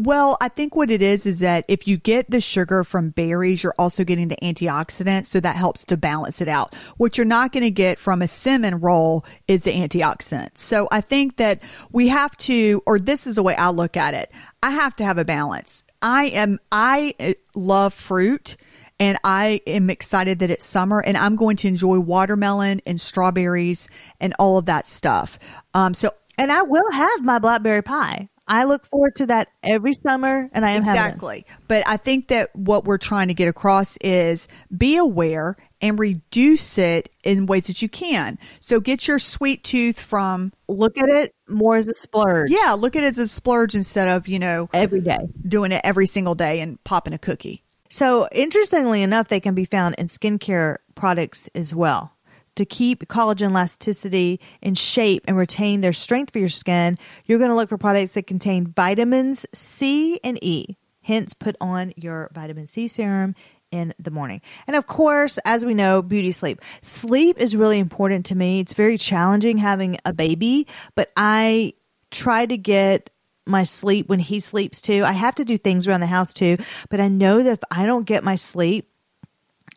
Well, 0.01 0.39
I 0.41 0.49
think 0.49 0.75
what 0.75 0.91
it 0.91 1.03
is 1.03 1.27
is 1.27 1.41
that 1.41 1.67
if 1.69 1.87
you 1.87 1.99
get 1.99 2.31
the 2.31 2.41
sugar 2.41 2.83
from 2.83 3.11
berries, 3.11 3.63
you're 3.63 3.75
also 3.79 4.05
getting 4.05 4.29
the 4.29 4.37
antioxidants, 4.37 5.27
so 5.27 5.39
that 5.41 5.55
helps 5.55 5.85
to 5.87 5.99
balance 5.99 6.41
it 6.41 6.49
out. 6.49 6.75
What 6.97 7.19
you're 7.19 7.27
not 7.27 7.53
going 7.53 7.65
to 7.65 7.71
get 7.71 7.99
from 7.99 8.23
a 8.23 8.29
cinnamon 8.29 8.81
roll 8.81 9.27
is 9.49 9.65
the 9.65 9.73
antioxidants. 9.73 10.61
So 10.61 10.89
I 10.91 11.03
think 11.03 11.37
that 11.37 11.61
we 11.91 12.09
have 12.09 12.35
to, 12.39 12.83
or 12.87 12.99
this 12.99 13.27
is 13.27 13.35
the 13.35 13.43
way 13.43 13.55
I 13.55 13.69
look 13.69 13.99
at 13.99 14.15
it. 14.15 14.33
I 14.63 14.71
have 14.71 14.97
to 14.97 15.05
have 15.05 15.19
a 15.19 15.27
balance. 15.27 15.85
I 16.01 16.27
am, 16.29 16.59
I 16.71 17.15
uh, 17.21 17.35
love 17.55 17.93
fruit 17.93 18.57
and 18.99 19.19
I 19.25 19.61
am 19.67 19.91
excited 19.91 20.39
that 20.39 20.51
it's 20.51 20.65
summer 20.65 21.01
and 21.01 21.19
I'm 21.19 21.37
going 21.37 21.57
to 21.59 21.69
enjoy 21.69 21.99
watermelon 21.99 22.81
and 22.87 22.99
strawberries 22.99 23.89
and 24.21 24.33
all 24.39 24.57
of 24.57 24.65
that 24.67 24.87
stuff. 24.87 25.39
Um, 25.75 25.93
so 25.93 26.15
And 26.39 26.51
I 26.51 26.63
will 26.63 26.91
have 26.93 27.23
my 27.23 27.39
blackberry 27.39 27.83
pie. 27.83 28.31
I 28.53 28.65
look 28.65 28.85
forward 28.85 29.17
to 29.17 29.27
that 29.27 29.49
every 29.63 29.95
summer, 29.95 30.51
and 30.53 30.63
I 30.65 30.73
am. 30.73 30.83
Exactly. 30.83 31.47
But 31.69 31.85
I 31.87 31.97
think 31.97 32.29
that 32.29 32.55
what 32.55 32.85
we're 32.85 32.99
trying 32.99 33.29
to 33.29 33.35
get 33.35 33.49
across 33.49 33.97
is 34.03 34.47
be 34.77 34.99
aware 34.99 35.57
and 35.81 35.99
reduce 35.99 36.77
it 36.77 37.09
in 37.25 37.47
ways 37.47 37.67
that 37.69 37.81
you 37.81 37.89
can. 37.89 38.39
So 38.61 38.79
get 38.79 39.09
your 39.09 39.19
sweet 39.19 39.65
tooth 39.65 39.99
from, 39.99 40.53
Look 40.69 40.99
at 40.99 41.09
it 41.09 41.35
more 41.49 41.77
as 41.77 41.89
a 41.89 41.95
splurge. 41.95 42.51
yeah, 42.51 42.73
look 42.73 42.95
at 42.95 43.03
it 43.03 43.07
as 43.07 43.19
a 43.19 43.27
splurge 43.27 43.75
instead 43.75 44.07
of, 44.09 44.29
you 44.29 44.39
know, 44.39 44.69
every 44.75 45.01
day. 45.01 45.19
doing 45.49 45.73
it 45.73 45.81
every 45.83 46.07
single 46.07 46.35
day 46.35 46.61
and 46.61 46.83
popping 46.85 47.15
a 47.15 47.19
cookie. 47.19 47.65
So, 47.89 48.29
interestingly 48.33 49.03
enough, 49.03 49.29
they 49.29 49.41
can 49.41 49.55
be 49.55 49.65
found 49.65 49.95
in 49.97 50.07
skincare 50.09 50.77
products 50.95 51.49
as 51.55 51.75
well. 51.75 52.13
To 52.57 52.65
keep 52.67 53.07
collagen 53.07 53.51
elasticity 53.51 54.41
in 54.61 54.75
shape 54.75 55.25
and 55.27 55.37
retain 55.37 55.81
their 55.81 55.95
strength 55.95 56.33
for 56.33 56.39
your 56.39 56.51
skin, 56.51 56.99
you're 57.25 57.39
going 57.39 57.51
to 57.51 57.57
look 57.57 57.71
for 57.71 57.79
products 57.79 58.15
that 58.15 58.27
contain 58.27 58.67
vitamins 58.67 59.47
C 59.55 60.21
and 60.23 60.43
E. 60.45 60.77
Hence, 61.01 61.35
put 61.35 61.57
on 61.61 61.93
your 61.97 62.31
vitamin 62.35 62.67
C 62.67 62.89
serum 62.89 63.35
in 63.73 63.95
the 63.99 64.11
morning. 64.11 64.43
And 64.67 64.77
of 64.77 64.87
course, 64.87 65.39
as 65.45 65.65
we 65.65 65.75
know, 65.75 66.03
beauty 66.03 66.31
sleep. 66.31 66.61
Sleep 66.83 67.41
is 67.41 67.57
really 67.57 67.79
important 67.79 68.27
to 68.27 68.35
me. 68.35 68.61
It's 68.61 68.75
very 68.75 68.99
challenging 68.99 69.57
having 69.57 69.97
a 70.05 70.13
baby, 70.13 70.69
but 70.95 71.11
I 71.17 71.73
try 72.11 72.45
to 72.47 72.57
get 72.57 73.11
my 73.47 73.65
sleep 73.65 74.09
when 74.09 74.21
he 74.21 74.39
sleeps 74.39 74.81
too. 74.81 75.03
I 75.05 75.13
have 75.13 75.35
to 75.37 75.45
do 75.45 75.59
things 75.59 75.87
around 75.87 76.01
the 76.01 76.07
house 76.07 76.33
too, 76.35 76.59
but 76.91 77.01
I 77.01 77.09
know 77.09 77.43
that 77.43 77.53
if 77.53 77.59
I 77.71 77.87
don't 77.87 78.05
get 78.05 78.23
my 78.23 78.37
sleep, 78.37 78.89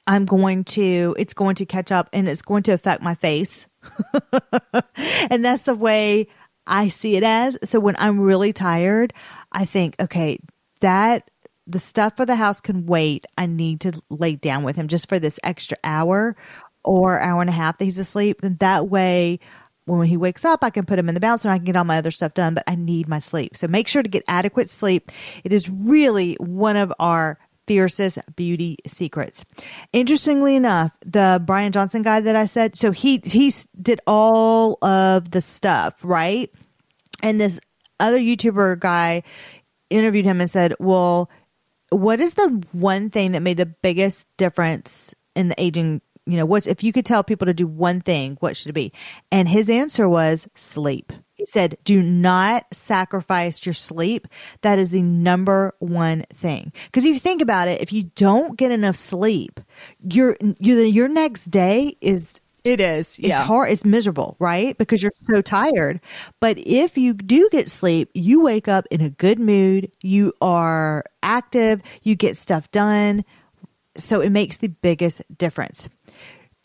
I'm 0.08 0.26
going 0.26 0.64
to, 0.66 1.16
it's 1.18 1.34
going 1.34 1.56
to 1.56 1.66
catch 1.66 1.92
up 1.92 2.10
and 2.14 2.28
it's 2.28 2.42
going 2.42 2.64
to 2.64 2.74
affect 2.74 3.02
my 3.02 3.16
face. 3.16 3.66
and 5.30 5.44
that's 5.44 5.64
the 5.64 5.76
way 5.76 6.28
I 6.68 6.90
see 6.90 7.16
it 7.16 7.24
as. 7.24 7.58
So 7.64 7.80
when 7.80 7.96
I'm 7.98 8.20
really 8.20 8.54
tired, 8.54 9.14
I 9.52 9.66
think, 9.66 9.96
okay, 10.00 10.40
that 10.82 11.30
the 11.68 11.80
stuff 11.80 12.16
for 12.18 12.26
the 12.26 12.36
house 12.36 12.62
can 12.62 12.86
wait. 12.86 13.26
I 13.38 13.48
need 13.48 13.82
to 13.82 14.02
lay 14.10 14.36
down 14.36 14.64
with 14.64 14.76
him 14.76 14.88
just 14.88 15.10
for 15.10 15.20
this 15.20 15.40
extra 15.44 15.78
hour 15.84 16.36
or 16.84 17.20
hour 17.20 17.42
and 17.42 17.50
a 17.50 17.54
half 17.54 17.78
that 17.78 17.86
he's 17.86 18.00
asleep. 18.00 18.42
Then 18.42 18.58
that 18.60 18.88
way, 18.88 19.40
when 19.86 20.08
he 20.08 20.18
wakes 20.18 20.46
up, 20.46 20.64
I 20.64 20.70
can 20.70 20.86
put 20.86 21.00
him 21.00 21.10
in 21.10 21.16
the 21.16 21.22
bouncer 21.22 21.48
and 21.48 21.54
I 21.54 21.58
can 21.58 21.66
get 21.66 21.76
all 21.76 21.84
my 21.84 21.98
other 21.98 22.12
stuff 22.12 22.34
done, 22.34 22.54
but 22.56 22.64
I 22.68 22.76
need 22.76 23.08
my 23.08 23.20
sleep. 23.20 23.56
So 23.56 23.68
make 23.68 23.88
sure 23.88 24.04
to 24.04 24.10
get 24.10 24.24
adequate 24.28 24.70
sleep. 24.70 25.12
It 25.44 25.54
is 25.54 25.70
really 25.70 26.36
one 26.36 26.76
of 26.76 26.94
our 27.00 27.40
fiercest 27.68 28.20
beauty 28.36 28.78
secrets. 28.88 29.46
Interestingly 29.94 30.56
enough, 30.56 30.92
the 31.06 31.42
Bryan 31.46 31.72
Johnson 31.72 32.02
guy 32.02 32.20
that 32.20 32.36
I 32.36 32.46
said, 32.46 32.78
so 32.78 32.92
he 32.92 33.22
he 33.24 33.54
did 33.82 34.02
all 34.08 34.78
of 34.84 35.32
the 35.32 35.42
stuff, 35.42 35.96
right? 36.04 36.52
And 37.22 37.40
this 37.40 37.60
other 38.00 38.20
YouTuber 38.20 38.80
guy 38.80 39.24
interviewed 39.90 40.26
him 40.26 40.42
and 40.42 40.50
said, 40.50 40.76
"Well, 40.80 41.30
what 41.90 42.20
is 42.20 42.34
the 42.34 42.64
one 42.72 43.10
thing 43.10 43.34
that 43.34 43.42
made 43.42 43.58
the 43.58 43.66
biggest 43.66 44.28
difference 44.38 45.14
in 45.36 45.48
the 45.48 45.62
aging 45.62 46.02
you 46.26 46.38
know, 46.38 46.46
what's 46.46 46.68
if 46.68 46.84
you 46.84 46.92
could 46.92 47.06
tell 47.06 47.24
people 47.24 47.46
to 47.46 47.54
do 47.54 47.68
one 47.68 48.02
thing, 48.02 48.38
what 48.40 48.58
should 48.58 48.70
it 48.70 48.74
be? 48.74 48.92
And 49.32 49.48
his 49.48 49.70
answer 49.70 50.10
was 50.10 50.48
sleep. 50.56 51.14
He 51.46 51.52
said, 51.52 51.78
do 51.84 52.02
not 52.02 52.66
sacrifice 52.74 53.66
your 53.66 53.74
sleep. 53.74 54.28
That 54.62 54.80
is 54.80 54.90
the 54.90 55.04
number 55.04 55.76
one 55.78 56.24
thing. 56.34 56.74
Because 56.86 57.06
if 57.06 57.14
you 57.14 57.20
think 57.20 57.40
about 57.42 57.68
it, 57.68 57.82
if 57.82 57.94
you 57.94 58.04
don't 58.16 58.58
get 58.58 58.72
enough 58.72 58.96
sleep, 58.96 59.60
your 60.04 60.38
your 60.60 60.82
your 60.82 61.08
next 61.08 61.46
day 61.52 61.98
is 62.02 62.42
it 62.64 62.82
is. 62.82 63.20
Yeah. 63.20 63.28
It's 63.28 63.38
hard. 63.38 63.70
It's 63.70 63.86
miserable, 63.86 64.36
right? 64.40 64.76
Because 64.76 65.04
you're 65.04 65.12
so 65.32 65.44
tired. 65.44 66.02
But 66.40 66.58
if 66.58 66.98
you 66.98 67.14
do 67.14 67.48
get 67.52 67.70
sleep, 67.70 68.10
you 68.16 68.42
wake 68.42 68.68
up 68.68 68.88
in 68.90 69.02
a 69.02 69.12
good 69.12 69.40
mood. 69.40 69.92
You 70.02 70.34
are 70.42 71.06
active. 71.22 71.84
You 72.02 72.16
get 72.16 72.38
stuff 72.38 72.72
done. 72.72 73.24
So 73.98 74.20
it 74.20 74.32
makes 74.32 74.58
the 74.58 74.70
biggest 74.70 75.22
difference. 75.38 75.88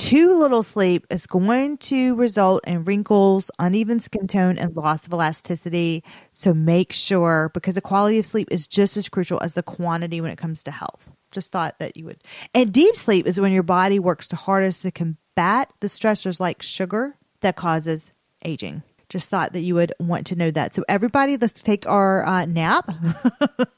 Too 0.01 0.35
little 0.35 0.63
sleep 0.63 1.07
is 1.11 1.27
going 1.27 1.77
to 1.77 2.15
result 2.17 2.67
in 2.67 2.85
wrinkles, 2.85 3.51
uneven 3.59 4.01
skin 4.01 4.27
tone, 4.27 4.57
and 4.57 4.75
loss 4.75 5.07
of 5.07 5.13
elasticity. 5.13 6.03
So 6.33 6.55
make 6.55 6.91
sure, 6.91 7.51
because 7.53 7.75
the 7.75 7.83
quality 7.83 8.19
of 8.19 8.25
sleep 8.25 8.49
is 8.51 8.67
just 8.67 8.97
as 8.97 9.11
crucial 9.11 9.39
as 9.43 9.53
the 9.53 9.63
quantity 9.63 10.23
when 10.23 10.31
it 10.31 10.39
comes 10.39 10.63
to 10.65 10.71
health. 10.71 11.11
Just 11.33 11.53
thought 11.53 11.79
that 11.81 11.99
you 11.99 12.07
would. 12.07 12.25
And 12.55 12.73
deep 12.73 12.97
sleep 12.97 13.27
is 13.27 13.39
when 13.39 13.53
your 13.53 13.63
body 13.63 13.99
works 13.99 14.27
the 14.29 14.37
hardest 14.37 14.83
to 14.83 14.91
combat 14.91 15.71
the 15.81 15.87
stressors 15.89 16.41
like 16.41 16.63
sugar 16.63 17.15
that 17.41 17.57
causes 17.57 18.11
aging. 18.43 18.83
Just 19.11 19.29
thought 19.29 19.53
that 19.53 19.61
you 19.61 19.75
would 19.75 19.93
want 20.01 20.29
to 20.29 20.35
know 20.35 20.51
that. 20.51 20.75
So, 20.75 20.83
everybody, 20.89 21.37
let's 21.37 21.63
take 21.63 21.87
our 21.87 22.25
uh, 22.25 22.47
nap. 22.47 22.89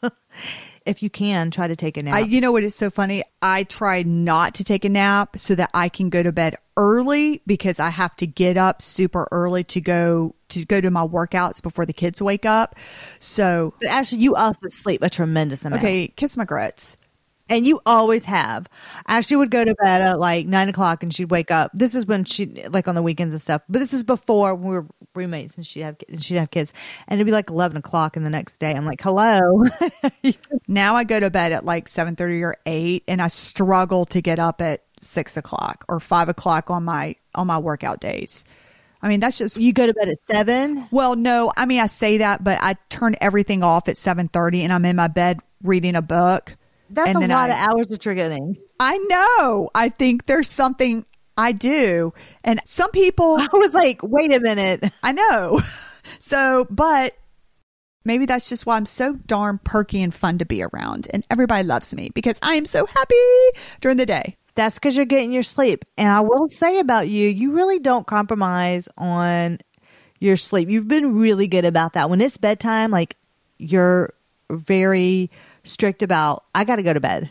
if 0.87 1.03
you 1.03 1.11
can, 1.11 1.51
try 1.51 1.69
to 1.69 1.77
take 1.77 1.97
a 1.97 2.03
nap. 2.03 2.15
I, 2.15 2.21
you 2.21 2.41
know 2.41 2.53
what 2.53 2.65
is 2.65 2.75
so 2.75 2.91
funny? 2.91 3.23
I 3.41 3.65
try 3.65 4.03
not 4.03 4.55
to 4.55 4.65
take 4.65 4.85
a 4.85 4.89
nap 4.89 5.37
so 5.39 5.55
that 5.55 5.71
I 5.75 5.89
can 5.89 6.11
go 6.11 6.23
to 6.23 6.33
bed 6.33 6.57
early 6.77 7.43
because 7.47 7.81
I 7.81 7.91
have 7.91 8.17
to 8.17 8.27
get 8.27 8.57
up 8.57 8.83
super 8.83 9.29
early 9.31 9.65
to 9.65 9.81
go 9.81 10.35
to 10.51 10.65
go 10.65 10.81
to 10.81 10.91
my 10.91 11.07
workouts 11.07 11.63
before 11.63 11.87
the 11.87 11.93
kids 11.93 12.21
wake 12.21 12.45
up. 12.45 12.77
So, 13.19 13.75
but 13.81 13.91
actually, 13.91 14.23
you 14.23 14.35
also 14.35 14.69
sleep 14.69 15.03
a 15.03 15.11
tremendous 15.11 15.65
amount. 15.65 15.83
Okay, 15.83 16.09
kiss 16.09 16.37
my 16.37 16.45
grits. 16.45 16.97
And 17.49 17.67
you 17.67 17.81
always 17.85 18.25
have. 18.25 18.69
Ashley 19.07 19.37
would 19.37 19.51
go 19.51 19.65
to 19.65 19.75
bed 19.75 20.01
at 20.01 20.19
like 20.19 20.47
nine 20.47 20.69
o'clock 20.69 21.03
and 21.03 21.13
she'd 21.13 21.31
wake 21.31 21.51
up. 21.51 21.71
This 21.75 21.95
is 21.95 22.07
when 22.07 22.25
she 22.25 22.47
like 22.71 22.89
on 22.89 22.95
the 22.95 23.03
weekends 23.03 23.35
and 23.35 23.43
stuff. 23.43 23.63
But 23.69 23.81
this 23.81 23.93
is 23.93 24.03
before 24.03 24.55
we 24.55 24.71
were 24.71 24.87
roommates 25.15 25.57
and 25.57 25.67
she'd 25.67 25.81
have 25.81 25.97
she'd 26.19 26.37
have 26.37 26.51
kids. 26.51 26.73
And 27.09 27.19
it'd 27.19 27.27
be 27.27 27.33
like 27.33 27.51
eleven 27.51 27.77
o'clock 27.77 28.17
in 28.17 28.25
the 28.25 28.31
next 28.31 28.59
day. 28.59 28.73
I'm 28.73 28.87
like, 28.87 29.01
hello. 29.01 29.65
now 30.69 30.95
I 30.95 31.05
go 31.05 31.21
to 31.21 31.31
bed 31.31 31.53
at 31.53 31.65
like 31.65 31.89
seven 31.89 32.17
thirty 32.17 32.43
or 32.43 32.57
eight, 32.67 33.05
and 33.09 33.21
I 33.21 33.29
struggle 33.29 34.07
to 34.07 34.23
get 34.23 34.39
up 34.39 34.61
at 34.63 34.85
six 35.03 35.37
o'clock 35.37 35.85
or 35.89 36.01
five 36.01 36.29
o'clock 36.29 36.71
on 36.71 36.85
my 36.85 37.17
on 37.35 37.47
my 37.47 37.59
workout 37.59 38.01
days. 38.01 38.45
I 39.03 39.09
mean, 39.09 39.19
that's 39.21 39.37
just 39.37 39.57
you 39.57 39.73
go 39.73 39.87
to 39.87 39.95
bed 39.95 40.09
at 40.09 40.19
seven. 40.27 40.87
Well, 40.91 41.17
no, 41.17 41.53
I 41.57 41.67
mean 41.67 41.81
I 41.81 41.87
say 41.87 42.19
that, 42.19 42.45
but 42.45 42.59
I 42.63 42.77
turn 42.89 43.17
everything 43.21 43.63
off 43.63 43.89
at 43.89 43.97
seven 43.97 44.29
thirty, 44.29 44.63
and 44.63 44.73
I'm 44.73 44.85
in 44.85 44.97
my 44.97 45.09
bed 45.09 45.41
reading 45.63 45.97
a 45.97 46.03
book 46.03 46.57
that's 46.93 47.11
and 47.11 47.25
a 47.25 47.29
lot 47.29 47.51
I, 47.51 47.55
of 47.55 47.69
hours 47.69 47.87
that 47.89 48.05
you're 48.05 48.15
getting. 48.15 48.57
I 48.79 48.99
know. 48.99 49.71
I 49.75 49.89
think 49.89 50.27
there's 50.27 50.51
something 50.51 51.05
I 51.37 51.53
do. 51.53 52.13
And 52.45 52.61
some 52.65 52.91
people. 52.91 53.37
I 53.41 53.49
was 53.53 53.75
like, 53.75 54.01
wait 54.03 54.33
a 54.33 54.41
minute. 54.41 54.93
I 55.03 55.13
know. 55.13 55.61
So, 56.19 56.67
but 56.69 57.17
maybe 58.05 58.27
that's 58.27 58.49
just 58.49 58.67
why 58.67 58.77
I'm 58.77 58.87
so 58.87 59.15
darn 59.15 59.61
perky 59.63 60.03
and 60.03 60.13
fun 60.13 60.39
to 60.39 60.45
be 60.45 60.63
around. 60.63 61.07
And 61.13 61.25
everybody 61.31 61.67
loves 61.67 61.95
me 61.95 62.11
because 62.15 62.39
I 62.43 62.57
am 62.57 62.67
so 62.67 62.87
happy 62.87 63.15
during 63.81 63.97
the 63.97 64.07
day. 64.07 64.37
That's 64.55 64.79
because 64.79 64.97
you're 64.97 65.07
getting 65.07 65.33
your 65.33 65.45
sleep. 65.45 65.85
And 65.97 66.09
I 66.09 66.21
will 66.21 66.49
say 66.49 66.81
about 66.81 67.09
you, 67.09 67.29
you 67.29 67.53
really 67.53 67.79
don't 67.79 68.07
compromise 68.07 68.89
on 68.99 69.59
your 70.19 70.37
sleep. 70.37 70.69
You've 70.69 70.89
been 70.89 71.17
really 71.17 71.49
good 71.49 71.65
about 71.65 71.95
that. 71.95 72.11
When 72.11 72.21
it's 72.21 72.37
bedtime, 72.37 72.91
like 72.91 73.17
you're 73.59 74.13
very 74.51 75.31
strict 75.65 76.03
about 76.03 76.45
I 76.55 76.65
got 76.65 76.77
to 76.77 76.83
go 76.83 76.93
to 76.93 77.01
bed. 77.01 77.31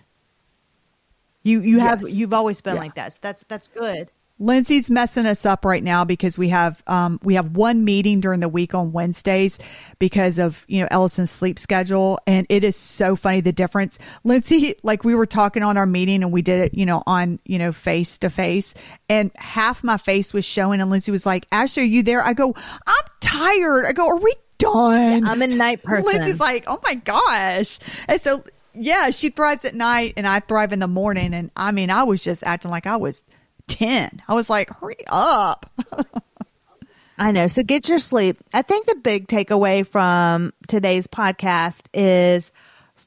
You 1.44 1.62
you 1.62 1.80
have 1.80 2.02
yes. 2.02 2.14
you've 2.14 2.34
always 2.34 2.62
been 2.62 2.76
yeah. 2.76 2.82
like 2.82 2.96
that. 2.96 3.14
So 3.14 3.20
that's 3.22 3.44
that's 3.48 3.68
good. 3.68 4.10
Lindsey's 4.42 4.90
messing 4.90 5.28
us 5.28 5.46
up 5.46 5.64
right 5.64 5.84
now 5.84 6.04
because 6.04 6.36
we 6.36 6.50
have 6.50 6.82
um, 6.88 7.20
we 7.24 7.36
have 7.36 7.56
one 7.56 7.86
meeting 7.86 8.20
during 8.22 8.40
the 8.40 8.50
week 8.50 8.74
on 8.74 8.92
Wednesdays 8.92 9.60
because 10.00 10.40
of 10.40 10.66
you 10.68 10.82
know 10.82 10.88
Ellison's 10.90 11.30
sleep 11.30 11.60
schedule, 11.60 12.20
and 12.26 12.48
it 12.50 12.64
is 12.64 12.76
so 12.76 13.16
funny 13.16 13.42
the 13.42 13.52
difference. 13.52 14.00
Lindsey, 14.24 14.76
like 14.82 15.04
we 15.04 15.14
were 15.14 15.28
talking 15.28 15.62
on 15.62 15.78
our 15.78 15.86
meeting, 15.86 16.24
and 16.24 16.32
we 16.32 16.42
did 16.42 16.60
it 16.60 16.74
you 16.74 16.88
know 16.88 17.04
on 17.06 17.40
you 17.46 17.60
know 17.60 17.72
face 17.72 18.18
to 18.20 18.32
face, 18.32 18.74
and 19.08 19.30
half 19.36 19.84
my 19.84 19.98
face 19.98 20.34
was 20.34 20.44
showing, 20.44 20.82
and 20.82 20.90
Lindsey 20.90 21.12
was 21.12 21.26
like, 21.26 21.46
"Ashley, 21.52 21.84
are 21.84 21.86
you 21.86 22.02
there?" 22.02 22.24
I 22.24 22.34
go, 22.34 22.56
"I'm 22.88 23.06
tired." 23.20 23.86
I 23.86 23.94
go, 23.94 24.08
"Are 24.08 24.18
we 24.18 24.34
done. 24.62 25.24
Yeah, 25.24 25.30
I'm 25.30 25.42
a 25.42 25.48
night 25.48 25.84
person. 25.84 26.14
Liz 26.14 26.28
is 26.28 26.40
like, 26.40 26.66
oh 26.68 26.80
my 26.84 26.96
gosh. 26.96 27.80
And 28.08 28.22
so, 28.22 28.44
yeah, 28.74 29.10
she 29.10 29.30
thrives 29.30 29.66
at 29.66 29.76
night 29.76 30.14
and 30.18 30.28
I 30.28 30.40
thrive 30.40 30.72
in 30.72 30.80
the 30.80 30.88
morning. 30.88 31.34
And 31.34 31.52
I 31.56 31.72
mean, 31.72 31.90
I 31.90 32.04
was 32.04 32.22
just 32.22 32.44
acting 32.44 32.72
like 32.72 32.88
I 32.88 32.96
was 32.98 33.24
10. 33.68 34.22
I 34.28 34.34
was 34.34 34.50
like, 34.50 34.70
hurry 34.70 35.04
up. 35.08 35.70
I 37.18 37.32
know. 37.32 37.48
So 37.48 37.62
get 37.64 37.88
your 37.88 38.00
sleep. 38.00 38.38
I 38.54 38.62
think 38.62 38.88
the 38.88 38.96
big 38.96 39.28
takeaway 39.28 39.86
from 39.86 40.54
today's 40.68 41.08
podcast 41.08 41.86
is 41.94 42.52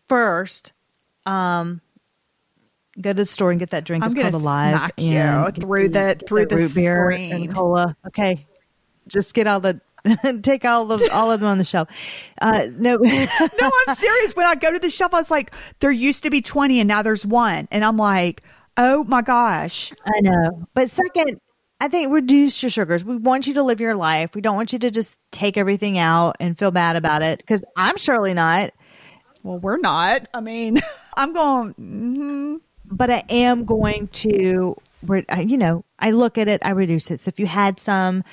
first, 0.09 0.73
um, 1.27 1.81
go 3.01 3.11
to 3.11 3.15
the 3.15 3.27
store 3.27 3.51
and 3.51 3.59
get 3.59 3.71
that 3.71 3.85
drink. 3.85 4.05
I'm 4.05 4.11
it's 4.11 4.21
called 4.21 4.35
Alive. 4.35 4.75
Smack 4.75 4.93
you 4.99 5.63
through 5.63 5.89
the 5.89 6.21
through 6.27 6.47
the, 6.47 6.55
the 6.55 6.57
root 6.63 6.75
beer 6.75 7.11
and 7.11 7.53
cola. 7.53 7.97
Okay, 8.07 8.47
just 9.09 9.35
get 9.35 9.47
all 9.47 9.61
the 9.61 9.81
take 10.43 10.65
all 10.65 10.91
of 10.91 11.03
all 11.13 11.31
of 11.31 11.41
them 11.41 11.49
on 11.49 11.59
the 11.59 11.65
shelf. 11.65 11.89
Uh, 12.41 12.67
no, 12.77 12.97
no, 12.97 13.71
I'm 13.89 13.95
serious. 13.95 14.37
When 14.37 14.47
I 14.47 14.55
go 14.55 14.73
to 14.73 14.79
the 14.79 14.91
shelf, 14.91 15.15
I 15.15 15.19
was 15.19 15.31
like, 15.31 15.53
there 15.81 15.91
used 15.91 16.23
to 16.25 16.31
be 16.31 16.43
20 16.43 16.81
and 16.81 16.89
now 16.89 17.03
there's 17.03 17.27
one, 17.27 17.69
and 17.71 17.85
I'm 17.85 17.97
like, 17.97 18.43
oh 18.77 19.05
my 19.05 19.23
gosh. 19.23 19.93
I 20.05 20.21
know. 20.21 20.67
But 20.75 20.91
second, 20.91 21.41
I 21.81 21.89
think 21.89 22.13
reduce 22.13 22.63
your 22.63 22.71
sugars. 22.71 23.05
We 23.05 23.17
want 23.17 23.47
you 23.47 23.55
to 23.55 23.63
live 23.63 23.81
your 23.81 23.95
life. 23.95 24.35
We 24.35 24.41
don't 24.41 24.57
want 24.57 24.73
you 24.73 24.79
to 24.81 24.91
just 24.91 25.19
take 25.33 25.57
everything 25.57 25.99
out 25.99 26.37
and 26.41 26.59
feel 26.59 26.71
bad 26.71 26.97
about 26.97 27.23
it 27.23 27.39
because 27.39 27.65
I'm 27.77 27.97
surely 27.97 28.35
not. 28.35 28.73
Well, 29.43 29.59
we're 29.59 29.79
not. 29.79 30.29
I 30.33 30.41
mean, 30.41 30.81
I'm 31.17 31.33
going. 31.33 31.75
Mm-hmm. 31.75 32.57
But 32.87 33.11
I 33.11 33.25
am 33.31 33.65
going 33.65 34.09
to 34.09 34.77
you 35.45 35.59
know, 35.59 35.85
I 35.99 36.11
look 36.11 36.39
at 36.39 36.49
it, 36.49 36.65
I 36.65 36.71
reduce 36.71 37.11
it. 37.11 37.21
So 37.21 37.29
if 37.29 37.39
you 37.39 37.47
had 37.47 37.79
some 37.79 38.25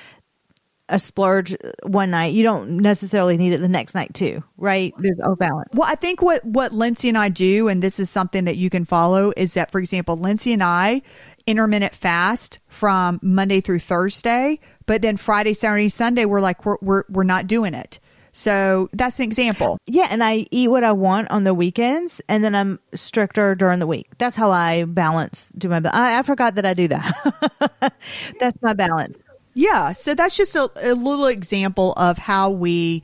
a 0.92 1.00
splurge 1.00 1.54
uh, 1.54 1.72
one 1.84 2.12
night, 2.12 2.34
you 2.34 2.44
don't 2.44 2.78
necessarily 2.78 3.38
need 3.38 3.54
it 3.54 3.62
the 3.62 3.70
next 3.70 3.96
night 3.96 4.14
too, 4.14 4.44
right? 4.58 4.94
There's 4.98 5.20
a 5.24 5.36
balance. 5.36 5.70
Well, 5.74 5.90
I 5.90 5.96
think 5.96 6.22
what 6.22 6.44
what 6.46 6.74
Lindsey 6.74 7.10
and 7.10 7.18
I 7.18 7.30
do, 7.30 7.68
and 7.68 7.82
this 7.82 8.00
is 8.00 8.10
something 8.10 8.46
that 8.46 8.58
you 8.58 8.70
can 8.70 8.86
follow, 8.86 9.34
is 9.36 9.56
that 9.56 9.72
for 9.72 9.80
example, 9.80 10.18
Lindsey 10.18 10.54
and 10.54 10.62
I 10.64 11.02
intermittent 11.48 11.96
fast 11.96 12.60
from 12.68 13.20
Monday 13.24 13.62
through 13.62 13.80
Thursday, 13.80 14.60
but 14.86 15.02
then 15.02 15.18
Friday, 15.18 15.54
Saturday, 15.54 15.90
Sunday, 15.90 16.26
we're 16.26 16.42
like 16.42 16.66
we're 16.66 16.78
we're, 16.82 17.04
we're 17.10 17.24
not 17.24 17.48
doing 17.48 17.74
it. 17.74 18.00
So 18.34 18.90
that's 18.94 19.20
an 19.20 19.26
example. 19.26 19.78
Yeah, 19.88 20.08
and 20.10 20.24
I 20.24 20.48
eat 20.52 20.70
what 20.70 20.84
I 20.84 20.94
want 20.94 21.30
on 21.32 21.44
the 21.44 21.54
weekends, 21.54 22.22
and 22.30 22.44
then 22.44 22.56
I'm 22.56 22.80
stricter 22.94 23.56
during 23.56 23.80
the 23.80 23.88
week. 23.88 24.08
That's 24.20 24.36
how 24.36 24.52
I 24.52 24.86
balance. 24.86 25.52
Do 25.58 25.68
my. 25.68 25.82
I, 25.92 26.20
I 26.20 26.22
forgot 26.22 26.56
that 26.56 26.66
I 26.66 26.74
do 26.74 26.88
that. 26.88 27.94
that's 28.40 28.62
my 28.62 28.74
balance. 28.74 29.22
Yeah. 29.54 29.94
So 29.94 30.16
that's 30.16 30.36
just 30.36 30.56
a, 30.56 30.70
a 30.78 30.94
little 30.94 31.26
example 31.26 31.94
of 31.94 32.18
how 32.18 32.52
we 32.52 33.04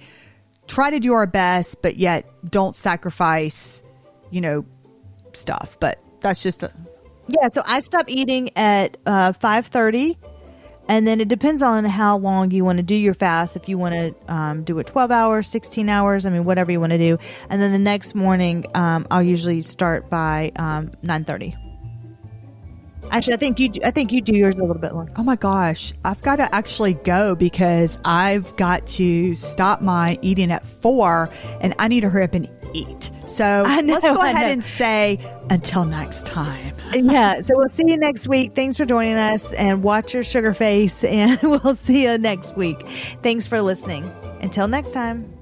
try 0.67 0.89
to 0.89 0.99
do 0.99 1.13
our 1.13 1.27
best, 1.27 1.81
but 1.81 1.97
yet 1.97 2.25
don't 2.49 2.75
sacrifice, 2.75 3.83
you 4.31 4.41
know, 4.41 4.65
stuff. 5.33 5.77
But 5.79 5.99
that's 6.21 6.43
just 6.43 6.63
a. 6.63 6.71
Yeah. 7.29 7.49
So 7.49 7.61
I 7.65 7.79
stop 7.79 8.05
eating 8.09 8.49
at 8.55 8.97
uh, 9.05 9.33
5.30 9.33 10.15
and 10.87 11.05
then 11.05 11.19
it 11.19 11.27
depends 11.27 11.61
on 11.61 11.83
how 11.83 12.17
long 12.17 12.51
you 12.51 12.63
want 12.63 12.77
to 12.77 12.83
do 12.83 12.95
your 12.95 13.13
fast. 13.13 13.55
If 13.55 13.67
you 13.67 13.77
want 13.77 13.95
to 13.95 14.33
um, 14.33 14.63
do 14.63 14.79
it 14.79 14.87
12 14.87 15.11
hours, 15.11 15.49
16 15.49 15.89
hours, 15.89 16.25
I 16.25 16.29
mean, 16.29 16.45
whatever 16.45 16.71
you 16.71 16.79
want 16.79 16.93
to 16.93 16.97
do. 16.97 17.17
And 17.49 17.61
then 17.61 17.73
the 17.73 17.79
next 17.79 18.15
morning, 18.15 18.65
um, 18.73 19.05
I'll 19.11 19.23
usually 19.23 19.61
start 19.61 20.09
by 20.09 20.53
um, 20.55 20.91
9.30. 21.03 21.66
Actually, 23.12 23.34
I 23.34 23.38
think 23.38 23.60
you. 23.60 23.70
Do, 23.70 23.80
I 23.84 23.91
think 23.91 24.12
you 24.12 24.22
do 24.22 24.36
yours 24.36 24.55
a 24.55 24.62
little 24.62 24.78
bit 24.82 24.93
longer. 24.93 25.12
Oh 25.16 25.24
my 25.24 25.36
gosh, 25.36 25.93
I've 26.05 26.22
got 26.22 26.38
to 26.38 26.53
actually 26.53 26.93
go 26.95 27.36
because 27.36 27.97
I've 28.05 28.55
got 28.58 28.86
to 28.88 29.36
stop 29.36 29.82
my 29.82 30.18
eating 30.22 30.51
at 30.51 30.66
four, 30.66 31.30
and 31.62 31.74
I 31.80 31.88
need 31.88 32.01
to 32.01 32.10
hurry 32.10 32.24
up 32.26 32.34
and 32.34 32.49
eat. 32.74 33.12
So 33.26 33.64
know, 33.64 33.82
let's 33.93 34.01
go 34.05 34.18
I 34.20 34.30
ahead 34.32 34.47
know. 34.47 34.53
and 34.53 34.64
say 34.66 35.20
until 35.49 35.86
next 35.86 36.26
time. 36.26 36.76
Yeah. 36.93 37.41
So 37.41 37.58
we'll 37.58 37.68
see 37.68 37.84
you 37.86 37.97
next 37.97 38.30
week. 38.30 38.55
Thanks 38.55 38.78
for 38.78 38.86
joining 38.86 39.16
us, 39.16 39.51
and 39.53 39.84
watch 39.84 40.14
your 40.14 40.24
sugar 40.24 40.53
face. 40.53 41.03
And 41.08 41.39
we'll 41.41 41.76
see 41.76 42.03
you 42.03 42.18
next 42.18 42.55
week. 42.55 42.82
Thanks 43.24 43.45
for 43.47 43.62
listening. 43.62 44.10
Until 44.41 44.68
next 44.68 44.91
time. 44.91 45.34